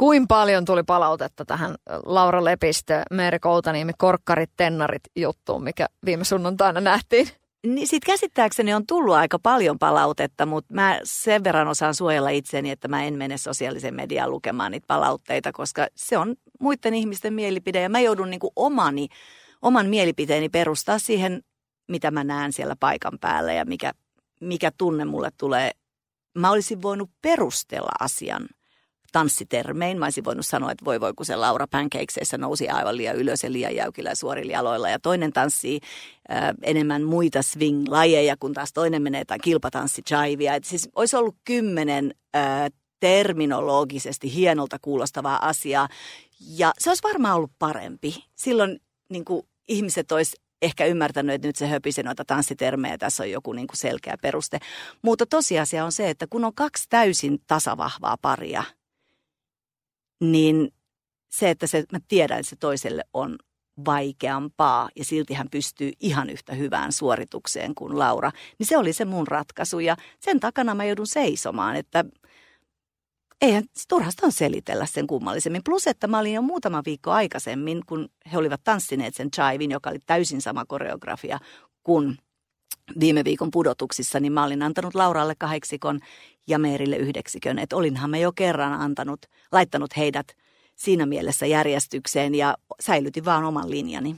Kuin 0.00 0.28
paljon 0.28 0.64
tuli 0.64 0.82
palautetta 0.82 1.44
tähän 1.44 1.74
Laura 2.04 2.44
Lepistö, 2.44 3.02
Meeri 3.10 3.38
Koutaniemi, 3.38 3.92
Korkkarit, 3.98 4.50
Tennarit 4.56 5.02
juttuun, 5.16 5.64
mikä 5.64 5.86
viime 6.04 6.24
sunnuntaina 6.24 6.80
nähtiin? 6.80 7.28
Niin 7.66 7.88
sit 7.88 8.04
käsittääkseni 8.04 8.74
on 8.74 8.86
tullut 8.86 9.14
aika 9.14 9.38
paljon 9.38 9.78
palautetta, 9.78 10.46
mutta 10.46 10.74
mä 10.74 11.00
sen 11.02 11.44
verran 11.44 11.68
osaan 11.68 11.94
suojella 11.94 12.28
itseni, 12.28 12.70
että 12.70 12.88
mä 12.88 13.04
en 13.04 13.14
mene 13.14 13.38
sosiaalisen 13.38 13.94
mediaan 13.94 14.30
lukemaan 14.30 14.72
niitä 14.72 14.86
palautteita, 14.86 15.52
koska 15.52 15.86
se 15.94 16.18
on 16.18 16.34
muiden 16.60 16.94
ihmisten 16.94 17.34
mielipide 17.34 17.80
ja 17.80 17.88
mä 17.88 18.00
joudun 18.00 18.30
niin 18.30 18.40
kuin 18.40 18.52
omani, 18.56 19.08
oman 19.62 19.86
mielipiteeni 19.86 20.48
perustaa 20.48 20.98
siihen, 20.98 21.42
mitä 21.88 22.10
mä 22.10 22.24
näen 22.24 22.52
siellä 22.52 22.76
paikan 22.80 23.18
päällä 23.20 23.52
ja 23.52 23.64
mikä, 23.64 23.92
mikä 24.40 24.70
tunne 24.78 25.04
mulle 25.04 25.30
tulee. 25.38 25.70
Mä 26.38 26.50
olisin 26.50 26.82
voinut 26.82 27.10
perustella 27.22 27.92
asian– 28.00 28.48
tanssitermein. 29.12 29.98
Mä 29.98 30.06
olisin 30.06 30.24
voinut 30.24 30.46
sanoa, 30.46 30.72
että 30.72 30.84
voi 30.84 31.00
voi, 31.00 31.12
kun 31.14 31.26
se 31.26 31.36
Laura 31.36 31.66
Pancakesissa 31.66 32.38
nousi 32.38 32.68
aivan 32.68 32.96
liian 32.96 33.16
ylös 33.16 33.44
ja 33.44 33.52
liian 33.52 33.74
jäykillä 33.74 34.14
suorilla 34.14 34.52
jaloilla. 34.52 34.88
Ja 34.88 34.98
toinen 34.98 35.32
tanssii 35.32 35.80
äh, 36.32 36.54
enemmän 36.62 37.02
muita 37.02 37.42
swing-lajeja, 37.42 38.36
kun 38.40 38.52
taas 38.52 38.72
toinen 38.72 39.02
menee 39.02 39.24
tai 39.24 39.38
kilpatanssi 39.38 40.02
chivia. 40.02 40.54
Et 40.54 40.64
siis 40.64 40.88
olisi 40.94 41.16
ollut 41.16 41.36
kymmenen 41.44 42.14
äh, 42.36 42.70
terminologisesti 43.00 44.34
hienolta 44.34 44.78
kuulostavaa 44.82 45.48
asiaa. 45.48 45.88
Ja 46.40 46.72
se 46.78 46.90
olisi 46.90 47.02
varmaan 47.02 47.36
ollut 47.36 47.52
parempi. 47.58 48.24
Silloin 48.34 48.80
niin 49.08 49.24
kuin 49.24 49.42
ihmiset 49.68 50.12
olisi 50.12 50.36
ehkä 50.62 50.86
ymmärtänyt, 50.86 51.34
että 51.34 51.48
nyt 51.48 51.56
se 51.56 51.66
höpisi 51.66 52.02
noita 52.02 52.24
tanssitermejä, 52.24 52.98
tässä 52.98 53.22
on 53.22 53.30
joku 53.30 53.52
niin 53.52 53.66
kuin 53.66 53.76
selkeä 53.76 54.14
peruste. 54.22 54.58
Mutta 55.02 55.26
tosiasia 55.26 55.84
on 55.84 55.92
se, 55.92 56.10
että 56.10 56.26
kun 56.30 56.44
on 56.44 56.54
kaksi 56.54 56.84
täysin 56.88 57.38
tasavahvaa 57.46 58.16
paria– 58.22 58.62
niin 60.20 60.72
se, 61.28 61.50
että 61.50 61.66
se, 61.66 61.84
mä 61.92 61.98
tiedän, 62.08 62.38
että 62.38 62.50
se 62.50 62.56
toiselle 62.56 63.04
on 63.14 63.38
vaikeampaa 63.84 64.88
ja 64.96 65.04
silti 65.04 65.34
hän 65.34 65.50
pystyy 65.50 65.92
ihan 66.00 66.30
yhtä 66.30 66.54
hyvään 66.54 66.92
suoritukseen 66.92 67.74
kuin 67.74 67.98
Laura, 67.98 68.30
niin 68.58 68.66
se 68.66 68.76
oli 68.76 68.92
se 68.92 69.04
mun 69.04 69.28
ratkaisu 69.28 69.78
ja 69.78 69.96
sen 70.20 70.40
takana 70.40 70.74
mä 70.74 70.84
joudun 70.84 71.06
seisomaan, 71.06 71.76
että 71.76 72.04
eihän 73.40 73.64
turhasta 73.88 74.26
on 74.26 74.32
selitellä 74.32 74.86
sen 74.86 75.06
kummallisemmin. 75.06 75.64
Plus, 75.64 75.86
että 75.86 76.06
mä 76.06 76.18
olin 76.18 76.34
jo 76.34 76.42
muutama 76.42 76.82
viikko 76.86 77.10
aikaisemmin, 77.10 77.82
kun 77.86 78.08
he 78.32 78.38
olivat 78.38 78.60
tanssineet 78.64 79.14
sen 79.14 79.30
chivin, 79.30 79.70
joka 79.70 79.90
oli 79.90 79.98
täysin 80.06 80.42
sama 80.42 80.64
koreografia 80.64 81.38
kuin 81.82 82.18
viime 83.00 83.24
viikon 83.24 83.50
pudotuksissa, 83.50 84.20
niin 84.20 84.32
mä 84.32 84.44
olin 84.44 84.62
antanut 84.62 84.94
Lauralle 84.94 85.34
kahdeksikon 85.38 86.00
ja 86.46 86.58
Meerille 86.58 86.96
yhdeksikön. 86.96 87.58
Että 87.58 87.76
olinhan 87.76 88.10
me 88.10 88.20
jo 88.20 88.32
kerran 88.32 88.72
antanut, 88.72 89.26
laittanut 89.52 89.96
heidät 89.96 90.26
siinä 90.76 91.06
mielessä 91.06 91.46
järjestykseen 91.46 92.34
ja 92.34 92.56
säilytin 92.80 93.24
vaan 93.24 93.44
oman 93.44 93.70
linjani. 93.70 94.16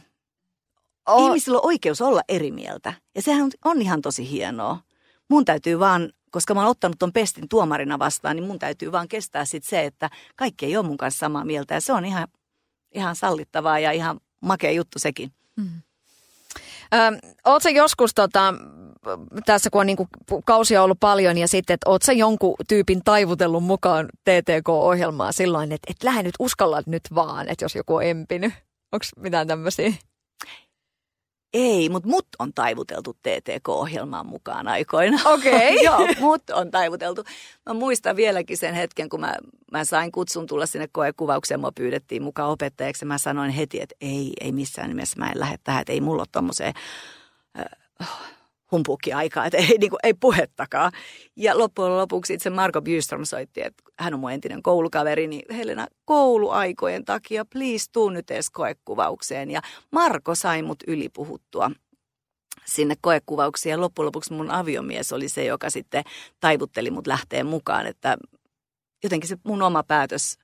Oh. 1.07 1.27
Ihmisillä 1.27 1.59
on 1.59 1.67
oikeus 1.67 2.01
olla 2.01 2.23
eri 2.29 2.51
mieltä 2.51 2.93
ja 3.15 3.23
sehän 3.23 3.51
on 3.65 3.83
ihan 3.83 4.03
tosi 4.03 4.31
hienoa. 4.31 4.79
Mun 5.29 5.45
täytyy 5.45 5.79
vaan, 5.79 6.13
koska 6.31 6.55
mä 6.55 6.61
oon 6.61 6.71
ottanut 6.71 6.99
ton 6.99 7.13
pestin 7.13 7.49
tuomarina 7.49 7.99
vastaan, 7.99 8.37
niin 8.37 8.47
mun 8.47 8.59
täytyy 8.59 8.93
vaan 8.93 9.09
kestää 9.09 9.45
sit 9.45 9.65
se, 9.65 9.85
että 9.85 10.11
kaikki 10.37 10.67
ei 10.67 10.77
ole 10.77 10.87
mun 10.87 10.97
kanssa 10.97 11.19
samaa 11.19 11.45
mieltä 11.45 11.75
ja 11.75 11.81
se 11.81 11.93
on 11.93 12.05
ihan, 12.05 12.29
ihan 12.95 13.17
sallittavaa 13.17 13.79
ja 13.79 13.93
ihan 13.93 14.21
makea 14.41 14.71
juttu 14.71 14.99
sekin. 14.99 15.33
Mm. 15.57 15.83
Oletko 17.45 17.68
joskus 17.68 18.14
tota, 18.14 18.55
tässä 19.47 19.70
kun 19.70 19.80
on 19.80 19.86
niin 19.86 19.97
kuin, 19.97 20.09
kausia 20.45 20.82
ollut 20.82 21.01
paljon 21.01 21.38
ja 21.38 21.49
sitten, 21.49 21.74
että 21.74 21.90
ootko 21.90 22.12
jonkun 22.12 22.55
tyypin 22.68 23.01
taivutellut 23.05 23.64
mukaan 23.64 24.09
TTK-ohjelmaa 24.24 25.32
silloin, 25.32 25.72
että 25.72 25.90
et 25.90 26.03
lähde 26.03 26.22
nyt 26.22 26.34
uskalla 26.38 26.82
nyt 26.86 27.03
vaan, 27.14 27.49
että 27.49 27.64
jos 27.64 27.74
joku 27.74 27.95
on 27.95 28.03
empinyt. 28.03 28.53
Onko 28.93 29.05
mitään 29.16 29.47
tämmöisiä? 29.47 29.93
Ei, 31.55 31.89
mutta 31.89 32.09
mut 32.09 32.27
on 32.39 32.53
taivuteltu 32.55 33.13
TTK-ohjelmaan 33.15 34.27
mukaan 34.27 34.69
aikoina. 34.69 35.19
Okei. 35.35 35.53
Okay. 35.55 35.85
Joo, 35.87 36.09
mut 36.21 36.51
on 36.51 36.71
taivuteltu. 36.71 37.25
Mä 37.67 37.75
muistan 37.75 38.17
vieläkin 38.17 38.59
sen 38.59 38.75
hetken, 38.75 39.09
kun 39.09 39.21
mä, 39.21 39.37
mä 39.73 39.85
sain 39.85 40.13
kutsun 40.13 40.47
tulla 40.47 40.67
sinne 40.67 40.89
koekuvaukseen. 40.93 41.61
Mua 41.61 41.73
pyydettiin 41.73 42.23
mukaan 42.23 42.51
opettajaksi. 42.51 43.05
Mä 43.05 43.19
sanoin 43.19 43.51
heti, 43.51 43.81
että 43.81 43.95
ei, 44.01 44.33
ei 44.41 44.53
missään 44.53 44.89
nimessä 44.89 45.19
mä 45.19 45.31
en 45.31 45.41
lähde 45.41 45.57
tähän, 45.65 45.81
että 45.81 45.93
ei 45.93 46.01
mulla 46.01 46.23
ole 46.23 46.29
tommoseen 46.33 46.75
äh, 47.59 48.09
humpuukki-aikaa, 48.73 49.47
että 49.47 49.59
ei, 49.59 49.79
niin 49.81 49.91
kuin, 49.91 50.01
ei 50.03 50.14
puhettakaan. 50.14 50.93
Ja 51.37 51.59
loppujen 51.59 51.97
lopuksi 51.97 52.35
itse 52.35 52.51
Marko 52.51 52.83
Bystrom 52.83 53.25
soitti, 53.25 53.62
että 53.62 53.83
hän 53.99 54.14
on 54.14 54.20
mun 54.20 54.33
entinen 54.33 54.62
koulukaveri, 54.62 55.27
niin 55.27 55.57
Helena, 55.57 55.87
kouluaikojen 56.05 57.05
takia, 57.05 57.45
please 57.45 57.85
tuu 57.93 58.11
nyt 58.11 58.31
edes 58.31 58.51
koekuvaukseen. 58.51 59.51
Ja 59.51 59.61
Marko 59.91 60.35
sai 60.35 60.62
mut 60.62 60.79
ylipuhuttua 60.87 61.70
sinne 62.64 62.95
koekuvauksiin 63.01 63.70
ja 63.70 63.81
loppujen 63.81 64.07
lopuksi 64.07 64.33
mun 64.33 64.51
aviomies 64.51 65.12
oli 65.12 65.29
se, 65.29 65.45
joka 65.45 65.70
sitten 65.70 66.05
taivutteli 66.41 66.91
mut 66.91 67.07
lähteen 67.07 67.47
mukaan, 67.47 67.87
että 67.87 68.16
jotenkin 69.05 69.29
se 69.29 69.37
mun 69.45 69.62
oma 69.62 69.83
päätös 69.83 70.39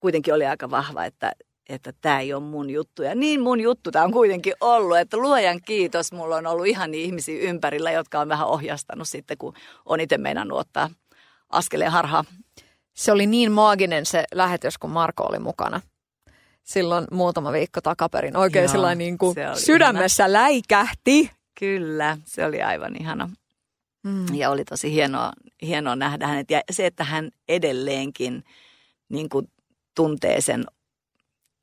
kuitenkin 0.00 0.34
oli 0.34 0.46
aika 0.46 0.70
vahva, 0.70 1.04
että 1.04 1.32
että 1.68 1.92
tämä 2.00 2.20
ei 2.20 2.34
ole 2.34 2.42
mun 2.42 2.70
juttu. 2.70 3.02
Ja 3.02 3.14
niin 3.14 3.40
mun 3.40 3.60
juttu 3.60 3.90
tämä 3.90 4.04
on 4.04 4.12
kuitenkin 4.12 4.54
ollut, 4.60 4.98
että 4.98 5.16
luojan 5.16 5.60
kiitos, 5.62 6.12
mulla 6.12 6.36
on 6.36 6.46
ollut 6.46 6.66
ihan 6.66 6.94
ihmisiä 6.94 7.40
ympärillä, 7.40 7.90
jotka 7.90 8.20
on 8.20 8.28
vähän 8.28 8.46
ohjastanut 8.46 9.08
sitten, 9.08 9.38
kun 9.38 9.54
on 9.84 10.00
itse 10.00 10.18
meinannut 10.18 10.58
ottaa 10.58 10.90
askeleen 11.50 11.92
harhaa. 11.92 12.24
Se 12.94 13.12
oli 13.12 13.26
niin 13.26 13.52
maaginen 13.52 14.06
se 14.06 14.24
lähetys, 14.34 14.78
kun 14.78 14.90
Marko 14.90 15.24
oli 15.24 15.38
mukana 15.38 15.80
silloin 16.64 17.06
muutama 17.10 17.52
viikko 17.52 17.80
takaperin. 17.80 18.36
Oikein 18.36 18.70
Joo, 18.74 18.94
niin 18.94 19.18
kuin 19.18 19.36
sydämessä 19.54 20.24
ihana. 20.24 20.32
läikähti. 20.32 21.30
Kyllä, 21.58 22.18
se 22.24 22.44
oli 22.44 22.62
aivan 22.62 22.96
ihana. 23.00 23.30
Mm. 24.02 24.34
Ja 24.34 24.50
oli 24.50 24.64
tosi 24.64 24.92
hienoa, 24.92 25.32
hienoa 25.62 25.96
nähdä 25.96 26.26
hänet. 26.26 26.50
Ja 26.50 26.60
se, 26.70 26.86
että 26.86 27.04
hän 27.04 27.30
edelleenkin 27.48 28.44
niin 29.08 29.28
kuin 29.28 29.48
tuntee 29.94 30.40
sen 30.40 30.64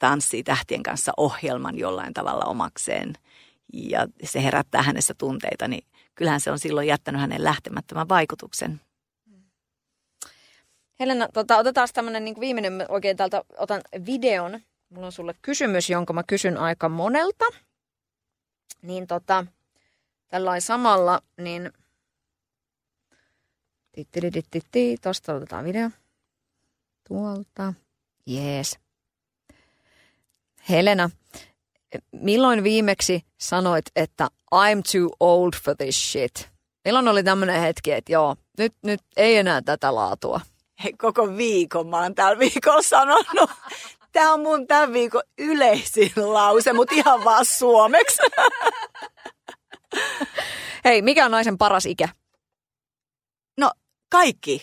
tanssii 0.01 0.43
tähtien 0.43 0.83
kanssa 0.83 1.11
ohjelman 1.17 1.77
jollain 1.77 2.13
tavalla 2.13 2.45
omakseen 2.45 3.13
ja 3.73 4.07
se 4.23 4.43
herättää 4.43 4.81
hänessä 4.81 5.13
tunteita, 5.13 5.67
niin 5.67 5.85
kyllähän 6.15 6.39
se 6.39 6.51
on 6.51 6.59
silloin 6.59 6.87
jättänyt 6.87 7.21
hänen 7.21 7.43
lähtemättömän 7.43 8.09
vaikutuksen. 8.09 8.81
Helena, 10.99 11.27
tota, 11.33 11.57
otetaan 11.57 11.87
tämmöinen 11.93 12.25
niin 12.25 12.39
viimeinen, 12.39 12.85
oikein 12.89 13.17
täältä 13.17 13.43
otan 13.57 13.81
videon. 14.05 14.59
Mulla 14.89 15.05
on 15.05 15.11
sulle 15.11 15.35
kysymys, 15.41 15.89
jonka 15.89 16.13
mä 16.13 16.23
kysyn 16.23 16.57
aika 16.57 16.89
monelta. 16.89 17.45
Niin 18.81 19.07
tota, 19.07 19.45
tällainen 20.27 20.61
samalla, 20.61 21.21
niin 21.37 21.71
Tuosta 25.01 25.33
otetaan 25.33 25.65
video. 25.65 25.89
Tuolta. 27.07 27.73
Jees. 28.25 28.80
Helena, 30.69 31.09
milloin 32.11 32.63
viimeksi 32.63 33.25
sanoit, 33.37 33.85
että 33.95 34.27
I'm 34.55 34.81
too 34.91 35.09
old 35.19 35.53
for 35.63 35.75
this 35.75 36.11
shit? 36.11 36.49
Milloin 36.85 37.07
oli 37.07 37.23
tämmöinen 37.23 37.61
hetki, 37.61 37.91
että 37.91 38.11
joo, 38.11 38.35
nyt, 38.57 38.73
nyt 38.83 39.01
ei 39.17 39.37
enää 39.37 39.61
tätä 39.61 39.95
laatua? 39.95 40.41
Hei, 40.83 40.93
koko 40.93 41.37
viikon 41.37 41.87
mä 41.87 41.97
oon 41.97 42.15
tällä 42.15 42.39
viikolla 42.39 42.81
sanonut. 42.81 43.51
Tämä 44.11 44.33
on 44.33 44.39
mun 44.39 44.67
tämän 44.67 44.93
viikon 44.93 45.21
yleisin 45.37 46.11
lause, 46.15 46.73
mutta 46.73 46.95
ihan 46.95 47.23
vaan 47.23 47.45
suomeksi. 47.45 48.21
Hei, 50.85 51.01
mikä 51.01 51.25
on 51.25 51.31
naisen 51.31 51.57
paras 51.57 51.85
ikä? 51.85 52.09
No, 53.57 53.71
kaikki 54.09 54.61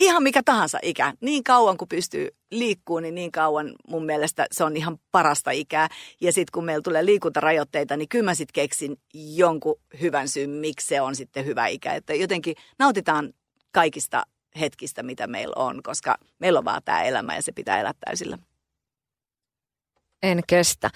ihan 0.00 0.22
mikä 0.22 0.42
tahansa 0.44 0.78
ikä. 0.82 1.12
Niin 1.20 1.44
kauan 1.44 1.76
kuin 1.76 1.88
pystyy 1.88 2.28
liikkuu, 2.50 3.00
niin 3.00 3.14
niin 3.14 3.32
kauan 3.32 3.72
mun 3.88 4.06
mielestä 4.06 4.46
se 4.52 4.64
on 4.64 4.76
ihan 4.76 4.98
parasta 5.12 5.50
ikää. 5.50 5.88
Ja 6.20 6.32
sitten 6.32 6.50
kun 6.52 6.64
meillä 6.64 6.82
tulee 6.82 7.04
liikuntarajoitteita, 7.04 7.96
niin 7.96 8.08
kyllä 8.08 8.24
mä 8.24 8.34
sitten 8.34 8.52
keksin 8.52 8.96
jonkun 9.14 9.80
hyvän 10.00 10.28
syyn, 10.28 10.50
miksi 10.50 10.86
se 10.86 11.00
on 11.00 11.16
sitten 11.16 11.44
hyvä 11.44 11.66
ikä. 11.66 11.94
Että 11.94 12.14
jotenkin 12.14 12.56
nautitaan 12.78 13.32
kaikista 13.72 14.22
hetkistä, 14.60 15.02
mitä 15.02 15.26
meillä 15.26 15.54
on, 15.56 15.82
koska 15.82 16.16
meillä 16.38 16.58
on 16.58 16.64
vaan 16.64 16.82
tämä 16.84 17.02
elämä 17.02 17.36
ja 17.36 17.42
se 17.42 17.52
pitää 17.52 17.80
elää 17.80 17.92
täysillä. 18.04 18.38
En 20.22 20.40
kestä. 20.46 20.90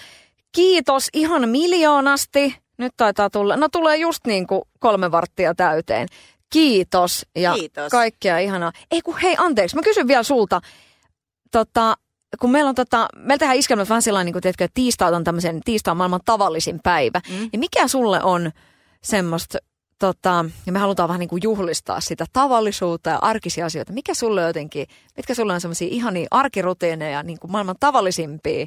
Kiitos 0.52 1.08
ihan 1.14 1.48
miljoonasti. 1.48 2.56
Nyt 2.78 2.92
taitaa 2.96 3.30
tulla, 3.30 3.56
no 3.56 3.68
tulee 3.68 3.96
just 3.96 4.26
niin 4.26 4.46
kuin 4.46 4.62
kolme 4.78 5.10
varttia 5.10 5.54
täyteen. 5.54 6.08
Kiitos 6.50 7.26
ja 7.36 7.54
Kiitos. 7.54 7.90
kaikkea 7.90 8.38
ihanaa. 8.38 8.72
Ei 8.90 9.02
kun 9.02 9.18
hei 9.18 9.34
anteeksi, 9.38 9.76
mä 9.76 9.82
kysyn 9.82 10.08
vielä 10.08 10.22
sulta. 10.22 10.60
Tota, 11.50 11.96
kun 12.40 12.50
meillä 12.50 12.68
on 12.68 12.74
tota, 12.74 13.08
meillä 13.16 13.38
tehdään 13.38 13.58
iskelmät 13.58 13.88
vähän 13.88 14.02
sellainen, 14.02 14.26
niin 14.26 14.32
kuin, 14.32 14.42
tiedätkö, 14.42 14.64
että 14.64 14.74
tiistai 14.74 15.14
on 15.14 15.24
tämmöisen, 15.24 15.60
tiistai 15.64 15.92
on 15.92 15.96
maailman 15.96 16.20
tavallisin 16.24 16.80
päivä. 16.82 17.20
Mm. 17.28 17.48
Niin 17.52 17.60
mikä 17.60 17.88
sulle 17.88 18.22
on 18.22 18.50
semmoista, 19.02 19.58
tota, 19.98 20.44
ja 20.66 20.72
me 20.72 20.78
halutaan 20.78 21.08
vähän 21.08 21.20
niin 21.20 21.28
kuin 21.28 21.42
juhlistaa 21.42 22.00
sitä 22.00 22.24
tavallisuutta 22.32 23.10
ja 23.10 23.18
arkisia 23.22 23.66
asioita. 23.66 23.92
Mikä 23.92 24.14
sulle 24.14 24.42
jotenkin, 24.42 24.86
mitkä 25.16 25.34
sulle 25.34 25.52
on 25.52 25.60
semmoisia 25.60 25.88
ihania 25.90 26.26
arkirutiineja, 26.30 27.22
niin 27.22 27.38
kuin 27.38 27.50
maailman 27.50 27.76
tavallisimpia 27.80 28.66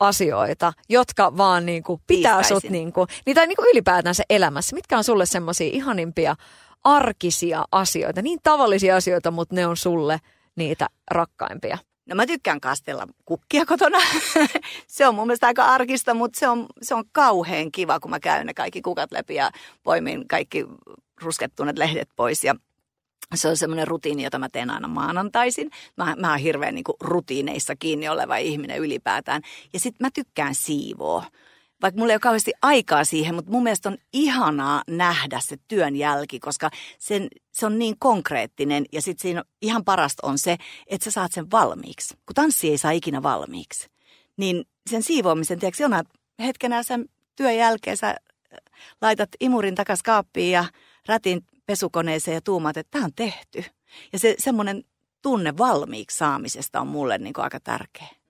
asioita, 0.00 0.72
jotka 0.88 1.36
vaan 1.36 1.66
niin 1.66 1.82
kuin 1.82 2.00
pitää 2.06 2.38
Pistäisin. 2.38 2.60
sut 2.60 2.70
niin 2.70 2.92
kuin, 2.92 3.08
niin 3.26 3.34
tai 3.34 3.46
niin 3.46 3.56
kuin 3.56 3.68
ylipäätään 3.72 4.14
se 4.14 4.24
elämässä. 4.30 4.76
Mitkä 4.76 4.98
on 4.98 5.04
sulle 5.04 5.26
semmoisia 5.26 5.70
ihanimpia 5.72 6.36
arkisia 6.84 7.64
asioita, 7.72 8.22
niin 8.22 8.38
tavallisia 8.42 8.96
asioita, 8.96 9.30
mutta 9.30 9.54
ne 9.54 9.66
on 9.66 9.76
sulle 9.76 10.18
niitä 10.56 10.86
rakkaimpia? 11.10 11.78
No 12.06 12.14
mä 12.14 12.26
tykkään 12.26 12.60
kastella 12.60 13.06
kukkia 13.24 13.66
kotona. 13.66 13.98
se 14.86 15.06
on 15.08 15.14
mun 15.14 15.26
mielestä 15.26 15.46
aika 15.46 15.64
arkista, 15.64 16.14
mutta 16.14 16.38
se 16.38 16.48
on, 16.48 16.66
se 16.82 16.94
on 16.94 17.04
kauhean 17.12 17.72
kiva, 17.72 18.00
kun 18.00 18.10
mä 18.10 18.20
käyn 18.20 18.46
ne 18.46 18.54
kaikki 18.54 18.82
kukat 18.82 19.12
läpi 19.12 19.34
ja 19.34 19.50
poimin 19.82 20.28
kaikki 20.28 20.66
ruskettuneet 21.22 21.78
lehdet 21.78 22.08
pois. 22.16 22.44
Ja 22.44 22.54
se 23.34 23.48
on 23.48 23.56
semmoinen 23.56 23.88
rutiini, 23.88 24.24
jota 24.24 24.38
mä 24.38 24.48
teen 24.48 24.70
aina 24.70 24.88
maanantaisin. 24.88 25.70
Mä, 25.96 26.16
mä 26.18 26.30
oon 26.30 26.38
hirveän 26.38 26.74
niin 26.74 26.84
rutiineissa 27.00 27.76
kiinni 27.76 28.08
oleva 28.08 28.36
ihminen 28.36 28.78
ylipäätään. 28.78 29.42
Ja 29.72 29.80
sitten 29.80 30.06
mä 30.06 30.10
tykkään 30.14 30.54
siivoa 30.54 31.24
vaikka 31.82 31.98
mulla 31.98 32.12
ei 32.12 32.14
ole 32.14 32.20
kauheasti 32.20 32.52
aikaa 32.62 33.04
siihen, 33.04 33.34
mutta 33.34 33.50
mun 33.50 33.62
mielestä 33.62 33.88
on 33.88 33.98
ihanaa 34.12 34.82
nähdä 34.88 35.40
se 35.40 35.56
työn 35.68 35.96
jälki, 35.96 36.40
koska 36.40 36.70
sen, 36.98 37.28
se 37.52 37.66
on 37.66 37.78
niin 37.78 37.98
konkreettinen 37.98 38.84
ja 38.92 39.02
sitten 39.02 39.22
siinä 39.22 39.44
ihan 39.62 39.84
parasta 39.84 40.26
on 40.26 40.38
se, 40.38 40.56
että 40.86 41.04
sä 41.04 41.10
saat 41.10 41.32
sen 41.32 41.50
valmiiksi. 41.50 42.14
Kun 42.26 42.34
tanssi 42.34 42.70
ei 42.70 42.78
saa 42.78 42.90
ikinä 42.90 43.22
valmiiksi, 43.22 43.88
niin 44.36 44.64
sen 44.90 45.02
siivoamisen, 45.02 45.58
tiedätkö, 45.58 45.82
jonain 45.82 46.06
hetkenä 46.40 46.82
sen 46.82 47.04
työn 47.36 47.56
jälkeen 47.56 47.96
sä 47.96 48.08
äh, 48.08 48.16
laitat 49.00 49.30
imurin 49.40 49.74
takas 49.74 50.02
kaappiin 50.02 50.52
ja 50.52 50.64
rätin 51.06 51.46
pesukoneeseen 51.66 52.34
ja 52.34 52.40
tuumaat, 52.40 52.76
että 52.76 52.90
tämä 52.90 53.04
on 53.04 53.12
tehty. 53.16 53.64
Ja 54.12 54.18
se 54.18 54.34
semmoinen 54.38 54.84
tunne 55.22 55.58
valmiiksi 55.58 56.18
saamisesta 56.18 56.80
on 56.80 56.86
mulle 56.86 57.18
niin 57.18 57.34
aika 57.36 57.60
tärkeä. 57.60 58.21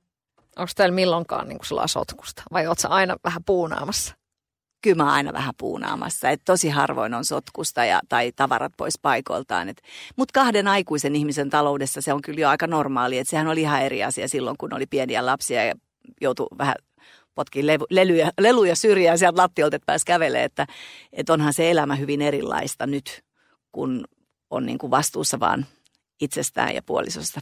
Onko 0.57 0.73
teillä 0.77 0.95
milloinkaan 0.95 1.49
niin 1.49 1.59
kuin 1.59 1.89
sotkusta 1.89 2.43
vai 2.53 2.67
ootko 2.67 2.89
aina 2.89 3.17
vähän 3.25 3.45
puunaamassa? 3.47 4.15
Kyllä 4.83 5.05
mä 5.05 5.13
aina 5.13 5.33
vähän 5.33 5.55
puunaamassa. 5.59 6.31
Et 6.31 6.41
tosi 6.45 6.69
harvoin 6.69 7.15
on 7.15 7.25
sotkusta 7.25 7.85
ja, 7.85 8.01
tai 8.09 8.33
tavarat 8.37 8.73
pois 8.77 8.99
paikoiltaan. 9.03 9.69
Mutta 10.17 10.33
kahden 10.41 10.69
aikuisen 10.69 11.17
ihmisen 11.17 11.51
taloudessa 11.51 12.01
se 12.01 12.13
on 12.13 12.23
kyllä 12.23 12.41
jo 12.41 12.49
aika 12.49 12.67
normaali. 12.67 13.19
Et 13.19 13.29
sehän 13.29 13.49
oli 13.49 13.61
ihan 13.61 13.83
eri 13.83 14.05
asia 14.05 14.29
silloin, 14.29 14.57
kun 14.57 14.75
oli 14.75 14.87
pieniä 14.87 15.27
lapsia 15.27 15.65
ja 15.65 15.75
joutui 16.21 16.47
vähän 16.59 16.75
potkiin 17.35 17.67
levu, 17.67 17.87
leluja, 17.91 18.31
leluja 18.41 18.77
syrjään 18.77 19.19
sieltä 19.19 19.43
lattiolta, 19.43 19.77
että 19.77 19.87
pääsi 19.87 20.07
kävelemään. 20.07 20.45
Että, 20.45 20.67
et 21.13 21.31
onhan 21.31 21.53
se 21.53 21.71
elämä 21.71 21.95
hyvin 21.95 22.23
erilaista 22.23 22.87
nyt, 22.87 23.25
kun 23.73 24.05
on 24.51 24.67
niin 24.67 24.79
kuin 24.79 24.91
vastuussa 24.91 25.41
vaan 25.41 25.67
itsestään 26.21 26.75
ja 26.75 26.83
puolisosta. 26.83 27.41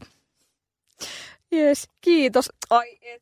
Jes, 1.53 1.89
kiitos. 2.01 2.51
Ai 2.71 2.99
et. 3.03 3.21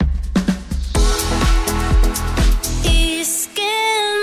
Iskelmä. 2.85 4.18